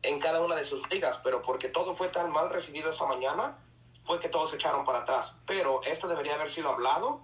en 0.00 0.20
cada 0.20 0.40
una 0.40 0.54
de 0.54 0.64
sus 0.64 0.88
ligas, 0.90 1.20
pero 1.24 1.42
porque 1.42 1.68
todo 1.68 1.94
fue 1.94 2.08
tan 2.08 2.30
mal 2.30 2.50
recibido 2.50 2.90
esa 2.90 3.04
mañana, 3.04 3.58
fue 4.04 4.20
que 4.20 4.28
todos 4.28 4.50
se 4.50 4.56
echaron 4.56 4.84
para 4.84 5.00
atrás. 5.00 5.34
Pero 5.44 5.82
esto 5.82 6.06
debería 6.06 6.34
haber 6.34 6.50
sido 6.50 6.68
hablado 6.68 7.20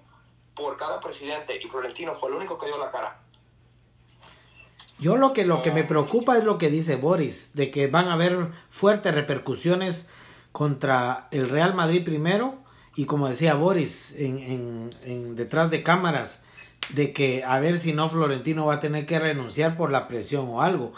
por 0.56 0.76
cada 0.76 0.98
presidente 0.98 1.56
y 1.62 1.68
Florentino 1.68 2.16
fue 2.16 2.30
el 2.30 2.34
único 2.34 2.58
que 2.58 2.66
dio 2.66 2.78
la 2.78 2.90
cara. 2.90 3.20
Yo 4.98 5.16
lo 5.16 5.32
que, 5.32 5.44
lo 5.44 5.62
que 5.62 5.70
me 5.70 5.84
preocupa 5.84 6.36
es 6.36 6.42
lo 6.42 6.58
que 6.58 6.68
dice 6.68 6.96
Boris, 6.96 7.54
de 7.54 7.70
que 7.70 7.86
van 7.86 8.08
a 8.08 8.14
haber 8.14 8.48
fuertes 8.70 9.14
repercusiones 9.14 10.08
contra 10.50 11.28
el 11.30 11.48
Real 11.48 11.74
Madrid 11.74 12.04
primero 12.04 12.66
y 12.98 13.04
como 13.04 13.28
decía 13.28 13.54
Boris 13.54 14.12
en, 14.18 14.90
en, 15.04 15.36
detrás 15.36 15.70
de 15.70 15.84
cámaras, 15.84 16.42
de 16.92 17.12
que 17.12 17.44
a 17.44 17.60
ver 17.60 17.78
si 17.78 17.92
no 17.92 18.08
Florentino 18.08 18.66
va 18.66 18.74
a 18.74 18.80
tener 18.80 19.06
que 19.06 19.20
renunciar 19.20 19.76
por 19.76 19.92
la 19.92 20.08
presión 20.08 20.48
o 20.48 20.62
algo. 20.62 20.94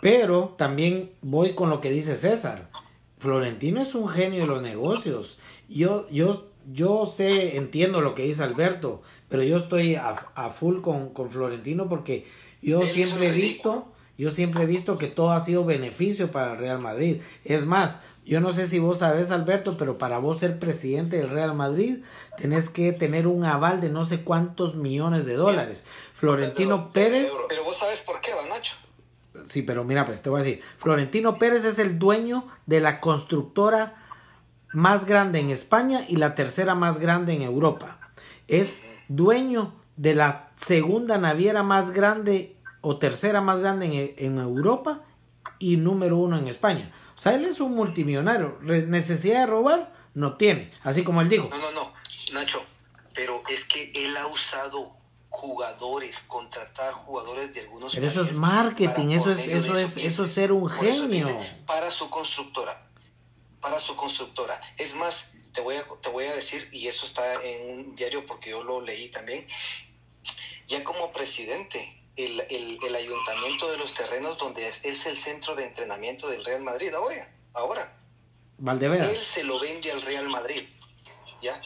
Pero 0.00 0.54
también 0.56 1.10
voy 1.20 1.54
con 1.54 1.68
lo 1.68 1.82
que 1.82 1.90
dice 1.90 2.16
César. 2.16 2.70
Florentino 3.18 3.82
es 3.82 3.94
un 3.94 4.08
genio 4.08 4.40
de 4.40 4.46
los 4.46 4.62
negocios. 4.62 5.38
Yo, 5.68 6.08
yo 6.08 6.48
yo 6.72 7.04
sé, 7.04 7.58
entiendo 7.58 8.00
lo 8.00 8.14
que 8.14 8.22
dice 8.22 8.42
Alberto, 8.42 9.02
pero 9.28 9.42
yo 9.42 9.58
estoy 9.58 9.94
a, 9.94 10.50
full 10.50 10.80
con, 10.80 11.10
con, 11.10 11.30
Florentino 11.30 11.86
porque 11.86 12.26
yo 12.62 12.86
siempre 12.86 13.26
he 13.26 13.32
visto, 13.32 13.92
yo 14.16 14.30
siempre 14.30 14.62
he 14.62 14.66
visto 14.66 14.96
que 14.96 15.08
todo 15.08 15.32
ha 15.32 15.40
sido 15.40 15.66
beneficio 15.66 16.30
para 16.30 16.52
el 16.52 16.58
Real 16.58 16.80
Madrid. 16.80 17.20
Es 17.44 17.66
más, 17.66 18.00
yo 18.26 18.40
no 18.40 18.52
sé 18.52 18.66
si 18.66 18.78
vos 18.78 18.98
sabes, 18.98 19.30
Alberto, 19.30 19.76
pero 19.76 19.98
para 19.98 20.18
vos 20.18 20.40
ser 20.40 20.58
presidente 20.58 21.16
del 21.16 21.30
Real 21.30 21.54
Madrid 21.54 22.02
tenés 22.36 22.68
que 22.70 22.92
tener 22.92 23.26
un 23.26 23.44
aval 23.44 23.80
de 23.80 23.88
no 23.88 24.04
sé 24.04 24.22
cuántos 24.22 24.74
millones 24.74 25.24
de 25.24 25.34
dólares. 25.34 25.86
Florentino 26.14 26.90
Pérez. 26.90 27.30
Pero 27.48 27.64
vos 27.64 27.76
sabes 27.76 28.00
por 28.00 28.20
qué, 28.20 28.32
Nacho. 28.48 28.74
Sí, 29.46 29.62
pero 29.62 29.84
mira, 29.84 30.04
pues 30.04 30.22
te 30.22 30.30
voy 30.30 30.40
a 30.40 30.44
decir. 30.44 30.62
Florentino 30.78 31.38
Pérez 31.38 31.64
es 31.64 31.78
el 31.78 31.98
dueño 31.98 32.48
de 32.66 32.80
la 32.80 33.00
constructora 33.00 33.94
más 34.72 35.06
grande 35.06 35.38
en 35.38 35.50
España 35.50 36.04
y 36.08 36.16
la 36.16 36.34
tercera 36.34 36.74
más 36.74 36.98
grande 36.98 37.34
en 37.34 37.42
Europa. 37.42 37.98
Es 38.48 38.84
dueño 39.08 39.74
de 39.96 40.14
la 40.14 40.50
segunda 40.56 41.18
naviera 41.18 41.62
más 41.62 41.90
grande 41.90 42.56
o 42.80 42.98
tercera 42.98 43.40
más 43.40 43.60
grande 43.60 44.14
en, 44.18 44.38
Europa 44.38 45.02
y 45.58 45.76
número 45.76 46.18
uno 46.18 46.38
en 46.38 46.48
España. 46.48 46.92
O 47.16 47.20
sea, 47.20 47.34
él 47.34 47.44
es 47.44 47.60
un 47.60 47.74
multimillonario. 47.74 48.58
Necesidad 48.60 49.40
de 49.40 49.46
robar 49.46 49.92
no 50.14 50.36
tiene, 50.36 50.72
así 50.82 51.02
como 51.02 51.20
él 51.20 51.28
dijo. 51.28 51.48
No, 51.48 51.58
no, 51.58 51.70
no, 51.72 51.92
Nacho, 52.32 52.62
pero 53.14 53.42
es 53.48 53.64
que 53.64 53.92
él 53.94 54.16
ha 54.16 54.26
usado 54.26 54.94
jugadores, 55.28 56.18
contratar 56.26 56.94
jugadores 56.94 57.52
de 57.52 57.60
algunos 57.60 57.94
Pero 57.94 58.06
eso 58.06 58.22
es 58.22 58.32
marketing, 58.32 59.10
eso 59.10 59.32
es 59.32 59.46
eso 59.46 59.76
es 59.76 59.96
eso 59.98 60.24
es 60.24 60.32
ser 60.32 60.50
un 60.50 60.70
genio 60.70 61.28
para 61.66 61.90
su 61.90 62.08
constructora 62.08 62.86
para 63.66 63.80
su 63.80 63.96
constructora. 63.96 64.60
Es 64.76 64.94
más, 64.94 65.26
te 65.52 65.60
voy 65.60 65.74
a, 65.74 65.84
te 66.00 66.08
voy 66.08 66.26
a 66.26 66.34
decir, 66.36 66.68
y 66.70 66.86
eso 66.86 67.04
está 67.04 67.42
en 67.42 67.78
un 67.78 67.96
diario 67.96 68.24
porque 68.24 68.50
yo 68.50 68.62
lo 68.62 68.80
leí 68.80 69.08
también, 69.08 69.44
ya 70.68 70.84
como 70.84 71.12
presidente, 71.12 72.00
el, 72.16 72.40
el, 72.82 72.94
ayuntamiento 72.94 73.70
de 73.70 73.76
los 73.76 73.92
terrenos 73.94 74.38
donde 74.38 74.66
es, 74.66 74.80
es, 74.82 75.04
el 75.06 75.16
centro 75.16 75.54
de 75.54 75.64
entrenamiento 75.64 76.28
del 76.28 76.44
Real 76.44 76.62
Madrid 76.62 76.92
ahora, 76.94 77.30
ahora. 77.52 77.96
Él 78.58 79.16
se 79.16 79.44
lo 79.44 79.60
vende 79.60 79.92
al 79.92 80.00
Real 80.00 80.28
Madrid, 80.30 80.62
¿ya? 81.42 81.60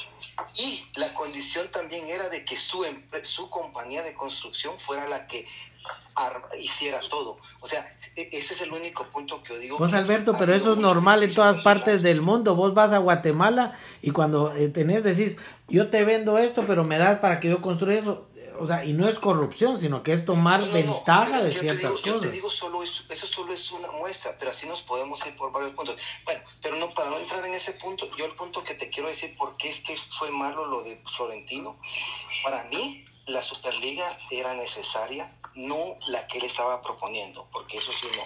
Y 0.56 0.84
la 0.96 1.14
condición 1.14 1.70
también 1.70 2.08
era 2.08 2.28
de 2.28 2.44
que 2.44 2.56
su, 2.56 2.84
su 3.22 3.48
compañía 3.48 4.02
de 4.02 4.14
construcción 4.14 4.78
fuera 4.78 5.06
la 5.08 5.26
que 5.26 5.46
hiciera 6.58 7.00
todo. 7.08 7.38
O 7.60 7.66
sea, 7.66 7.86
e, 8.16 8.28
ese 8.32 8.54
es 8.54 8.60
el 8.62 8.72
único 8.72 9.06
punto 9.06 9.42
que 9.42 9.54
yo 9.54 9.58
digo. 9.58 9.78
Vos, 9.78 9.94
Alberto, 9.94 10.34
pero 10.38 10.52
eso 10.52 10.72
es 10.74 10.78
normal 10.78 11.22
en 11.22 11.34
todas 11.34 11.62
partes 11.62 12.02
del 12.02 12.20
mundo. 12.20 12.54
Vos 12.56 12.74
vas 12.74 12.92
a 12.92 12.98
Guatemala 12.98 13.78
y 14.02 14.10
cuando 14.10 14.54
eh, 14.54 14.68
tenés, 14.68 15.04
decís, 15.04 15.36
yo 15.68 15.88
te 15.88 16.04
vendo 16.04 16.38
esto, 16.38 16.64
pero 16.66 16.84
me 16.84 16.98
das 16.98 17.20
para 17.20 17.40
que 17.40 17.48
yo 17.48 17.62
construya 17.62 17.98
eso. 17.98 18.28
O 18.60 18.66
sea, 18.66 18.84
y 18.84 18.92
no 18.92 19.08
es 19.08 19.18
corrupción, 19.18 19.78
sino 19.78 20.02
que 20.02 20.12
es 20.12 20.26
tomar 20.26 20.70
ventaja 20.70 21.42
de 21.42 21.52
ciertas 21.52 21.92
cosas. 21.92 22.04
Yo 22.04 22.20
te 22.20 22.30
digo, 22.30 22.50
solo 22.50 22.82
eso, 22.82 23.04
eso 23.08 23.26
solo 23.26 23.54
es 23.54 23.72
una 23.72 23.90
muestra, 23.90 24.36
pero 24.38 24.50
así 24.50 24.66
nos 24.66 24.82
podemos 24.82 25.24
ir 25.26 25.34
por 25.34 25.50
varios 25.50 25.72
puntos. 25.72 25.96
Bueno, 26.26 26.42
pero 26.62 26.76
no 26.76 26.92
para 26.92 27.08
no 27.08 27.16
entrar 27.16 27.42
en 27.46 27.54
ese 27.54 27.72
punto, 27.72 28.06
yo 28.18 28.26
el 28.26 28.34
punto 28.36 28.60
que 28.60 28.74
te 28.74 28.90
quiero 28.90 29.08
decir, 29.08 29.34
¿por 29.38 29.56
qué 29.56 29.70
es 29.70 29.80
que 29.80 29.96
fue 29.96 30.30
malo 30.30 30.66
lo 30.66 30.82
de 30.82 31.02
Florentino? 31.16 31.78
Para 32.44 32.64
mí, 32.64 33.04
la 33.26 33.42
Superliga 33.42 34.18
era 34.30 34.54
necesaria, 34.54 35.34
no 35.54 35.96
la 36.08 36.26
que 36.26 36.36
él 36.36 36.44
estaba 36.44 36.82
proponiendo, 36.82 37.48
porque 37.52 37.78
eso 37.78 37.92
sí 37.92 38.06
no, 38.14 38.24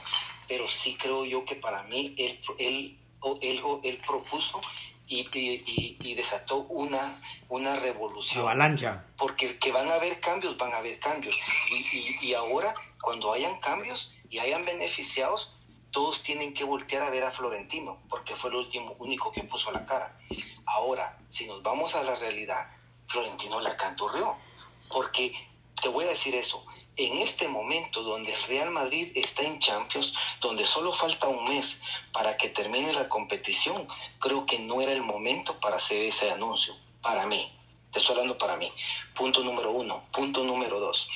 pero 0.49 0.66
sí 0.66 0.97
creo 1.01 1.24
yo 1.24 1.45
que 1.45 1.55
para 1.55 1.85
mí 1.85 2.12
él, 2.18 2.41
él, 2.59 2.99
él, 3.41 3.62
él 3.85 4.01
propuso 4.05 4.61
y, 5.07 5.99
y, 6.01 6.15
desató 6.15 6.59
una, 6.69 7.21
una 7.49 7.77
revolución. 7.77 8.43
Avalancha. 8.43 9.05
Porque 9.17 9.59
que 9.59 9.73
van 9.73 9.89
a 9.91 9.95
haber 9.95 10.21
cambios, 10.21 10.57
van 10.57 10.73
a 10.73 10.79
haber 10.79 10.99
cambios. 10.99 11.37
Y, 11.71 12.27
y, 12.27 12.35
ahora, 12.35 12.75
cuando 13.01 13.33
hayan 13.33 13.61
cambios 13.61 14.13
y 14.31 14.39
hayan 14.39 14.65
beneficiados, 14.65 15.53
todos 15.91 16.23
tienen 16.23 16.55
que 16.55 16.65
voltear 16.65 17.03
a 17.03 17.11
ver 17.11 17.25
a 17.25 17.31
Florentino, 17.31 17.99
porque 18.09 18.35
fue 18.35 18.51
el 18.51 18.57
último, 18.57 18.97
único 18.99 19.31
que 19.31 19.45
puso 19.45 19.71
la 19.71 19.85
cara. 19.85 20.19
Ahora, 20.67 21.19
si 21.31 21.47
nos 21.47 21.63
vamos 21.63 21.95
a 21.95 22.03
la 22.03 22.15
realidad, 22.15 22.69
Florentino 23.07 23.61
la 23.61 23.77
canturreó 23.77 24.37
porque 24.91 25.33
te 25.81 25.89
voy 25.89 26.05
a 26.05 26.09
decir 26.09 26.35
eso, 26.35 26.65
en 26.97 27.19
este 27.19 27.49
momento 27.49 28.03
donde 28.03 28.33
el 28.33 28.43
Real 28.45 28.71
Madrid 28.71 29.13
está 29.15 29.43
en 29.43 29.59
Champions, 29.59 30.15
donde 30.41 30.65
solo 30.65 30.93
falta 30.93 31.29
un 31.29 31.45
mes 31.45 31.79
para 32.13 32.37
que 32.37 32.51
termine 32.51 32.93
la 32.93 33.09
competición, 33.09 33.89
creo 34.19 34.47
que 34.47 34.59
no 34.59 34.81
era 34.81 34.93
el 34.93 35.03
momento 35.03 35.59
para 35.61 35.77
hacer 35.77 36.03
ese 36.03 36.31
anuncio, 36.31 36.77
para 37.03 37.27
mí. 37.27 37.51
Te 37.93 37.99
estoy 38.01 38.15
hablando 38.15 38.37
para 38.37 38.57
mí. 38.57 38.73
Punto 39.15 39.45
número 39.45 39.71
uno. 39.71 40.05
Punto 40.13 40.43
número 40.43 40.81
dos. 40.81 41.09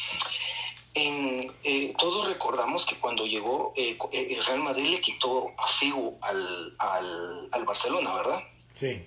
En, 0.94 1.52
eh, 1.64 1.92
todos 1.98 2.28
recordamos 2.28 2.86
que 2.86 2.96
cuando 2.96 3.26
llegó 3.26 3.72
eh, 3.76 3.98
eh, 4.12 4.28
el 4.30 4.44
Real 4.44 4.60
Madrid 4.60 4.90
le 4.90 5.00
quitó 5.00 5.52
a 5.58 5.66
Figo 5.66 6.18
al, 6.22 6.74
al, 6.78 7.48
al 7.50 7.64
Barcelona, 7.64 8.14
¿verdad? 8.14 8.40
Sí. 8.74 9.06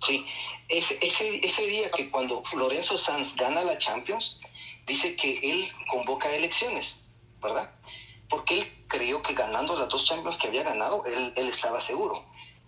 Sí, 0.00 0.26
ese, 0.68 0.98
ese, 1.00 1.46
ese 1.46 1.66
día 1.66 1.90
que 1.92 2.10
cuando 2.10 2.42
Lorenzo 2.56 2.98
Sanz 2.98 3.36
gana 3.36 3.62
la 3.62 3.78
Champions, 3.78 4.40
dice 4.86 5.16
que 5.16 5.38
él 5.50 5.72
convoca 5.90 6.30
elecciones, 6.30 7.00
¿verdad? 7.40 7.74
Porque 8.28 8.60
él 8.60 8.84
creyó 8.88 9.22
que 9.22 9.34
ganando 9.34 9.76
las 9.76 9.88
dos 9.88 10.04
Champions 10.04 10.36
que 10.36 10.48
había 10.48 10.62
ganado, 10.62 11.04
él, 11.06 11.32
él 11.36 11.48
estaba 11.48 11.80
seguro. 11.80 12.14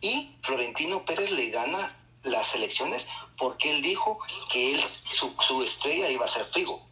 Y 0.01 0.37
Florentino 0.43 1.05
Pérez 1.05 1.31
le 1.31 1.51
gana 1.51 1.97
las 2.25 2.55
elecciones 2.55 3.07
porque 3.39 3.71
él 3.71 3.83
dijo 3.83 4.19
que 4.51 4.75
él, 4.75 4.81
su, 4.81 5.35
su 5.41 5.63
estrella 5.63 6.11
iba 6.11 6.25
a 6.25 6.29
ser 6.29 6.47
Figo, 6.47 6.87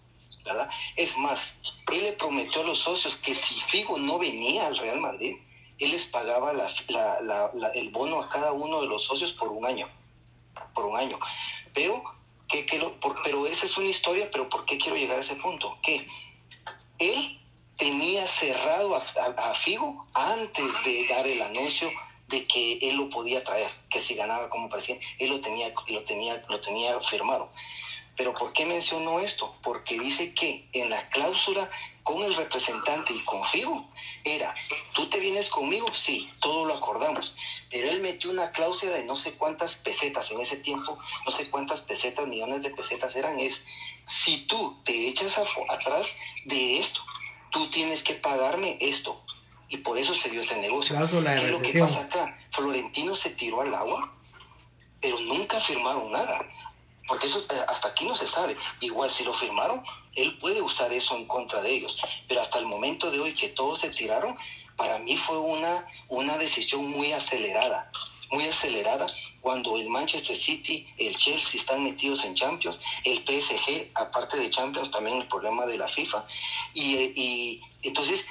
¿verdad? 0.45 0.69
Es 0.97 1.17
más, 1.17 1.55
él 1.93 2.03
le 2.03 2.13
prometió 2.13 2.63
a 2.63 2.65
los 2.65 2.79
socios 2.79 3.17
que 3.17 3.35
si 3.35 3.55
Figo 3.63 3.99
no 3.99 4.19
venía 4.19 4.67
al 4.67 4.79
Real 4.79 5.01
Madrid, 5.01 5.37
él 5.79 5.91
les 5.91 6.07
pagaba 6.07 6.53
la, 6.53 7.71
el 7.75 7.91
bono 7.91 8.21
a 8.21 8.29
cada 8.29 8.53
uno 8.53 8.81
de 8.81 8.87
los 8.87 9.05
socios 9.05 9.33
por 9.33 9.49
un 9.49 9.67
año, 9.67 9.89
por 10.75 10.87
un 10.87 10.97
año. 10.97 11.19
Pero, 11.75 12.03
que 12.53 12.79
lo, 12.79 12.99
por, 13.01 13.15
pero 13.25 13.47
esa 13.47 13.67
es 13.67 13.77
una 13.77 13.89
historia, 13.89 14.29
pero 14.31 14.49
¿por 14.49 14.65
qué 14.65 14.79
quiero 14.79 14.97
llegar 14.97 15.19
a 15.19 15.23
ese 15.23 15.37
punto? 15.37 15.79
Que 15.83 16.07
él 16.99 17.41
tenía 17.77 18.27
cerrado 18.27 18.95
a, 18.95 19.03
a, 19.21 19.51
a 19.51 19.55
Figo 19.55 20.07
antes 20.15 20.85
de 20.85 21.07
dar 21.09 21.27
el 21.27 21.43
anuncio 21.43 21.91
de 22.29 22.47
que 22.47 22.79
él 22.81 22.97
lo 22.97 23.11
podía 23.11 23.45
traer, 23.45 23.71
que 23.91 24.01
si 24.01 24.15
ganaba 24.15 24.49
como 24.49 24.69
presidente, 24.69 25.05
él 25.19 25.31
lo 25.31 25.41
tenía, 25.41 25.73
lo 25.89 26.05
tenía, 26.05 26.43
lo 26.49 26.61
tenía 26.61 27.01
firmado. 27.01 27.51
Pero 28.17 28.35
¿por 28.35 28.53
qué 28.53 28.67
mencionó 28.67 29.19
esto? 29.21 29.57
Porque 29.63 29.99
dice 29.99 30.35
que 30.35 30.69
en 30.73 30.91
la 30.91 31.09
cláusula 31.09 31.71
con 32.03 32.23
el 32.23 32.35
representante 32.35 33.13
y 33.15 33.25
con 33.25 33.45
Figo 33.45 33.89
era, 34.25 34.55
tú 34.95 35.09
te 35.09 35.19
vienes 35.19 35.49
conmigo, 35.49 35.87
sí, 35.95 36.31
todo 36.41 36.67
lo 36.67 36.75
acordamos, 36.75 37.35
pero 37.71 37.89
él 37.89 38.01
metió 38.01 38.31
una 38.31 38.51
cláusula 38.51 38.93
de 38.93 39.05
no 39.05 39.17
sé 39.17 39.35
cuántas 39.35 39.77
pesetas 39.77 40.31
en 40.31 40.41
ese 40.41 40.57
tiempo, 40.57 40.99
no 41.25 41.31
sé 41.31 41.49
cuántas 41.49 41.81
pesetas, 41.83 42.27
millones 42.27 42.63
de 42.63 42.71
pesetas 42.71 43.15
eran, 43.17 43.39
es, 43.39 43.65
si 44.07 44.47
tú 44.47 44.83
te 44.85 45.09
echas 45.09 45.39
a, 45.39 45.45
atrás 45.73 46.07
de 46.45 46.79
esto, 46.79 47.01
tú 47.51 47.71
tienes 47.71 48.03
que 48.03 48.15
pagarme 48.15 48.77
esto, 48.81 49.23
y 49.69 49.79
por 49.79 49.97
eso 49.97 50.13
se 50.13 50.29
dio 50.29 50.41
ese 50.41 50.59
negocio. 50.59 50.95
Cláusula 50.95 51.33
de 51.33 51.41
¿Qué 51.41 51.47
es 51.47 51.51
lo 51.53 51.63
que 51.63 51.79
pasa 51.79 52.01
acá? 52.01 52.39
Florentino 52.51 53.15
se 53.15 53.31
tiró 53.31 53.63
al 53.63 53.75
agua, 53.75 54.15
pero 55.01 55.19
nunca 55.21 55.59
firmaron 55.61 56.13
nada. 56.13 56.47
Porque 57.09 57.27
eso 57.27 57.41
eh, 57.41 57.65
hasta 57.69 57.89
aquí 57.89 58.05
no 58.05 58.15
se 58.15 58.27
sabe. 58.27 58.57
Igual 58.81 59.11
si 59.11 59.25
lo 59.25 59.33
firmaron, 59.33 59.83
él 60.15 60.39
puede 60.39 60.63
usar 60.63 60.93
eso 60.93 61.17
en 61.17 61.27
contra 61.27 61.63
de 61.63 61.73
ellos. 61.73 61.97
Pero 62.29 62.41
hasta 62.41 62.59
el 62.59 62.67
momento 62.67 63.11
de 63.11 63.21
hoy 63.21 63.35
que 63.35 63.49
todos 63.51 63.81
se 63.81 63.91
tiraron, 63.91 64.37
para 64.77 64.99
mí 64.99 65.17
fue 65.17 65.39
una, 65.39 65.87
una 66.09 66.39
decisión 66.39 66.91
muy 66.91 67.13
acelerada. 67.13 67.91
Muy 68.31 68.47
acelerada 68.47 69.07
cuando 69.43 69.77
el 69.77 69.91
Manchester 69.91 70.35
City, 70.35 70.87
el 70.97 71.17
Chelsea 71.17 71.61
están 71.61 71.85
metidos 71.85 72.25
en 72.25 72.35
Champions, 72.35 72.81
el 73.05 73.19
PSG, 73.27 73.91
aparte 73.95 74.39
de 74.39 74.49
Champions, 74.49 74.91
también 74.91 75.19
el 75.19 75.29
problema 75.29 75.67
de 75.67 75.77
la 75.77 75.87
FIFA. 75.87 76.25
Y, 76.73 76.97
eh, 76.97 77.13
y 77.15 77.61
entonces 77.83 78.25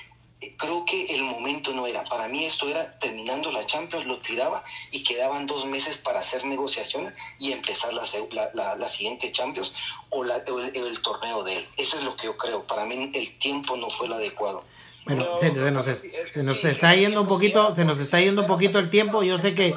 creo 0.58 0.86
que 0.86 1.06
el 1.16 1.24
momento 1.24 1.74
no 1.74 1.86
era. 1.88 2.04
Para 2.04 2.28
mí 2.28 2.46
esto 2.46 2.68
era 2.68 2.98
terminando 3.00 3.52
la 3.52 3.66
Champions, 3.66 4.06
lo 4.06 4.20
tiraba 4.20 4.64
y 4.89 5.04
quedaban 5.04 5.46
dos 5.46 5.66
meses 5.66 5.98
para 5.98 6.20
hacer 6.20 6.46
negociaciones 6.46 7.14
y 7.38 7.52
empezar 7.52 7.94
la, 7.94 8.04
la, 8.32 8.50
la, 8.54 8.76
la 8.76 8.89
siguiente 8.89 9.32
Champions 9.32 9.74
o, 10.10 10.24
la, 10.24 10.38
o 10.52 10.60
el, 10.60 10.76
el, 10.76 11.02
torneo 11.02 11.44
de 11.44 11.58
él. 11.58 11.68
Eso 11.78 11.98
es 11.98 12.04
lo 12.04 12.16
que 12.16 12.26
yo 12.26 12.38
creo. 12.38 12.66
Para 12.66 12.86
mí 12.86 13.12
el 13.14 13.39
tiempo 13.39 13.78
no 13.78 13.89
fue 13.89 14.08
el 14.08 14.14
adecuado. 14.14 14.64
Bueno, 15.06 15.26
no, 15.26 15.38
se, 15.38 15.52
se, 15.52 15.72
nos, 15.72 15.88
es, 15.88 16.04
se 16.32 16.44
nos 16.44 16.64
está 16.64 16.94
yendo 16.94 17.22
un 17.22 17.28
poquito, 17.28 17.74
se 17.74 17.86
nos 17.86 18.00
está 18.00 18.20
yendo 18.20 18.42
un 18.42 18.48
poquito 18.48 18.78
el 18.80 18.89
tiempo. 18.89 19.24
Yo 19.24 19.38
sé 19.38 19.54
que 19.54 19.74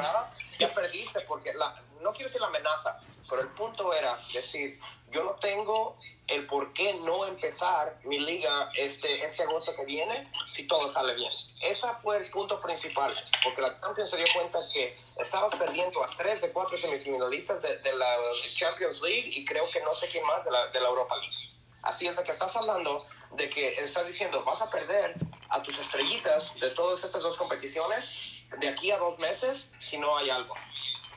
ya 0.59 0.73
perdiste 0.73 1.21
porque 1.23 1.53
la, 1.55 1.83
no 2.03 2.13
quiero 2.13 2.29
decir 2.29 2.41
la 2.41 2.49
amenaza, 2.49 3.01
pero 3.35 3.49
el 3.49 3.55
punto 3.55 3.93
era 3.93 4.17
decir, 4.33 4.79
yo 5.11 5.25
no 5.25 5.33
tengo 5.41 5.99
el 6.29 6.47
por 6.47 6.73
qué 6.73 6.95
no 6.95 7.27
empezar 7.27 7.99
mi 8.05 8.21
liga 8.21 8.71
este, 8.77 9.25
este 9.25 9.43
agosto 9.43 9.75
que 9.75 9.85
viene 9.85 10.31
si 10.53 10.69
todo 10.69 10.89
sale 10.89 11.17
bien. 11.17 11.33
Ese 11.61 11.87
fue 12.01 12.19
el 12.19 12.31
punto 12.31 12.61
principal, 12.61 13.13
porque 13.43 13.61
la 13.61 13.81
Champions 13.81 14.11
se 14.11 14.19
dio 14.19 14.27
cuenta 14.35 14.61
que 14.73 14.97
estabas 15.19 15.53
perdiendo 15.57 16.05
a 16.05 16.17
tres 16.17 16.43
de 16.43 16.53
cuatro 16.53 16.77
semifinalistas 16.77 17.61
de, 17.61 17.79
de 17.79 17.97
la 17.97 18.17
Champions 18.55 19.01
League 19.03 19.25
y 19.27 19.45
creo 19.45 19.69
que 19.71 19.81
no 19.81 19.93
sé 19.97 20.07
quién 20.07 20.25
más 20.27 20.45
de 20.45 20.53
la, 20.53 20.69
de 20.69 20.81
la 20.81 20.89
Europa 20.89 21.17
League. 21.17 21.37
Así 21.83 22.07
es 22.07 22.15
de 22.15 22.23
que 22.23 22.31
estás 22.31 22.55
hablando 22.55 23.05
de 23.33 23.51
que 23.51 23.75
estás 23.75 24.07
diciendo 24.07 24.45
vas 24.45 24.63
a 24.63 24.71
perder 24.71 25.15
a 25.49 25.61
tus 25.61 25.77
estrellitas 25.77 26.55
de 26.61 26.71
todas 26.71 27.03
estas 27.03 27.21
dos 27.21 27.37
competiciones 27.37 28.45
de 28.61 28.69
aquí 28.69 28.93
a 28.93 28.99
dos 28.99 29.19
meses 29.19 29.73
si 29.81 29.99
no 29.99 30.17
hay 30.17 30.31
algo. 30.31 30.55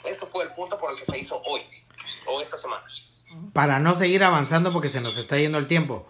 Eso 0.03 0.25
fue 0.27 0.45
el 0.45 0.53
punto 0.53 0.79
por 0.79 0.91
el 0.91 0.97
que 0.97 1.05
se 1.05 1.19
hizo 1.19 1.41
hoy 1.45 1.63
o 2.27 2.41
esta 2.41 2.57
semana. 2.57 2.83
Para 3.53 3.79
no 3.79 3.95
seguir 3.95 4.23
avanzando 4.23 4.71
porque 4.71 4.89
se 4.89 5.01
nos 5.01 5.17
está 5.17 5.37
yendo 5.37 5.57
el 5.57 5.67
tiempo. 5.67 6.05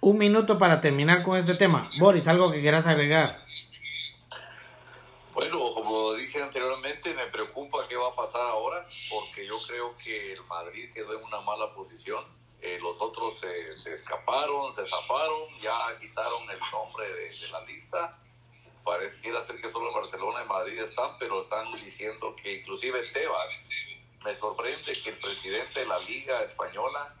Un 0.00 0.18
minuto 0.18 0.58
para 0.58 0.80
terminar 0.80 1.22
con 1.22 1.38
este 1.38 1.54
tema. 1.54 1.88
Boris, 1.98 2.28
algo 2.28 2.52
que 2.52 2.60
quieras 2.60 2.86
agregar. 2.86 3.44
Bueno, 5.34 5.74
como 5.74 6.12
dije 6.14 6.40
anteriormente, 6.42 7.12
me 7.14 7.26
preocupa 7.26 7.78
qué 7.88 7.96
va 7.96 8.08
a 8.08 8.14
pasar 8.14 8.42
ahora, 8.42 8.86
porque 9.10 9.46
yo 9.46 9.58
creo 9.66 9.96
que 9.96 10.34
el 10.34 10.44
Madrid 10.44 10.90
quedó 10.94 11.18
en 11.18 11.24
una 11.24 11.40
mala 11.40 11.74
posición. 11.74 12.24
Eh, 12.60 12.78
los 12.80 13.00
otros 13.00 13.38
se, 13.40 13.76
se, 13.76 13.94
escaparon, 13.94 14.72
se 14.74 14.86
zafaron, 14.86 15.48
ya 15.60 15.98
quitaron 16.00 16.48
el 16.50 16.60
nombre 16.70 17.12
de, 17.12 17.24
de 17.24 17.48
la 17.50 17.60
lista. 17.64 18.18
Pareciera 18.84 19.42
ser 19.42 19.56
que 19.56 19.72
solo 19.72 19.92
Barcelona 19.92 20.44
y 20.44 20.48
Madrid 20.48 20.78
están, 20.78 21.10
pero 21.18 21.40
están 21.42 21.72
diciendo 21.72 22.36
que 22.36 22.60
inclusive 22.60 23.02
Tebas, 23.12 23.66
me 24.24 24.36
sorprende 24.38 24.92
que 25.02 25.10
el 25.10 25.18
presidente 25.18 25.80
de 25.80 25.86
la 25.86 25.98
Liga 26.00 26.42
Española 26.42 27.14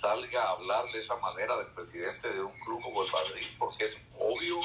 salga 0.00 0.42
a 0.42 0.50
hablar 0.52 0.84
de 0.92 1.02
esa 1.02 1.16
manera 1.16 1.56
del 1.58 1.66
presidente 1.68 2.32
de 2.32 2.42
un 2.42 2.58
club 2.60 2.80
como 2.82 3.04
el 3.04 3.12
Madrid, 3.12 3.46
porque 3.58 3.84
es 3.84 3.96
obvio 4.18 4.60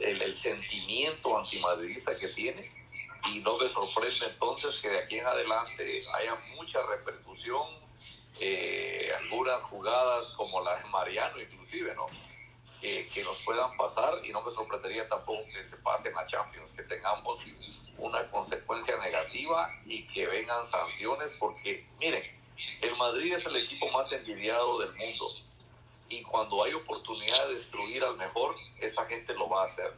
el, 0.00 0.32
sentimiento 0.34 1.38
antimadridista 1.38 2.16
que 2.16 2.28
tiene 2.28 2.72
y 3.32 3.40
no 3.40 3.58
me 3.58 3.68
sorprende 3.68 4.26
entonces 4.26 4.78
que 4.78 4.88
de 4.88 4.98
aquí 4.98 5.18
en 5.18 5.26
adelante 5.26 6.02
haya 6.14 6.34
mucha 6.56 6.78
repercusión, 6.86 7.66
eh, 8.40 9.12
algunas 9.18 9.62
jugadas 9.64 10.28
como 10.36 10.62
la 10.62 10.76
de 10.76 10.88
Mariano 10.88 11.40
inclusive, 11.40 11.94
¿no? 11.94 12.06
Eh, 12.80 13.08
que 13.12 13.24
nos 13.24 13.36
puedan 13.44 13.76
pasar 13.76 14.24
y 14.24 14.30
no 14.30 14.40
me 14.40 14.52
sorprendería 14.52 15.08
tampoco 15.08 15.44
que 15.46 15.66
se 15.68 15.76
pase 15.78 16.10
en 16.10 16.14
la 16.14 16.24
Champions, 16.26 16.70
que 16.72 16.84
tengamos 16.84 17.40
una 17.96 18.30
consecuencia 18.30 18.96
negativa 18.98 19.68
y 19.84 20.06
que 20.06 20.28
vengan 20.28 20.64
sanciones 20.70 21.36
porque, 21.40 21.84
miren, 21.98 22.22
el 22.80 22.96
Madrid 22.96 23.34
es 23.34 23.44
el 23.46 23.56
equipo 23.56 23.90
más 23.90 24.12
envidiado 24.12 24.78
del 24.78 24.94
mundo 24.94 25.28
y 26.08 26.22
cuando 26.22 26.62
hay 26.62 26.72
oportunidad 26.74 27.48
de 27.48 27.54
destruir 27.54 28.02
al 28.04 28.16
mejor, 28.16 28.54
esa 28.80 29.04
gente 29.06 29.34
lo 29.34 29.48
va 29.48 29.62
a 29.62 29.66
hacer. 29.66 29.92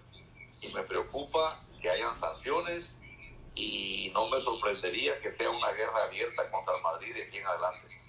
Y 0.61 0.72
me 0.72 0.83
preocupa 0.83 1.62
que 1.81 1.91
hayan 1.91 2.16
sanciones 2.16 2.93
y 3.55 4.11
no 4.14 4.28
me 4.28 4.41
sorprendería 4.41 5.20
que 5.20 5.33
sea 5.33 5.51
una 5.51 5.70
guerra 5.72 6.05
abierta 6.05 6.51
contra 6.51 6.76
el 6.76 6.83
Madrid 6.83 7.14
de 7.14 7.22
aquí 7.24 7.39
en 7.39 7.47
adelante. 7.47 8.01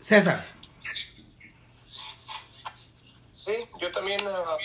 César. 0.00 0.59
Sí, 3.40 3.56
yo 3.78 3.90
también 3.90 4.20
uh, 4.26 4.58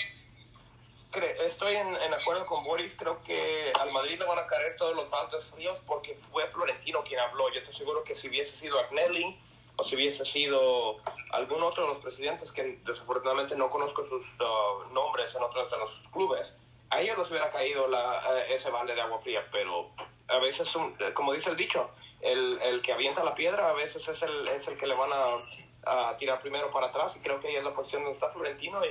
estoy 1.45 1.77
en, 1.77 2.13
acuerdo 2.13 2.45
con 2.45 2.65
Boris. 2.65 2.93
Creo 2.97 3.23
que 3.23 3.71
al 3.79 3.89
Madrid 3.93 4.19
le 4.19 4.25
van 4.25 4.37
a 4.37 4.47
caer 4.47 4.75
todos 4.75 4.93
los 4.93 5.09
baldes 5.09 5.45
fríos 5.45 5.79
porque 5.87 6.19
fue 6.29 6.45
Florentino 6.47 7.01
quien 7.05 7.21
habló. 7.21 7.49
Yo 7.53 7.59
estoy 7.59 7.73
seguro 7.73 8.03
que 8.03 8.15
si 8.15 8.27
hubiese 8.27 8.57
sido 8.57 8.77
Agnelli 8.77 9.39
o 9.77 9.85
si 9.85 9.95
hubiese 9.95 10.25
sido 10.25 10.97
algún 11.31 11.63
otro 11.63 11.83
de 11.83 11.93
los 11.93 11.99
presidentes 11.99 12.51
que 12.51 12.81
desafortunadamente 12.83 13.55
no 13.55 13.69
conozco 13.69 14.05
sus 14.09 14.25
uh, 14.41 14.93
nombres 14.93 15.33
en 15.33 15.41
otros 15.41 15.71
de 15.71 15.77
los 15.77 15.91
clubes, 16.11 16.53
a 16.89 16.99
ellos 16.99 17.17
les 17.17 17.29
hubiera 17.29 17.49
caído 17.51 17.87
la, 17.87 18.25
uh, 18.29 18.53
ese 18.53 18.69
balde 18.71 18.93
de 18.93 19.01
agua 19.01 19.21
fría. 19.21 19.47
Pero 19.53 19.91
a 20.27 20.39
veces, 20.39 20.69
como 21.13 21.31
dice 21.31 21.49
el 21.49 21.55
dicho, 21.55 21.91
el, 22.19 22.61
el 22.61 22.81
que 22.81 22.91
avienta 22.91 23.23
la 23.23 23.35
piedra 23.35 23.69
a 23.69 23.73
veces 23.73 24.05
es 24.05 24.21
el, 24.21 24.45
es 24.49 24.67
el 24.67 24.77
que 24.77 24.87
le 24.87 24.95
van 24.95 25.13
a 25.13 25.64
a 25.85 26.15
tirar 26.17 26.41
primero 26.41 26.71
para 26.71 26.87
atrás 26.87 27.15
y 27.15 27.19
creo 27.19 27.39
que 27.39 27.47
ahí 27.47 27.55
es 27.55 27.63
la 27.63 27.73
posición 27.73 28.03
donde 28.03 28.15
está 28.15 28.29
Florentino 28.29 28.83
y 28.85 28.89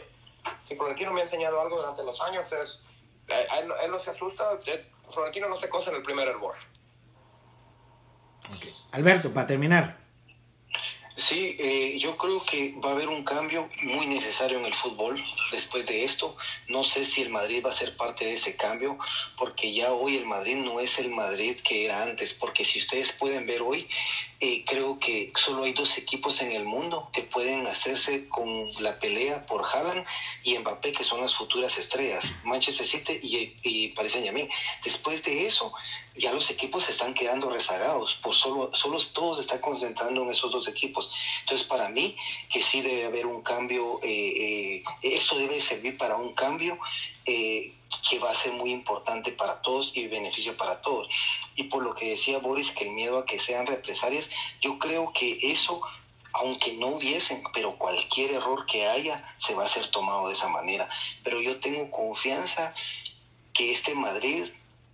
si 0.68 0.76
Florentino 0.76 1.12
me 1.12 1.20
ha 1.20 1.24
enseñado 1.24 1.61
algo 1.61 1.76
durante 1.76 2.05
los 2.05 2.20
años 2.20 2.51
es 2.53 2.82
él, 3.28 3.72
él, 3.82 3.90
no 3.90 3.99
se 3.99 4.11
asusta 4.11 4.59
eh, 4.66 4.86
Florentino 5.09 5.49
no 5.49 5.57
se 5.57 5.68
cosa 5.68 5.90
en 5.90 5.97
el 5.97 6.03
primer 6.03 6.28
hervor 6.28 6.55
okay. 8.55 8.74
Alberto 8.92 9.32
para 9.32 9.47
terminar 9.47 10.03
Sí, 11.17 11.57
eh, 11.61 11.97
yo 11.97 12.17
creo 12.17 12.45
que 12.45 12.75
va 12.85 12.89
a 12.89 12.93
haber 12.93 13.09
un 13.09 13.23
cambio 13.23 13.69
muy 13.83 14.07
necesario 14.07 14.59
en 14.59 14.65
el 14.65 14.75
fútbol 14.75 15.25
después 15.53 15.87
de 15.87 16.03
esto. 16.03 16.37
No 16.67 16.83
sé 16.83 17.05
si 17.05 17.23
el 17.23 17.31
Madrid 17.31 17.62
va 17.65 17.71
a 17.71 17.73
ser 17.73 17.97
parte 17.97 18.25
de 18.25 18.33
ese 18.33 18.57
cambio, 18.57 18.99
porque 19.37 19.73
ya 19.73 19.93
hoy 19.93 20.17
el 20.17 20.27
Madrid 20.27 20.57
no 20.57 20.81
es 20.81 20.99
el 20.99 21.11
Madrid 21.11 21.61
que 21.62 21.85
era 21.85 22.03
antes, 22.03 22.35
porque 22.35 22.65
si 22.65 22.81
ustedes 22.81 23.12
pueden 23.12 23.47
ver 23.47 23.62
hoy, 23.62 23.87
eh, 24.41 24.65
creo 24.67 24.99
que 24.99 25.33
solo 25.37 25.62
hay 25.62 25.73
dos 25.73 25.97
equipos 25.99 26.43
en 26.43 26.51
el 26.51 26.65
mundo 26.65 27.09
que 27.12 27.23
pueden 27.23 27.65
hacerse 27.69 28.29
con 28.29 28.67
la 28.81 28.99
pelea 28.99 29.47
por 29.47 29.65
Haaland 29.65 30.05
y 30.43 30.59
Mbappé, 30.59 30.91
que 30.91 31.05
son 31.05 31.21
las 31.21 31.33
futuras 31.33 31.79
estrellas, 31.79 32.25
Manchester 32.43 32.85
City 32.85 33.21
y, 33.23 33.55
y 33.62 33.89
Paris 33.91 34.12
Saint 34.12 34.27
Germain. 34.27 34.49
Después 34.83 35.23
de 35.23 35.47
eso, 35.47 35.73
ya 36.17 36.33
los 36.33 36.49
equipos 36.51 36.85
se 36.85 36.93
están 36.93 37.12
quedando 37.12 37.51
rezagados, 37.51 38.15
por 38.23 38.35
solo, 38.35 38.71
solo 38.73 38.99
todos 39.12 39.41
están 39.41 39.61
concentrando 39.61 40.23
en 40.23 40.31
esos 40.31 40.51
dos 40.51 40.69
equipos. 40.69 41.11
Entonces, 41.41 41.67
para 41.67 41.89
mí, 41.89 42.17
que 42.49 42.62
sí 42.62 42.83
debe 42.83 43.05
haber 43.05 43.27
un 43.27 43.43
cambio, 43.43 44.01
eh, 44.03 44.79
eh, 44.79 44.85
esto 45.03 45.37
debe 45.37 45.61
servir 45.61 45.99
para 45.99 46.17
un 46.17 46.33
cambio 46.35 46.79
eh, 47.27 47.75
que 48.09 48.19
va 48.19 48.31
a 48.31 48.35
ser 48.35 48.53
muy 48.53 48.71
importante 48.71 49.33
para 49.33 49.61
todos 49.62 49.93
y 49.95 50.07
beneficio 50.07 50.57
para 50.57 50.81
todos. 50.83 51.09
Y 51.57 51.65
por 51.65 51.83
lo 51.83 51.95
que 51.95 52.11
decía 52.11 52.39
Boris, 52.39 52.71
que 52.71 52.85
el 52.85 52.93
miedo 52.93 53.19
a 53.19 53.27
que 53.27 53.39
sean 53.39 53.67
represalias, 53.67 54.31
yo 54.61 54.79
creo 54.79 55.12
que 55.12 55.39
eso, 55.51 55.81
aunque 56.33 56.75
no 56.75 56.89
hubiesen, 56.89 57.43
pero 57.53 57.77
cualquier 57.77 58.33
error 58.33 58.67
que 58.67 58.87
haya, 58.87 59.25
se 59.39 59.55
va 59.55 59.65
a 59.65 59.69
ser 59.69 59.89
tomado 59.89 60.29
de 60.29 60.35
esa 60.35 60.49
manera. 60.49 60.89
Pero 61.25 61.41
yo 61.41 61.59
tengo 61.59 61.91
confianza 61.91 62.73
que 63.53 63.73
este 63.73 63.95
Madrid 63.95 64.45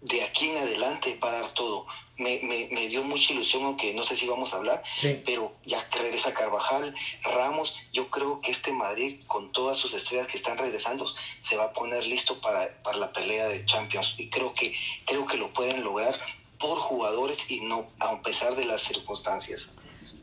de 0.01 0.23
aquí 0.23 0.49
en 0.49 0.59
adelante 0.59 1.19
va 1.23 1.29
a 1.29 1.41
dar 1.41 1.55
todo. 1.55 1.87
Me, 2.17 2.41
me, 2.43 2.69
me, 2.71 2.89
dio 2.89 3.03
mucha 3.03 3.33
ilusión, 3.33 3.65
aunque 3.65 3.95
no 3.95 4.03
sé 4.03 4.15
si 4.15 4.27
vamos 4.27 4.53
a 4.53 4.59
hablar, 4.59 4.83
sí. 4.99 5.23
pero 5.25 5.55
ya 5.65 5.89
que 5.89 6.01
regresa 6.01 6.35
Carvajal, 6.35 6.95
Ramos, 7.23 7.75
yo 7.95 8.11
creo 8.11 8.43
que 8.43 8.51
este 8.51 8.73
Madrid, 8.73 9.23
con 9.27 9.53
todas 9.53 9.79
sus 9.79 9.95
estrellas 9.95 10.27
que 10.27 10.37
están 10.37 10.59
regresando, 10.59 11.07
se 11.41 11.57
va 11.57 11.65
a 11.65 11.73
poner 11.73 12.05
listo 12.05 12.39
para, 12.43 12.83
para 12.83 12.99
la 12.99 13.13
pelea 13.13 13.49
de 13.49 13.65
Champions. 13.65 14.17
Y 14.19 14.29
creo 14.29 14.53
que, 14.53 14.75
creo 15.07 15.27
que 15.27 15.39
lo 15.39 15.53
pueden 15.55 15.83
lograr 15.83 16.21
por 16.59 16.79
jugadores 16.79 17.51
y 17.51 17.61
no 17.63 17.89
a 17.99 18.21
pesar 18.21 18.55
de 18.55 18.67
las 18.67 18.83
circunstancias. 18.83 19.71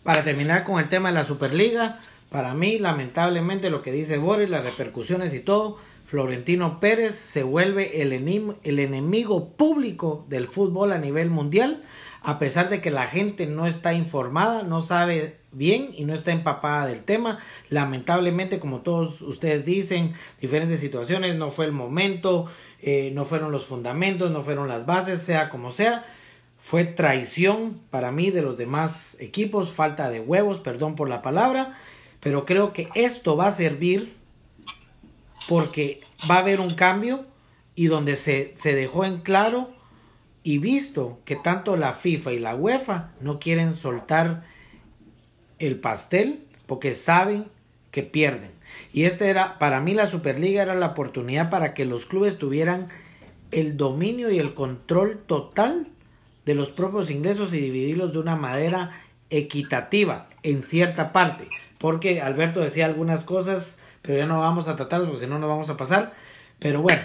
Para 0.04 0.24
terminar 0.24 0.64
con 0.64 0.80
el 0.80 0.90
tema 0.90 1.10
de 1.10 1.16
la 1.16 1.24
Superliga, 1.24 2.00
para 2.30 2.54
mí, 2.54 2.78
lamentablemente, 2.78 3.70
lo 3.70 3.82
que 3.82 3.92
dice 3.92 4.18
Boris, 4.18 4.50
las 4.50 4.64
repercusiones 4.64 5.34
y 5.34 5.40
todo, 5.40 5.80
Florentino 6.08 6.80
Pérez 6.80 7.16
se 7.16 7.44
vuelve 7.44 8.02
el, 8.02 8.14
el 8.64 8.80
enemigo 8.80 9.50
público 9.50 10.26
del 10.30 10.48
fútbol 10.48 10.94
a 10.94 10.98
nivel 10.98 11.30
mundial, 11.30 11.84
a 12.22 12.40
pesar 12.40 12.70
de 12.70 12.80
que 12.80 12.92
la 12.92 13.08
gente 13.08 13.46
no 13.46 13.68
está 13.68 13.94
informada, 13.94 14.64
no 14.64 14.82
sabe 14.82 15.36
bien 15.52 15.90
y 15.98 16.06
no 16.06 16.16
está 16.16 16.32
empapada 16.32 16.88
del 16.88 17.04
tema. 17.04 17.40
Lamentablemente, 17.70 18.58
como 18.58 18.84
todos 18.84 19.22
ustedes 19.22 19.66
dicen, 19.66 20.14
diferentes 20.40 20.80
situaciones, 20.80 21.36
no 21.36 21.52
fue 21.52 21.66
el 21.66 21.74
momento, 21.74 22.50
eh, 22.82 23.12
no 23.14 23.26
fueron 23.26 23.52
los 23.52 23.66
fundamentos, 23.66 24.32
no 24.32 24.44
fueron 24.44 24.70
las 24.70 24.86
bases, 24.86 25.22
sea 25.22 25.50
como 25.50 25.72
sea. 25.72 26.06
Fue 26.58 26.86
traición 26.86 27.82
para 27.90 28.14
mí 28.14 28.32
de 28.32 28.44
los 28.44 28.58
demás 28.58 29.18
equipos, 29.20 29.72
falta 29.72 30.10
de 30.10 30.22
huevos, 30.22 30.62
perdón 30.62 30.96
por 30.96 31.10
la 31.10 31.22
palabra, 31.22 31.78
pero 32.22 32.46
creo 32.46 32.72
que 32.72 32.88
esto 32.96 33.36
va 33.36 33.48
a 33.48 33.52
servir 33.52 34.17
porque 35.48 36.02
va 36.30 36.36
a 36.36 36.40
haber 36.40 36.60
un 36.60 36.74
cambio 36.74 37.26
y 37.76 37.88
donde 37.88 38.16
se, 38.16 38.54
se 38.58 38.74
dejó 38.74 39.06
en 39.06 39.20
claro 39.20 39.72
y 40.44 40.60
visto 40.60 41.20
que 41.26 41.36
tanto 41.36 41.76
la 41.76 41.94
FIFA 41.94 42.34
y 42.34 42.40
la 42.40 42.56
UEFA 42.56 43.12
no 43.20 43.40
quieren 43.40 43.76
soltar 43.76 44.44
el 45.60 45.80
pastel 45.80 46.46
porque 46.66 46.94
saben 46.94 47.46
que 47.92 48.04
pierden. 48.04 48.52
Y 48.94 49.04
este 49.04 49.30
era, 49.30 49.60
para 49.60 49.80
mí 49.80 49.94
la 49.94 50.08
Superliga 50.08 50.62
era 50.62 50.76
la 50.76 50.88
oportunidad 50.88 51.50
para 51.50 51.74
que 51.74 51.86
los 51.86 52.06
clubes 52.06 52.38
tuvieran 52.38 52.88
el 53.52 53.78
dominio 53.78 54.30
y 54.30 54.40
el 54.40 54.54
control 54.54 55.24
total 55.26 55.88
de 56.46 56.56
los 56.56 56.70
propios 56.70 57.12
ingresos 57.12 57.54
y 57.54 57.60
dividirlos 57.60 58.14
de 58.14 58.20
una 58.20 58.36
manera 58.36 58.92
equitativa 59.30 60.30
en 60.44 60.64
cierta 60.64 61.12
parte. 61.12 61.50
Porque 61.78 62.22
Alberto 62.22 62.62
decía 62.62 62.86
algunas 62.86 63.24
cosas 63.24 63.78
pero 64.08 64.20
ya 64.20 64.26
no 64.26 64.40
vamos 64.40 64.70
a 64.70 64.78
tratarlos 64.78 65.10
porque 65.10 65.26
si 65.26 65.30
no, 65.30 65.38
no 65.38 65.50
vamos 65.50 65.70
a 65.70 65.76
pasar. 65.76 66.14
Pero 66.60 66.82
bueno, 66.82 67.02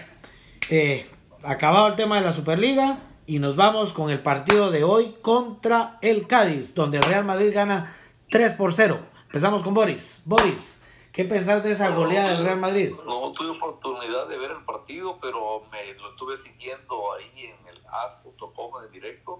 eh, 0.70 1.10
acabado 1.42 1.88
el 1.88 1.96
tema 1.96 2.20
de 2.20 2.24
la 2.24 2.32
Superliga 2.32 3.00
y 3.26 3.40
nos 3.40 3.56
vamos 3.56 3.92
con 3.92 4.08
el 4.08 4.20
partido 4.20 4.70
de 4.70 4.84
hoy 4.84 5.16
contra 5.20 5.98
el 6.00 6.28
Cádiz, 6.28 6.76
donde 6.76 6.98
el 6.98 7.02
Real 7.02 7.24
Madrid 7.24 7.52
gana 7.52 7.96
3 8.30 8.52
por 8.52 8.72
0. 8.72 9.00
Empezamos 9.24 9.64
con 9.64 9.74
Boris. 9.74 10.22
Boris, 10.26 10.80
¿qué 11.12 11.24
pensás 11.24 11.64
de 11.64 11.72
esa 11.72 11.88
goleada 11.88 12.34
del 12.34 12.44
Real 12.44 12.60
Madrid? 12.60 12.92
No 13.04 13.32
tuve 13.32 13.50
oportunidad 13.50 14.28
de 14.28 14.38
ver 14.38 14.52
el 14.52 14.64
partido, 14.64 15.18
pero 15.20 15.64
me 15.72 15.94
lo 15.94 16.10
estuve 16.10 16.36
siguiendo 16.36 17.14
ahí 17.14 17.46
en 17.46 17.66
el 17.66 17.82
as.com 17.84 18.80
de 18.80 18.88
directo. 18.90 19.38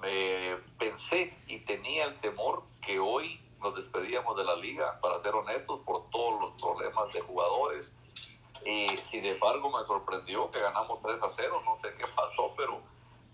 Me 0.00 0.56
pensé 0.80 1.32
y 1.46 1.60
tenía 1.60 2.06
el 2.06 2.18
temor 2.18 2.64
que 2.84 2.98
hoy 2.98 3.38
nos 3.62 3.74
despedíamos 3.74 4.36
de 4.36 4.44
la 4.44 4.56
liga, 4.56 4.98
para 5.00 5.20
ser 5.20 5.34
honestos, 5.34 5.80
por 5.84 6.10
todos 6.10 6.40
los 6.40 6.62
problemas 6.62 7.12
de 7.12 7.20
jugadores. 7.20 7.92
Y 8.64 8.88
sin 8.98 9.24
embargo 9.24 9.70
me 9.70 9.84
sorprendió 9.84 10.50
que 10.50 10.60
ganamos 10.60 11.00
3 11.02 11.22
a 11.22 11.30
0, 11.34 11.62
no 11.64 11.76
sé 11.78 11.94
qué 11.96 12.06
pasó, 12.14 12.52
pero 12.56 12.80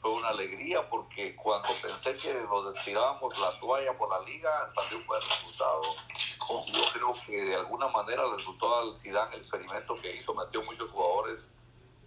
fue 0.01 0.13
una 0.13 0.29
alegría 0.29 0.89
porque 0.89 1.35
cuando 1.37 1.69
pensé 1.83 2.17
que 2.17 2.33
nos 2.35 2.73
destirábamos 2.73 3.37
la 3.39 3.59
toalla 3.59 3.97
por 3.99 4.09
la 4.11 4.21
liga, 4.21 4.71
salió 4.75 4.99
un 4.99 5.07
buen 5.07 5.21
resultado. 5.21 5.83
Yo 6.73 6.83
creo 6.93 7.15
que 7.27 7.37
de 7.37 7.57
alguna 7.57 7.89
manera 7.89 8.25
el 8.25 8.37
resultado 8.37 8.81
al 8.81 8.97
Zidane, 8.97 9.35
el 9.35 9.41
experimento 9.41 9.95
que 9.97 10.17
hizo, 10.17 10.35
metió 10.35 10.63
muchos 10.63 10.91
jugadores 10.91 11.49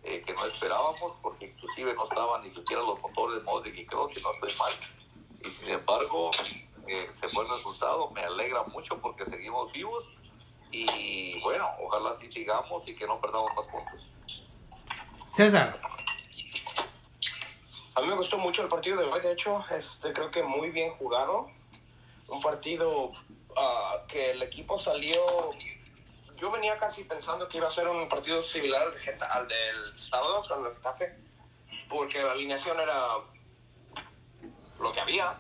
eh, 0.04 0.24
que 0.26 0.34
no 0.34 0.46
esperábamos, 0.46 1.20
porque 1.22 1.46
inclusive 1.48 1.94
no 1.94 2.06
estaban 2.06 2.42
ni 2.42 2.50
siquiera 2.50 2.82
los 2.82 3.00
motores 3.02 3.44
Modric 3.44 3.78
y 3.78 3.86
Kroos, 3.86 4.12
si 4.14 4.22
no 4.22 4.32
estoy 4.32 4.56
mal. 4.56 4.74
Y 5.44 5.50
sin 5.50 5.70
embargo, 5.70 6.32
eh, 6.92 7.10
se 7.18 7.28
fue 7.30 7.46
el 7.46 7.50
resultado, 7.50 8.10
me 8.12 8.22
alegra 8.22 8.64
mucho 8.64 9.00
porque 9.00 9.26
seguimos 9.26 9.72
vivos 9.72 10.04
y 10.72 11.40
bueno, 11.42 11.70
ojalá 11.82 12.12
así 12.12 12.30
sigamos 12.30 12.86
y 12.88 12.96
que 12.96 13.08
no 13.08 13.20
perdamos 13.22 13.50
más 13.56 13.66
puntos. 13.68 14.10
César. 15.30 15.80
A 17.96 18.02
mí 18.02 18.08
me 18.08 18.16
gustó 18.16 18.38
mucho 18.38 18.62
el 18.62 18.68
partido 18.68 18.98
de 18.98 19.06
hoy, 19.06 19.22
de 19.22 19.32
hecho, 19.32 19.64
este, 19.70 20.12
creo 20.12 20.30
que 20.32 20.44
muy 20.44 20.72
bien 20.72 20.92
jugado. 20.96 21.50
Un 22.28 22.42
partido 22.42 23.10
uh, 23.10 24.08
que 24.08 24.32
el 24.32 24.42
equipo 24.44 24.80
salió... 24.80 25.52
Yo 26.38 26.52
venía 26.52 26.78
casi 26.78 27.04
pensando 27.04 27.48
que 27.48 27.58
iba 27.58 27.68
a 27.68 27.72
ser 27.72 27.88
un 27.88 28.10
partido 28.10 28.42
similar 28.44 28.84
al, 28.84 28.94
de, 28.94 29.26
al 29.26 29.48
del 29.48 30.00
sábado 30.00 30.44
con 30.48 30.66
el 30.66 30.74
Getafe, 30.74 31.16
porque 31.88 32.24
la 32.24 32.32
alineación 32.32 32.80
era 32.80 33.18
lo 34.80 34.92
que 34.92 35.00
había 35.00 35.38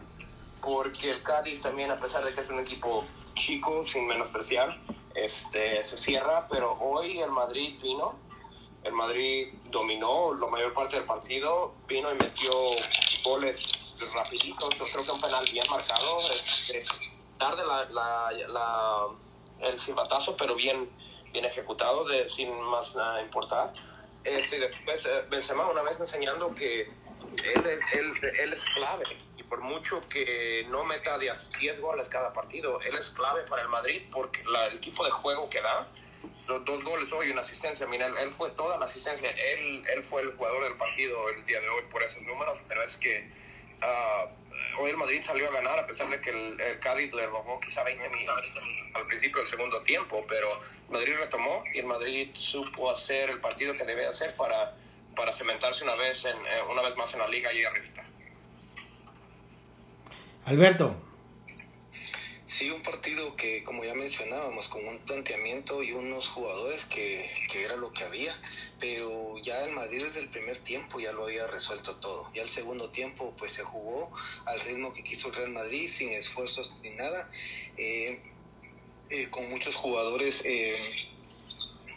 porque 0.62 1.12
el 1.12 1.24
Cádiz 1.24 1.62
también, 1.64 1.92
a 1.92 2.00
pesar 2.00 2.24
de 2.24 2.34
que 2.34 2.42
es 2.42 2.50
un 2.50 2.60
equipo 2.60 3.04
chico, 3.34 3.86
sin 3.86 4.08
menospreciar, 4.08 4.80
este, 5.16 5.82
se 5.84 5.98
cierra, 5.98 6.48
pero 6.50 6.78
hoy 6.80 7.20
el 7.20 7.32
Madrid 7.32 7.80
vino, 7.82 8.18
el 8.84 8.94
Madrid 8.94 9.54
dominó 9.66 10.34
la 10.34 10.48
mayor 10.48 10.74
parte 10.74 10.96
del 10.98 11.06
partido, 11.06 11.74
vino 11.88 12.12
y 12.12 12.16
metió 12.16 12.52
goles 13.24 13.62
rapiditos, 14.14 14.70
creo 14.76 15.06
que 15.06 15.12
un 15.12 15.22
penal 15.22 15.46
bien 15.52 15.66
marcado, 15.70 16.20
este, 16.20 16.84
tarde 17.38 17.64
la, 17.66 17.86
la, 17.86 18.32
la, 18.48 19.08
el 19.60 19.80
silbatazo, 19.80 20.36
pero 20.38 20.56
bien, 20.56 20.90
bien 21.32 21.46
ejecutado, 21.46 22.06
de, 22.06 22.28
sin 22.30 22.52
más 22.64 22.96
nada 22.96 23.22
importar. 23.22 23.74
Este, 24.24 24.60
después 24.60 25.06
eh, 25.06 25.26
Benzema 25.30 25.68
una 25.70 25.82
vez 25.82 26.00
enseñando 26.00 26.54
que 26.54 26.82
él, 26.82 27.80
él, 27.94 28.14
él 28.40 28.54
es 28.54 28.64
clave 28.76 29.06
por 29.52 29.60
mucho 29.60 30.00
que 30.08 30.66
no 30.70 30.86
meta 30.86 31.20
10, 31.20 31.52
10 31.60 31.82
goles 31.82 32.08
cada 32.08 32.32
partido, 32.32 32.80
él 32.84 32.96
es 32.96 33.10
clave 33.10 33.42
para 33.50 33.64
el 33.64 33.68
Madrid 33.68 34.04
porque 34.10 34.42
el 34.72 34.80
tipo 34.80 35.04
de 35.04 35.12
juego 35.12 35.50
que 35.50 35.60
da, 35.60 35.90
dos, 36.48 36.84
goles 36.86 37.12
hoy, 37.12 37.32
una 37.32 37.42
asistencia, 37.42 37.86
mira, 37.86 38.08
él, 38.08 38.32
fue 38.32 38.52
toda 38.52 38.78
la 38.78 38.86
asistencia, 38.86 39.30
él, 39.30 39.84
él 39.94 40.04
fue 40.04 40.22
el 40.22 40.32
jugador 40.38 40.64
del 40.64 40.78
partido 40.78 41.28
el 41.28 41.44
día 41.44 41.60
de 41.60 41.68
hoy 41.68 41.82
por 41.92 42.02
esos 42.02 42.22
números, 42.22 42.62
pero 42.70 42.82
es 42.82 42.96
que 42.96 43.30
uh, 43.82 44.82
hoy 44.82 44.92
el 44.92 44.96
Madrid 44.96 45.22
salió 45.22 45.50
a 45.50 45.52
ganar 45.52 45.80
a 45.80 45.86
pesar 45.86 46.10
de 46.10 46.22
que 46.22 46.30
el, 46.30 46.58
el 46.62 46.80
Cádiz 46.80 47.12
le 47.14 47.28
robó 47.28 47.60
quizá 47.60 47.84
20 47.84 48.08
minutos 48.08 48.64
al 48.94 49.06
principio 49.08 49.40
del 49.40 49.48
segundo 49.48 49.82
tiempo, 49.82 50.24
pero 50.30 50.48
Madrid 50.88 51.16
retomó 51.20 51.66
y 51.74 51.80
el 51.80 51.88
Madrid 51.88 52.30
supo 52.36 52.90
hacer 52.90 53.30
el 53.30 53.42
partido 53.42 53.76
que 53.76 53.84
debe 53.84 54.08
hacer 54.08 54.34
para, 54.38 54.78
para 55.14 55.34
cementarse 55.34 55.84
una 55.84 55.96
vez, 55.96 56.24
en, 56.24 56.38
eh, 56.38 56.62
una 56.70 56.84
vez 56.84 56.96
más 56.96 57.14
en 57.16 57.20
la 57.20 57.28
liga 57.28 57.52
y 57.52 57.66
arribita. 57.66 58.11
Alberto. 60.46 60.96
Sí, 62.52 62.70
un 62.70 62.84
partido 62.84 63.34
que, 63.38 63.64
como 63.64 63.86
ya 63.86 63.94
mencionábamos, 63.96 64.68
con 64.68 64.86
un 64.86 65.00
planteamiento 65.00 65.82
y 65.84 65.94
unos 65.94 66.28
jugadores 66.28 66.84
que, 66.86 67.26
que, 67.50 67.64
era 67.64 67.78
lo 67.78 67.94
que 67.94 68.04
había, 68.04 68.36
pero 68.78 69.38
ya 69.42 69.64
el 69.64 69.72
Madrid 69.72 70.04
desde 70.04 70.20
el 70.20 70.28
primer 70.28 70.58
tiempo 70.60 71.00
ya 71.00 71.14
lo 71.14 71.24
había 71.24 71.48
resuelto 71.48 71.96
todo. 72.02 72.30
Ya 72.34 72.42
el 72.42 72.50
segundo 72.50 72.90
tiempo 72.90 73.34
pues 73.38 73.54
se 73.54 73.64
jugó 73.64 74.12
al 74.46 74.60
ritmo 74.62 74.94
que 74.94 75.02
quiso 75.02 75.30
el 75.30 75.36
Real 75.36 75.52
Madrid, 75.52 75.90
sin 75.90 76.12
esfuerzos, 76.12 76.74
sin 76.82 76.98
nada, 76.98 77.32
eh, 77.78 78.22
eh, 79.10 79.30
con 79.30 79.50
muchos 79.50 79.74
jugadores 79.76 80.42
eh, 80.44 80.76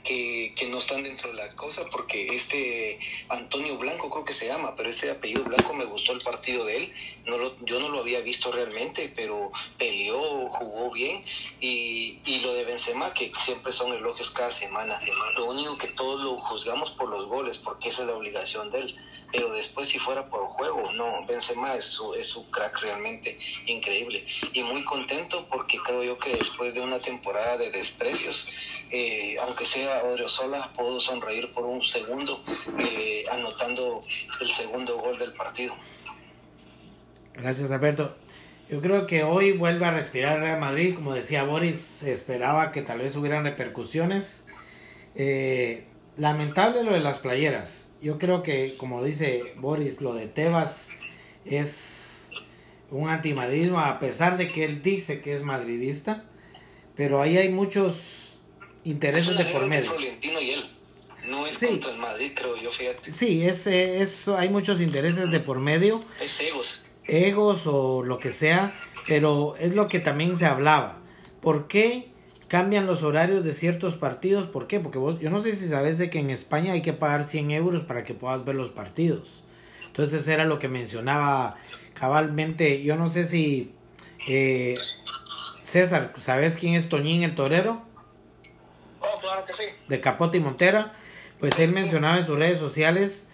que, 0.05 0.53
que, 0.55 0.69
no 0.69 0.79
están 0.79 1.03
dentro 1.03 1.31
de 1.31 1.37
la 1.37 1.55
cosa, 1.57 1.85
porque 1.91 2.27
este 2.29 2.99
Antonio 3.29 3.79
Blanco 3.79 4.11
creo 4.11 4.25
que 4.25 4.33
se 4.33 4.47
llama, 4.47 4.75
pero 4.77 4.91
este 4.91 5.11
apellido 5.11 5.43
Blanco 5.45 5.73
me 5.73 5.87
gustó 5.87 6.13
el 6.13 6.21
partido 6.21 6.65
de 6.65 6.77
él, 6.77 6.93
no 7.25 7.39
lo, 7.39 7.65
yo 7.65 7.81
no 7.81 7.89
lo 7.89 8.01
había 8.01 8.21
visto 8.21 8.53
realmente, 8.53 9.13
pero 9.17 9.51
peleó, 9.79 10.49
jugó 10.51 10.91
bien, 10.93 11.25
y, 11.61 12.21
y 12.25 12.39
lo 12.41 12.55
de 12.55 12.65
Benzema, 12.65 13.13
que 13.15 13.33
siempre 13.45 13.73
son 13.73 13.93
elogios 13.93 14.31
cada 14.31 14.51
semana, 14.51 14.99
lo 15.37 15.47
único 15.47 15.79
que 15.79 15.89
todos 15.89 16.23
lo 16.23 16.39
juzgamos 16.39 16.91
por 16.93 17.09
los 17.09 17.27
goles, 17.27 17.59
porque 17.59 17.89
esa 17.89 18.03
es 18.03 18.09
la 18.09 18.15
obligación 18.15 18.71
de 18.71 18.81
él, 18.81 18.97
pero 19.33 19.51
después 19.51 19.89
si 19.89 19.99
fuera 19.99 20.29
por 20.29 20.47
juego, 20.47 20.93
no, 20.93 21.27
Benzema 21.27 21.75
es 21.75 21.87
su, 21.87 22.15
es 22.15 22.29
su 22.29 22.49
crack 22.51 22.81
realmente 22.83 23.37
increíble, 23.67 24.25
y 24.53 24.63
muy 24.63 24.85
contento 24.85 25.49
porque 25.51 25.79
creo 25.79 26.05
yo 26.05 26.19
que 26.19 26.37
después 26.37 26.73
de 26.75 26.81
una 26.81 27.01
temporada 27.01 27.57
de 27.57 27.71
desprecios, 27.71 28.47
eh, 28.91 29.37
aunque 29.41 29.65
sea 29.65 29.94
Odriozola, 30.03 30.71
puedo 30.75 30.99
sonreír 30.99 31.53
por 31.53 31.65
un 31.65 31.83
segundo 31.83 32.43
eh, 32.79 33.25
anotando 33.31 34.03
el 34.41 34.49
segundo 34.49 34.99
gol 34.99 35.19
del 35.19 35.33
partido. 35.33 35.75
Gracias 37.35 37.71
Alberto. 37.71 38.17
Yo 38.69 38.81
creo 38.81 39.07
que 39.07 39.25
hoy 39.25 39.53
vuelve 39.53 39.85
a 39.85 39.91
respirar 39.91 40.41
Real 40.41 40.59
Madrid, 40.59 40.95
como 40.95 41.13
decía 41.13 41.45
Boris, 41.45 41.79
se 41.79 42.13
esperaba 42.13 42.73
que 42.73 42.83
tal 42.83 42.99
vez 42.99 43.15
hubieran 43.15 43.45
repercusiones. 43.45 44.45
Eh, 45.15 45.87
lamentable 46.17 46.83
lo 46.83 46.93
de 46.93 47.01
las 47.01 47.19
playeras. 47.19 47.93
Yo 48.01 48.19
creo 48.19 48.43
que, 48.43 48.77
como 48.79 49.05
dice 49.05 49.55
Boris, 49.57 50.01
lo 50.01 50.15
de 50.15 50.29
Tebas 50.29 50.89
es 51.45 52.31
un 52.91 53.09
antimadridismo, 53.09 53.81
a 53.81 53.99
pesar 53.99 54.37
de 54.37 54.51
que 54.51 54.65
él 54.65 54.83
dice 54.83 55.21
que 55.21 55.35
es 55.35 55.43
madridista, 55.43 56.25
pero 56.97 57.21
ahí 57.21 57.37
hay 57.37 57.49
muchos 57.49 58.24
intereses 58.85 59.37
de 59.37 59.45
por 59.47 59.66
medio. 59.66 59.93
Y 60.01 60.51
él. 60.51 60.64
No 61.26 61.47
es 61.47 61.59
contra 61.59 61.91
el 61.91 61.99
Madrid, 61.99 62.32
creo 62.35 62.57
yo, 62.61 62.70
fíjate. 62.70 63.11
Sí, 63.11 63.47
es, 63.47 63.66
es, 63.66 64.28
hay 64.28 64.51
muchos 64.51 64.80
intereses 64.80 65.30
de 65.30 65.41
por 65.41 65.59
medio. 65.59 66.05
Es 66.20 66.39
egos. 66.39 66.82
Egos 67.05 67.62
o 67.66 68.03
lo 68.03 68.18
que 68.18 68.30
sea, 68.30 68.78
pero 69.09 69.57
es 69.57 69.74
lo 69.74 69.87
que 69.87 70.01
también 70.01 70.37
se 70.37 70.45
hablaba. 70.45 70.99
¿Por 71.41 71.66
qué 71.66 72.11
cambian 72.49 72.87
los 72.87 73.03
horarios 73.03 73.43
de 73.45 73.55
ciertos 73.55 73.95
partidos? 73.95 74.47
¿Por 74.47 74.66
qué? 74.66 74.80
Porque 74.80 74.99
vos, 74.99 75.18
yo 75.18 75.30
no 75.30 75.41
sé 75.41 75.57
si 75.57 75.66
sabes 75.68 75.97
de 75.97 76.11
que 76.11 76.18
en 76.18 76.28
España 76.28 76.74
hay 76.74 76.82
que 76.82 76.93
pagar 76.93 77.24
100 77.24 77.53
euros 77.53 77.85
para 77.85 78.05
que 78.05 78.12
puedas 78.12 78.45
ver 78.45 78.57
los 78.57 78.70
partidos. 78.70 79.43
Entonces 79.87 80.28
era 80.28 80.45
lo 80.45 80.59
que 80.59 80.68
mencionaba 80.68 81.57
cabalmente. 81.95 82.82
Yo 82.82 82.97
no 82.97 83.09
sé 83.09 83.24
si... 83.24 83.72
Eh, 84.28 84.74
César, 85.62 86.14
¿sabes 86.18 86.57
quién 86.57 86.74
es 86.74 86.89
Toñín 86.89 87.22
el 87.22 87.35
Torero? 87.35 87.82
Claro 89.35 89.47
que 89.47 89.53
sí. 89.53 89.64
De 89.89 90.01
Capote 90.01 90.39
y 90.39 90.41
Montera. 90.41 90.93
Pues 91.41 91.59
él 91.59 91.72
mencionaba 91.72 92.18
en 92.18 92.24
sus 92.24 92.39
redes 92.39 92.59
sociales, 92.59 93.28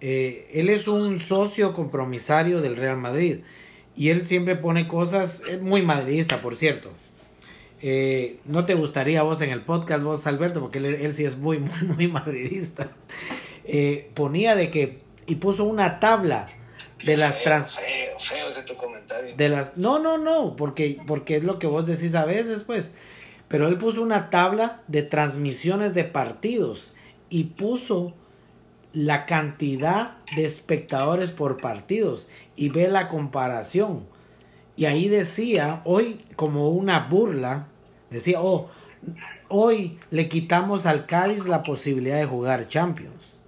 eh, 0.00 0.48
él 0.54 0.70
es 0.70 0.88
un 0.88 1.20
socio 1.20 1.74
compromisario 1.74 2.60
del 2.60 2.76
Real 2.76 2.96
Madrid. 2.96 3.40
Y 3.96 4.10
él 4.10 4.24
siempre 4.24 4.56
pone 4.56 4.88
cosas, 4.88 5.42
es 5.48 5.60
muy 5.60 5.82
madridista, 5.82 6.40
por 6.40 6.56
cierto. 6.56 6.90
Eh, 7.82 8.38
no 8.44 8.64
te 8.64 8.74
gustaría 8.74 9.22
vos 9.22 9.40
en 9.40 9.50
el 9.50 9.62
podcast, 9.62 10.04
vos 10.04 10.26
Alberto, 10.26 10.60
porque 10.60 10.78
él, 10.78 10.86
él 10.86 11.12
sí 11.12 11.24
es 11.24 11.36
muy, 11.36 11.58
muy, 11.58 11.82
muy 11.82 12.08
madridista. 12.08 12.90
Eh, 13.64 14.10
ponía 14.14 14.54
de 14.54 14.70
que, 14.70 15.00
y 15.26 15.34
puso 15.36 15.64
una 15.64 16.00
tabla 16.00 16.48
de 17.04 17.16
las 17.16 17.34
Feo, 17.34 17.44
trans 17.44 17.76
feo, 17.76 18.18
feo 18.18 18.48
ese 18.48 18.62
tu 18.62 18.76
comentario. 18.76 19.36
de 19.36 19.48
las 19.48 19.76
no 19.76 19.98
no 19.98 20.18
no 20.18 20.54
porque 20.54 20.98
porque 21.06 21.36
es 21.36 21.42
lo 21.42 21.58
que 21.58 21.66
vos 21.66 21.84
decís 21.84 22.14
a 22.14 22.24
veces 22.24 22.62
pues 22.62 22.94
pero 23.52 23.68
él 23.68 23.76
puso 23.76 24.00
una 24.00 24.30
tabla 24.30 24.80
de 24.88 25.02
transmisiones 25.02 25.92
de 25.92 26.04
partidos 26.04 26.94
y 27.28 27.44
puso 27.44 28.14
la 28.94 29.26
cantidad 29.26 30.16
de 30.34 30.46
espectadores 30.46 31.32
por 31.32 31.60
partidos 31.60 32.28
y 32.56 32.72
ve 32.72 32.88
la 32.88 33.10
comparación 33.10 34.06
y 34.74 34.86
ahí 34.86 35.06
decía 35.08 35.82
hoy 35.84 36.24
como 36.34 36.70
una 36.70 37.08
burla 37.08 37.68
decía 38.08 38.40
oh 38.40 38.70
hoy 39.48 39.98
le 40.10 40.30
quitamos 40.30 40.86
al 40.86 41.04
Cádiz 41.04 41.44
la 41.44 41.62
posibilidad 41.62 42.16
de 42.16 42.24
jugar 42.24 42.68
Champions 42.68 43.38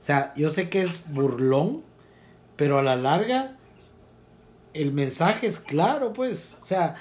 o 0.00 0.04
sea 0.04 0.32
yo 0.34 0.50
sé 0.50 0.70
que 0.70 0.78
es 0.78 1.04
burlón 1.12 1.82
pero 2.56 2.80
a 2.80 2.82
la 2.82 2.96
larga 2.96 3.56
el 4.74 4.92
mensaje 4.92 5.46
es 5.46 5.60
claro, 5.60 6.12
pues. 6.12 6.60
O 6.62 6.66
sea, 6.66 6.96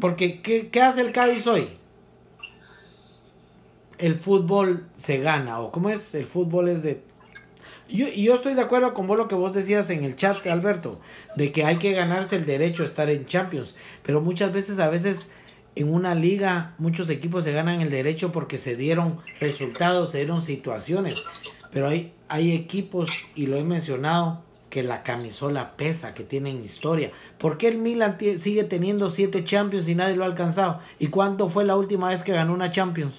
porque 0.00 0.40
¿qué, 0.42 0.68
qué 0.68 0.82
hace 0.82 1.00
el 1.00 1.12
Cádiz 1.12 1.46
hoy? 1.46 1.68
El 3.98 4.14
fútbol 4.14 4.86
se 4.96 5.18
gana, 5.18 5.60
o 5.60 5.72
cómo 5.72 5.88
es, 5.90 6.14
el 6.14 6.26
fútbol 6.26 6.68
es 6.68 6.82
de... 6.82 7.02
Yo, 7.88 8.08
y 8.08 8.24
yo 8.24 8.34
estoy 8.34 8.54
de 8.54 8.62
acuerdo 8.62 8.92
con 8.94 9.06
vos 9.06 9.16
lo 9.16 9.28
que 9.28 9.36
vos 9.36 9.54
decías 9.54 9.88
en 9.90 10.04
el 10.04 10.16
chat, 10.16 10.44
Alberto, 10.48 11.00
de 11.36 11.52
que 11.52 11.64
hay 11.64 11.78
que 11.78 11.92
ganarse 11.92 12.36
el 12.36 12.44
derecho 12.44 12.82
a 12.82 12.86
estar 12.86 13.08
en 13.08 13.26
Champions, 13.26 13.74
pero 14.02 14.20
muchas 14.20 14.52
veces, 14.52 14.80
a 14.80 14.88
veces, 14.88 15.30
en 15.76 15.92
una 15.92 16.14
liga, 16.14 16.74
muchos 16.78 17.08
equipos 17.10 17.44
se 17.44 17.52
ganan 17.52 17.80
el 17.80 17.90
derecho 17.90 18.32
porque 18.32 18.58
se 18.58 18.76
dieron 18.76 19.20
resultados, 19.40 20.10
se 20.10 20.18
dieron 20.18 20.42
situaciones, 20.42 21.14
pero 21.70 21.88
hay, 21.88 22.12
hay 22.28 22.52
equipos, 22.52 23.08
y 23.34 23.46
lo 23.46 23.56
he 23.56 23.62
mencionado, 23.62 24.42
que 24.76 24.82
la 24.82 25.02
camisola 25.02 25.74
pesa, 25.78 26.14
que 26.14 26.22
tienen 26.22 26.62
historia. 26.62 27.10
¿Por 27.38 27.56
qué 27.56 27.68
el 27.68 27.78
Milan 27.78 28.18
sigue 28.38 28.62
teniendo 28.64 29.08
siete 29.08 29.42
Champions 29.42 29.88
y 29.88 29.94
nadie 29.94 30.16
lo 30.16 30.24
ha 30.24 30.26
alcanzado? 30.26 30.80
¿Y 30.98 31.06
cuándo 31.06 31.48
fue 31.48 31.64
la 31.64 31.76
última 31.76 32.10
vez 32.10 32.22
que 32.22 32.32
ganó 32.32 32.52
una 32.52 32.70
Champions? 32.70 33.14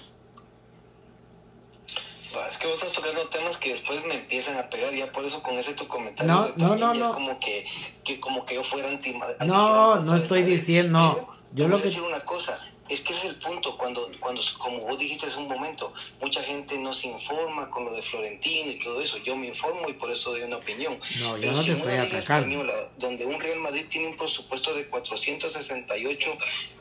Es 2.48 2.58
que 2.58 2.68
vos 2.68 2.76
estás 2.76 2.92
tocando 2.92 3.28
temas 3.28 3.56
que 3.56 3.72
después 3.72 4.04
me 4.06 4.14
empiezan 4.14 4.56
a 4.56 4.70
pegar, 4.70 4.94
ya 4.94 5.10
por 5.10 5.24
eso 5.24 5.42
con 5.42 5.56
ese 5.58 5.74
tu 5.74 5.88
comentario. 5.88 6.32
No, 6.56 6.76
no, 6.76 6.94
no. 6.94 7.08
Es 7.08 7.12
como 7.12 7.40
que, 7.40 7.66
que 8.04 8.20
como 8.20 8.46
que 8.46 8.54
yo 8.54 8.62
fuera 8.62 8.88
anti 8.90 9.18
No, 9.44 9.96
no 9.96 10.14
estoy 10.14 10.44
diciendo, 10.44 10.96
no. 10.96 11.28
Yo 11.54 11.66
lo 11.66 11.78
que- 11.78 11.88
decir 11.88 12.02
una 12.02 12.20
cosa, 12.20 12.60
es 12.88 13.00
que 13.00 13.12
ese 13.12 13.26
es 13.26 13.32
el 13.34 13.40
punto, 13.40 13.76
cuando, 13.76 14.10
cuando, 14.20 14.40
como 14.58 14.80
vos 14.80 14.98
dijiste 14.98 15.26
hace 15.26 15.38
un 15.38 15.48
momento, 15.48 15.92
mucha 16.20 16.42
gente 16.42 16.78
no 16.78 16.92
se 16.92 17.08
informa 17.08 17.70
con 17.70 17.84
lo 17.84 17.92
de 17.92 18.02
Florentino 18.02 18.70
y 18.70 18.78
todo 18.78 19.00
eso. 19.00 19.18
Yo 19.18 19.36
me 19.36 19.46
informo 19.46 19.88
y 19.88 19.94
por 19.94 20.10
eso 20.10 20.30
doy 20.30 20.42
una 20.42 20.56
opinión. 20.56 20.98
No, 21.20 21.36
yo 21.36 21.40
Pero 21.40 21.52
no 21.52 21.62
si 21.62 21.70
te 21.70 21.76
estoy 21.76 21.92
una 21.92 22.04
liga 22.04 22.18
española, 22.18 22.72
donde 22.98 23.26
un 23.26 23.40
Real 23.40 23.60
Madrid 23.60 23.86
tiene 23.90 24.08
un 24.08 24.16
presupuesto 24.16 24.74
de 24.74 24.88
468 24.88 26.30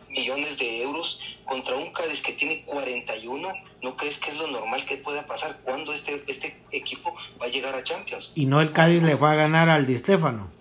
millones 0.09 0.57
de 0.57 0.81
euros 0.81 1.19
contra 1.45 1.75
un 1.75 1.91
Cádiz 1.91 2.21
que 2.21 2.33
tiene 2.33 2.63
41, 2.63 3.53
¿no 3.81 3.97
crees 3.97 4.17
que 4.17 4.31
es 4.31 4.37
lo 4.37 4.47
normal 4.47 4.85
que 4.85 4.97
pueda 4.97 5.25
pasar? 5.25 5.57
cuando 5.63 5.93
este, 5.93 6.23
este 6.27 6.57
equipo 6.71 7.15
va 7.41 7.45
a 7.45 7.49
llegar 7.49 7.75
a 7.75 7.83
Champions? 7.83 8.31
Y 8.35 8.45
no 8.45 8.61
el 8.61 8.71
Cádiz 8.71 9.03
le 9.03 9.17
fue 9.17 9.29
a 9.29 9.35
ganar 9.35 9.69
al 9.69 9.85
Di 9.85 9.97
Stefano. 9.97 10.56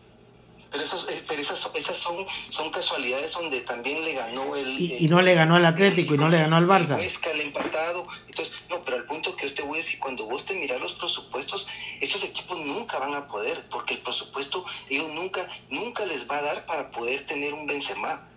Pero, 0.76 0.84
esos, 0.84 1.08
eh, 1.08 1.24
pero 1.26 1.40
esas, 1.40 1.70
esas 1.74 1.96
son, 1.96 2.26
son 2.50 2.70
casualidades 2.70 3.32
donde 3.32 3.60
también 3.62 4.04
le 4.04 4.12
ganó 4.12 4.54
el... 4.54 4.68
Y, 4.78 4.92
el- 4.92 5.02
y 5.04 5.08
no 5.08 5.22
le 5.22 5.34
ganó 5.34 5.56
al 5.56 5.64
Atlético 5.64 6.14
y 6.14 6.18
no 6.18 6.28
le 6.28 6.36
ganó 6.36 6.56
al 6.56 6.64
el 6.64 6.68
Barça. 6.68 6.96
Huesca, 6.96 7.30
el 7.30 7.40
empatado. 7.40 8.06
Entonces, 8.28 8.54
no, 8.68 8.84
pero 8.84 8.98
al 8.98 9.04
punto 9.06 9.34
que 9.36 9.48
yo 9.48 9.54
te 9.54 9.62
voy 9.62 9.78
a 9.78 9.82
decir, 9.82 9.98
cuando 9.98 10.26
vos 10.26 10.44
te 10.44 10.52
miras 10.52 10.78
los 10.78 10.92
presupuestos, 10.92 11.66
esos 12.02 12.22
equipos 12.24 12.58
nunca 12.58 12.98
van 12.98 13.14
a 13.14 13.26
poder, 13.26 13.64
porque 13.70 13.94
el 13.94 14.00
presupuesto, 14.00 14.66
ellos 14.90 15.08
nunca, 15.14 15.48
nunca 15.70 16.04
les 16.04 16.28
va 16.28 16.36
a 16.36 16.42
dar 16.42 16.66
para 16.66 16.90
poder 16.90 17.24
tener 17.24 17.54
un 17.54 17.64
Benzema. 17.66 18.28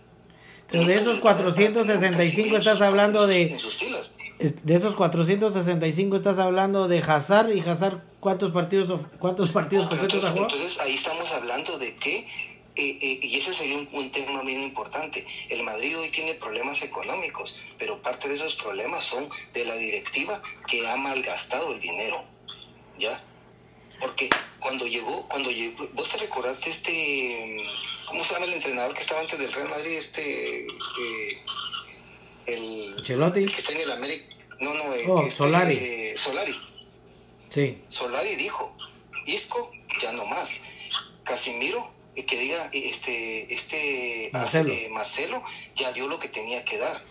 Pero 0.72 0.86
de 0.86 0.96
esos 0.96 1.16
les 1.18 1.26
va 1.26 1.32
a 1.32 1.34
dar 1.34 1.44
para 1.44 1.54
tener 1.54 1.68
un 1.68 1.74
465 1.74 2.30
Casemiro 2.30 2.58
estás 2.58 2.82
hablando 2.82 3.28
de... 3.28 3.42
en 3.52 3.60
sus 3.60 3.76
filas. 3.76 4.12
De 4.40 4.74
esos 4.76 4.96
465 4.96 6.16
estás 6.16 6.38
hablando 6.40 6.88
de 6.88 7.00
Hazard 7.00 7.52
y 7.54 7.60
Hazard 7.60 8.00
cuántos 8.22 8.54
partidos 8.54 9.06
cuántos 9.20 9.50
partidos 9.52 9.84
No, 9.86 9.90
pero 9.90 10.02
completos 10.04 10.24
ha 10.24 10.30
entonces, 10.30 10.32
jugado. 10.32 10.56
entonces 10.56 10.80
ahí 10.80 10.96
estamos 10.96 11.30
hablando 11.34 11.78
de 11.78 11.96
que, 11.98 12.20
eh, 12.20 12.28
eh, 12.78 13.20
y 13.22 13.38
ese 13.38 13.54
sería 13.54 13.78
un, 13.78 13.90
un 13.92 14.10
tema 14.12 14.42
bien 14.44 14.62
importante, 14.62 15.26
el 15.50 15.62
Madrid 15.64 15.98
hoy 16.00 16.10
tiene 16.12 16.36
problemas 16.36 16.82
económicos, 16.82 17.54
pero 17.78 18.02
parte 18.02 18.30
de 18.30 18.36
esos 18.36 18.56
problemas 18.56 19.04
son 19.04 19.28
de 19.54 19.66
la 19.66 19.76
directiva 19.76 20.42
que 20.70 20.88
ha 20.88 20.96
malgastado 20.96 21.74
el 21.74 21.82
dinero, 21.82 22.24
¿ya? 22.98 23.22
Porque 24.00 24.30
cuando 24.62 24.88
llegó, 24.88 25.28
cuando 25.28 25.52
llegó, 25.52 25.86
vos 25.94 26.10
te 26.10 26.18
recordaste 26.18 26.70
este, 26.70 27.58
¿cómo 28.08 28.24
se 28.24 28.34
llama 28.34 28.46
el 28.46 28.54
entrenador 28.54 28.94
que 28.94 29.02
estaba 29.02 29.20
antes 29.20 29.38
del 29.38 29.52
Real 29.52 29.68
Madrid? 29.68 29.98
Este, 29.98 30.62
eh, 30.62 31.38
el, 32.54 32.96
Ancelotti. 33.00 33.40
el 33.44 33.52
que 33.54 33.60
está 33.60 33.72
en 33.74 33.80
el 33.82 33.92
América, 33.92 34.36
no, 34.60 34.74
no, 34.74 34.94
eh, 34.94 35.04
Oh, 35.08 35.30
Solari. 35.32 35.76
eh, 35.80 36.14
Solari. 36.18 36.56
Sí. 37.50 37.78
Solari 37.88 38.36
dijo, 38.36 38.76
Isco 39.26 39.72
ya 40.02 40.12
no 40.12 40.26
más. 40.26 40.50
Casimiro, 41.24 41.92
eh, 42.16 42.26
que 42.26 42.38
diga 42.40 42.70
eh, 42.74 42.90
este, 42.90 43.54
este 43.54 44.30
Marcelo. 44.34 44.72
eh, 44.74 44.88
Marcelo 44.90 45.44
ya 45.76 45.92
dio 45.94 46.08
lo 46.08 46.20
que 46.20 46.28
tenía 46.30 46.64
que 46.66 46.78
dar, 46.78 47.02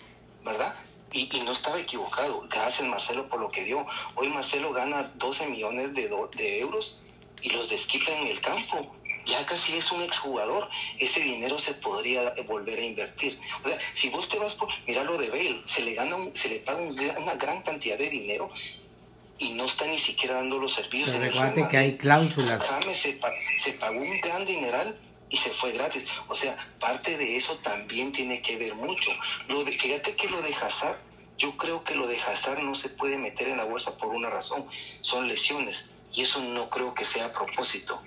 ¿verdad? 0.44 0.74
Y, 1.12 1.28
y 1.34 1.40
no 1.42 1.52
estaba 1.52 1.78
equivocado. 1.80 2.46
Gracias 2.50 2.86
Marcelo 2.86 3.28
por 3.28 3.40
lo 3.40 3.50
que 3.50 3.64
dio. 3.64 3.86
Hoy 4.16 4.28
Marcelo 4.28 4.72
gana 4.72 5.04
12 5.16 5.46
millones 5.46 5.94
de, 5.94 6.08
do- 6.08 6.28
de 6.36 6.60
euros 6.60 6.98
y 7.40 7.50
los 7.50 7.68
desquita 7.70 8.12
en 8.20 8.26
el 8.26 8.40
campo. 8.40 8.94
Ya 9.28 9.44
casi 9.44 9.76
es 9.76 9.92
un 9.92 10.00
exjugador, 10.00 10.68
ese 10.98 11.20
dinero 11.20 11.58
se 11.58 11.74
podría 11.74 12.34
volver 12.46 12.78
a 12.78 12.84
invertir. 12.84 13.38
O 13.62 13.68
sea, 13.68 13.78
si 13.94 14.08
vos 14.08 14.28
te 14.28 14.38
vas 14.38 14.54
por, 14.54 14.68
mira 14.86 15.04
lo 15.04 15.18
de 15.18 15.28
Bale, 15.28 15.62
se 15.66 15.82
le 15.82 15.94
gana, 15.94 16.16
se 16.32 16.48
le 16.48 16.56
paga 16.60 16.80
una 16.80 17.34
gran 17.34 17.62
cantidad 17.62 17.98
de 17.98 18.08
dinero 18.08 18.50
y 19.38 19.52
no 19.52 19.66
está 19.66 19.86
ni 19.86 19.98
siquiera 19.98 20.36
dando 20.36 20.58
los 20.58 20.74
servicios. 20.74 21.10
Pero 21.12 21.30
recuerda 21.30 21.68
que 21.68 21.76
hay 21.76 21.96
cláusulas. 21.96 22.62
James 22.62 22.96
se, 22.96 23.20
se 23.58 23.72
pagó 23.74 24.00
un 24.00 24.20
gran 24.20 24.46
dineral 24.46 24.98
y 25.30 25.36
se 25.36 25.50
fue 25.50 25.72
gratis. 25.72 26.04
O 26.28 26.34
sea, 26.34 26.74
parte 26.80 27.16
de 27.16 27.36
eso 27.36 27.56
también 27.58 28.12
tiene 28.12 28.40
que 28.40 28.56
ver 28.56 28.74
mucho. 28.74 29.10
Lo 29.48 29.62
de, 29.64 29.72
fíjate 29.72 30.16
que 30.16 30.28
lo 30.28 30.40
de 30.40 30.54
Hazard, 30.54 30.98
yo 31.36 31.56
creo 31.56 31.84
que 31.84 31.94
lo 31.94 32.06
de 32.06 32.20
Hazard 32.20 32.62
no 32.62 32.74
se 32.74 32.88
puede 32.88 33.18
meter 33.18 33.48
en 33.48 33.58
la 33.58 33.64
bolsa 33.64 33.96
por 33.96 34.08
una 34.08 34.30
razón, 34.30 34.66
son 35.02 35.28
lesiones 35.28 35.86
y 36.12 36.22
eso 36.22 36.42
no 36.42 36.68
creo 36.68 36.94
que 36.94 37.04
sea 37.04 37.26
a 37.26 37.32
propósito. 37.32 38.00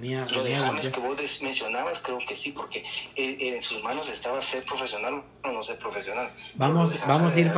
Lo 0.00 0.44
de 0.44 0.54
James 0.54 0.90
que 0.90 1.00
vos 1.00 1.40
mencionabas, 1.42 2.00
creo 2.00 2.18
que 2.18 2.36
sí, 2.36 2.52
porque 2.52 2.84
eh, 3.16 3.36
en 3.56 3.62
sus 3.62 3.82
manos 3.82 4.08
estaba 4.08 4.40
ser 4.40 4.64
profesional 4.64 5.22
o 5.44 5.52
no 5.52 5.62
ser 5.62 5.78
profesional. 5.78 6.30
Vamos, 6.54 6.98
vamos 7.06 7.34
a 7.34 7.40
ir, 7.40 7.52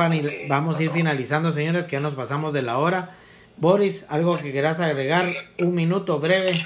vamos 0.47 0.77
a 0.77 0.83
ir 0.83 0.91
finalizando, 0.91 1.51
señores, 1.51 1.85
que 1.87 1.93
ya 1.93 2.01
nos 2.01 2.13
pasamos 2.13 2.53
de 2.53 2.61
la 2.61 2.77
hora. 2.77 3.17
Boris, 3.57 4.05
algo 4.09 4.37
que 4.37 4.51
quieras 4.51 4.79
agregar, 4.79 5.25
un 5.59 5.73
minuto 5.73 6.19
breve. 6.19 6.65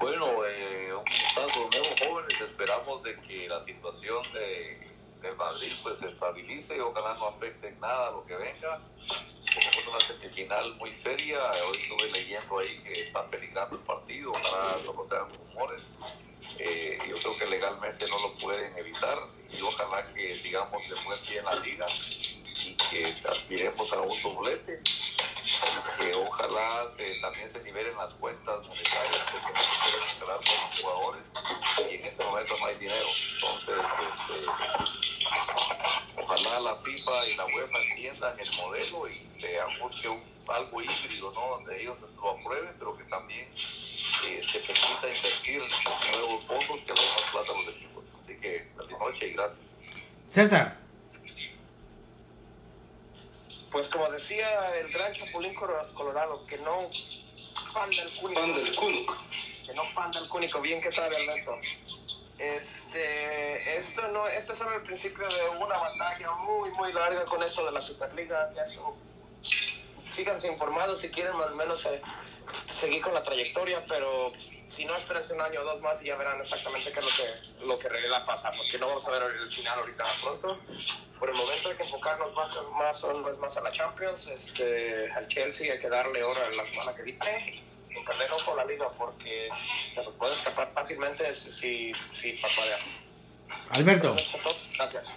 Bueno, 0.00 0.26
eh, 0.44 0.92
un 0.92 1.04
gustazo 1.04 1.68
nuevo, 1.72 1.96
jóvenes. 2.06 2.40
Esperamos 2.40 3.02
de 3.02 3.16
que 3.16 3.48
la 3.48 3.62
situación 3.64 4.22
de, 4.34 4.88
del 5.22 5.36
Madrid 5.36 5.72
pues 5.82 5.98
se 5.98 6.08
estabilice. 6.08 6.80
Ojalá 6.80 7.14
no 7.14 7.28
afecte 7.28 7.68
en 7.68 7.80
nada 7.80 8.10
lo 8.10 8.24
que 8.26 8.36
venga 8.36 8.80
como 9.54 9.72
fue 9.72 9.92
una 9.92 10.06
semifinal 10.06 10.74
muy 10.76 10.94
seria, 10.96 11.38
hoy 11.66 11.78
estuve 11.82 12.10
leyendo 12.10 12.58
ahí 12.58 12.78
que 12.82 13.02
están 13.02 13.30
peligrando 13.30 13.76
el 13.76 13.82
partido, 13.82 14.30
ojalá 14.30 14.78
no 14.84 14.92
tengan 15.02 15.28
rumores. 15.34 15.82
Eh, 16.58 16.98
yo 17.08 17.18
creo 17.18 17.38
que 17.38 17.46
legalmente 17.46 18.06
no 18.08 18.18
lo 18.20 18.34
pueden 18.38 18.76
evitar 18.76 19.18
y 19.50 19.60
ojalá 19.62 20.12
que 20.12 20.34
sigamos 20.36 20.88
de 20.88 20.94
buen 21.04 21.20
pie 21.22 21.38
en 21.38 21.44
la 21.44 21.54
liga 21.56 21.86
y 22.68 22.76
que 22.76 23.14
aspiremos 23.28 23.92
a 23.92 24.00
un 24.00 24.22
doblete. 24.22 24.80
Que 25.98 26.14
ojalá 26.14 26.90
también 27.20 27.52
se 27.52 27.62
nivelen 27.62 27.96
las 27.96 28.12
cuentas 28.14 28.66
monetarias 28.66 29.30
que 29.30 29.38
no 29.52 29.60
se 29.60 29.80
quieren 29.82 30.08
con 30.18 30.28
los 30.28 30.80
jugadores 30.80 31.24
y 31.78 31.94
en 31.94 32.04
este 32.04 32.24
momento 32.24 32.58
no 32.58 32.66
hay 32.66 32.76
dinero. 32.76 33.06
Entonces, 33.34 33.76
este, 34.12 34.36
ojalá 36.16 36.60
la 36.60 36.76
FIFA 36.76 37.26
y 37.26 37.36
la 37.36 37.46
UEFA 37.46 37.78
entiendan 37.90 38.38
el 38.38 38.56
modelo 38.56 39.08
y 39.08 39.14
se 39.14 39.58
busque 39.80 40.08
un, 40.08 40.22
algo 40.48 40.82
híbrido, 40.82 41.32
¿no? 41.32 41.48
Donde 41.48 41.80
ellos 41.80 41.96
lo 42.16 42.30
aprueben, 42.30 42.74
pero 42.78 42.96
que 42.96 43.04
también 43.04 43.48
eh, 44.26 44.42
se 44.52 44.58
permita 44.60 45.08
invertir 45.08 45.62
en 45.62 46.18
nuevos 46.20 46.44
fondos 46.46 46.80
que 46.82 46.92
den 46.92 47.10
más 47.14 47.30
plata 47.32 47.52
a 47.52 47.54
los 47.54 47.74
equipos. 47.74 48.04
Así 48.22 48.36
que, 48.40 48.68
feliz 48.76 48.98
noche 48.98 49.28
y 49.28 49.32
gracias. 49.32 49.58
César. 50.26 50.87
Pues 53.70 53.88
como 53.88 54.10
decía 54.10 54.76
el 54.78 54.90
gran 54.92 55.12
Chapulín 55.12 55.54
Colorado, 55.54 56.44
que 56.46 56.58
no 56.58 56.78
fan 57.72 57.90
del 57.90 58.10
cúnico. 58.20 58.40
Fan 58.40 58.54
del 58.54 58.76
cúnico. 58.76 59.16
Que 59.66 59.74
no 59.74 59.84
fan 59.94 60.10
del 60.10 60.28
cúnico, 60.28 60.60
bien 60.60 60.80
que 60.80 60.90
sabe 60.90 61.16
Ernesto. 61.16 61.58
Este, 62.38 63.76
esto 63.76 64.08
no, 64.08 64.26
este 64.28 64.52
es 64.52 64.58
solo 64.58 64.76
el 64.76 64.82
principio 64.82 65.26
de 65.26 65.58
una 65.58 65.76
batalla 65.76 66.30
muy, 66.36 66.70
muy 66.70 66.92
larga 66.92 67.24
con 67.24 67.42
esto 67.42 67.64
de 67.66 67.72
la 67.72 67.80
Superliga. 67.80 68.52
Eso, 68.64 68.96
síganse 70.14 70.48
informados 70.48 71.00
si 71.00 71.08
quieren 71.08 71.36
más 71.36 71.50
o 71.50 71.56
menos 71.56 71.84
eh, 71.86 72.00
seguir 72.70 73.02
con 73.02 73.14
la 73.14 73.22
trayectoria, 73.22 73.84
pero 73.86 74.32
si 74.68 74.84
no, 74.84 74.96
espérense 74.96 75.34
un 75.34 75.40
año 75.40 75.60
o 75.60 75.64
dos 75.64 75.80
más 75.80 76.00
y 76.02 76.06
ya 76.06 76.16
verán 76.16 76.40
exactamente 76.40 76.92
qué 76.92 77.00
es 77.00 77.04
lo 77.04 77.10
que, 77.10 77.66
lo 77.66 77.78
que 77.78 77.88
pasa, 78.26 78.52
porque 78.56 78.78
no 78.78 78.88
vamos 78.88 79.06
a 79.06 79.10
ver 79.10 79.22
el 79.22 79.52
final 79.52 79.78
ahorita 79.78 80.04
pronto. 80.22 80.60
Por 81.18 81.30
el 81.30 81.34
momento 81.34 81.68
hay 81.68 81.76
que 81.76 81.82
enfocarnos 81.82 82.32
más, 82.34 83.02
más, 83.02 83.38
más 83.38 83.56
a 83.56 83.60
la 83.60 83.72
Champions, 83.72 84.28
este, 84.28 85.10
al 85.12 85.26
Chelsea 85.28 85.72
hay 85.72 85.80
que 85.80 85.88
darle 85.88 86.22
hora 86.22 86.48
la 86.50 86.64
semana 86.64 86.94
que 86.94 87.02
viene 87.02 87.68
perder 88.04 88.30
ojo 88.32 88.56
la 88.56 88.64
liga 88.64 88.88
porque 88.96 89.48
te 89.94 90.02
los 90.02 90.14
puede 90.14 90.34
escapar 90.34 90.70
fácilmente 90.74 91.34
si, 91.34 91.92
si. 91.92 92.40
Alberto. 93.70 94.16
Gracias. 94.76 95.08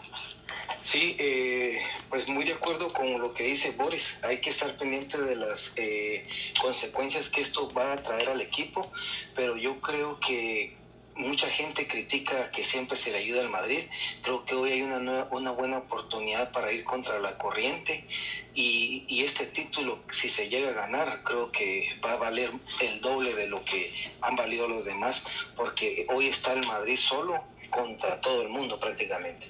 Sí, 0.81 1.15
eh, 1.19 1.79
pues 2.09 2.27
muy 2.27 2.43
de 2.43 2.53
acuerdo 2.53 2.87
con 2.89 3.19
lo 3.19 3.33
que 3.33 3.43
dice 3.43 3.71
Boris. 3.71 4.17
Hay 4.23 4.41
que 4.41 4.49
estar 4.49 4.75
pendiente 4.77 5.21
de 5.21 5.35
las 5.35 5.73
eh, 5.75 6.27
consecuencias 6.59 7.29
que 7.29 7.41
esto 7.41 7.69
va 7.71 7.93
a 7.93 8.01
traer 8.01 8.29
al 8.29 8.41
equipo, 8.41 8.91
pero 9.35 9.55
yo 9.57 9.79
creo 9.79 10.19
que 10.19 10.75
mucha 11.15 11.49
gente 11.49 11.87
critica 11.87 12.49
que 12.51 12.63
siempre 12.63 12.97
se 12.97 13.11
le 13.11 13.19
ayuda 13.19 13.41
al 13.41 13.49
Madrid. 13.49 13.83
Creo 14.23 14.43
que 14.43 14.55
hoy 14.55 14.71
hay 14.71 14.81
una, 14.81 15.27
una 15.31 15.51
buena 15.51 15.77
oportunidad 15.79 16.51
para 16.51 16.71
ir 16.71 16.83
contra 16.83 17.19
la 17.19 17.37
corriente 17.37 18.07
y, 18.53 19.05
y, 19.07 19.23
este 19.23 19.45
título, 19.47 19.99
si 20.09 20.29
se 20.29 20.49
llega 20.49 20.69
a 20.69 20.73
ganar, 20.73 21.23
creo 21.23 21.51
que 21.51 21.99
va 22.03 22.13
a 22.13 22.17
valer 22.17 22.51
el 22.79 23.01
doble 23.01 23.35
de 23.35 23.47
lo 23.47 23.63
que 23.63 23.93
han 24.21 24.35
valido 24.35 24.67
los 24.67 24.83
demás, 24.83 25.23
porque 25.55 26.05
hoy 26.09 26.27
está 26.27 26.53
el 26.53 26.65
Madrid 26.65 26.97
solo 26.97 27.43
contra 27.69 28.19
todo 28.19 28.41
el 28.41 28.49
mundo 28.49 28.79
prácticamente. 28.79 29.47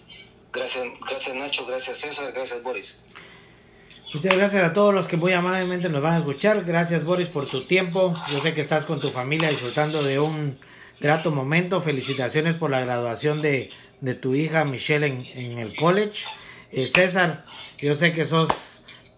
Gracias, 0.54 0.86
gracias 1.08 1.36
Nacho, 1.36 1.66
gracias 1.66 1.98
César, 2.00 2.32
gracias 2.34 2.62
Boris. 2.62 2.98
Muchas 4.14 4.36
gracias 4.36 4.64
a 4.64 4.74
todos 4.74 4.94
los 4.94 5.08
que 5.08 5.16
muy 5.16 5.32
amablemente 5.32 5.88
nos 5.88 6.02
van 6.02 6.16
a 6.16 6.18
escuchar. 6.18 6.66
Gracias 6.66 7.06
Boris 7.06 7.30
por 7.30 7.48
tu 7.48 7.66
tiempo. 7.66 8.14
Yo 8.32 8.42
sé 8.42 8.54
que 8.54 8.60
estás 8.60 8.84
con 8.84 9.00
tu 9.00 9.10
familia 9.10 9.50
disfrutando 9.50 10.04
de 10.04 10.20
un 10.20 10.60
grato 11.00 11.32
momento. 11.32 11.80
Felicitaciones 11.80 12.56
por 12.56 12.72
la 12.72 12.82
graduación 12.82 13.42
de, 13.42 13.70
de 14.02 14.14
tu 14.14 14.36
hija 14.36 14.66
Michelle 14.66 15.08
en, 15.08 15.26
en 15.36 15.60
el 15.60 15.74
college. 15.78 16.26
Eh, 16.74 16.88
César, 16.94 17.46
yo 17.80 17.96
sé 17.96 18.12
que 18.12 18.26
sos 18.26 18.50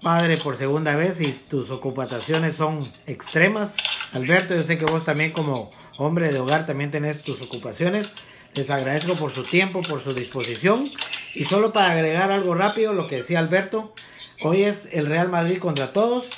padre 0.04 0.38
por 0.38 0.58
segunda 0.58 0.96
vez 0.96 1.22
y 1.22 1.32
tus 1.50 1.72
ocupaciones 1.72 2.56
son 2.56 2.80
extremas. 3.08 3.74
Alberto, 4.12 4.56
yo 4.56 4.62
sé 4.62 4.78
que 4.78 4.86
vos 4.86 5.06
también 5.06 5.32
como 5.32 5.72
hombre 5.98 6.32
de 6.32 6.40
hogar 6.40 6.68
también 6.68 6.92
tenés 6.92 7.24
tus 7.24 7.42
ocupaciones. 7.42 8.12
Les 8.56 8.70
agradezco 8.70 9.16
por 9.16 9.34
su 9.34 9.44
tiempo, 9.44 9.82
por 9.82 10.04
su 10.04 10.14
disposición. 10.14 10.88
Y 11.34 11.46
solo 11.46 11.74
para 11.74 11.94
agregar 11.94 12.32
algo 12.32 12.54
rápido, 12.54 12.94
lo 12.94 13.08
que 13.08 13.18
decía 13.18 13.40
Alberto, 13.40 13.94
hoy 14.42 14.64
es 14.64 14.90
el 14.92 15.08
Real 15.08 15.30
Madrid 15.30 15.58
contra 15.58 15.92
todos 15.92 16.30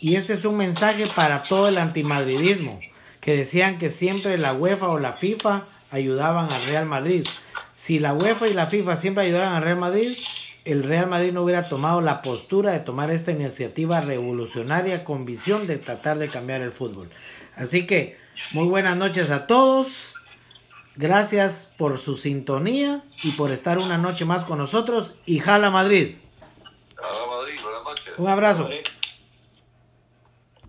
y 0.00 0.16
este 0.16 0.34
es 0.34 0.44
un 0.44 0.56
mensaje 0.56 1.04
para 1.16 1.42
todo 1.44 1.68
el 1.68 1.78
antimadridismo 1.78 2.78
que 3.20 3.36
decían 3.36 3.78
que 3.78 3.90
siempre 3.90 4.38
la 4.38 4.52
UEFA 4.52 4.88
o 4.88 5.00
la 5.00 5.14
FIFA 5.14 5.64
ayudaban 5.90 6.52
al 6.52 6.66
Real 6.66 6.86
Madrid. 6.86 7.26
Si 7.74 7.98
la 7.98 8.12
UEFA 8.12 8.46
y 8.46 8.54
la 8.54 8.66
FIFA 8.66 8.94
siempre 8.94 9.24
ayudaran 9.24 9.54
al 9.54 9.62
Real 9.62 9.78
Madrid, 9.78 10.16
el 10.64 10.84
Real 10.84 11.08
Madrid 11.08 11.32
no 11.32 11.42
hubiera 11.42 11.68
tomado 11.68 12.00
la 12.00 12.22
postura 12.22 12.72
de 12.72 12.80
tomar 12.80 13.10
esta 13.10 13.32
iniciativa 13.32 14.00
revolucionaria 14.00 15.02
con 15.02 15.24
visión 15.24 15.66
de 15.66 15.78
tratar 15.78 16.18
de 16.18 16.28
cambiar 16.28 16.60
el 16.60 16.72
fútbol. 16.72 17.08
Así 17.56 17.86
que 17.86 18.18
muy 18.52 18.68
buenas 18.68 18.96
noches 18.96 19.30
a 19.30 19.46
todos. 19.46 20.15
Gracias 20.96 21.70
por 21.76 21.98
su 21.98 22.16
sintonía 22.16 23.02
y 23.22 23.32
por 23.32 23.50
estar 23.50 23.78
una 23.78 23.98
noche 23.98 24.24
más 24.24 24.44
con 24.44 24.58
nosotros. 24.58 25.14
Y 25.26 25.38
jala 25.38 25.70
Madrid. 25.70 26.16
Jala 26.94 27.26
Madrid, 27.26 27.60
buenas 27.62 27.84
noches. 27.84 28.14
Un 28.16 28.28
abrazo. 28.28 28.68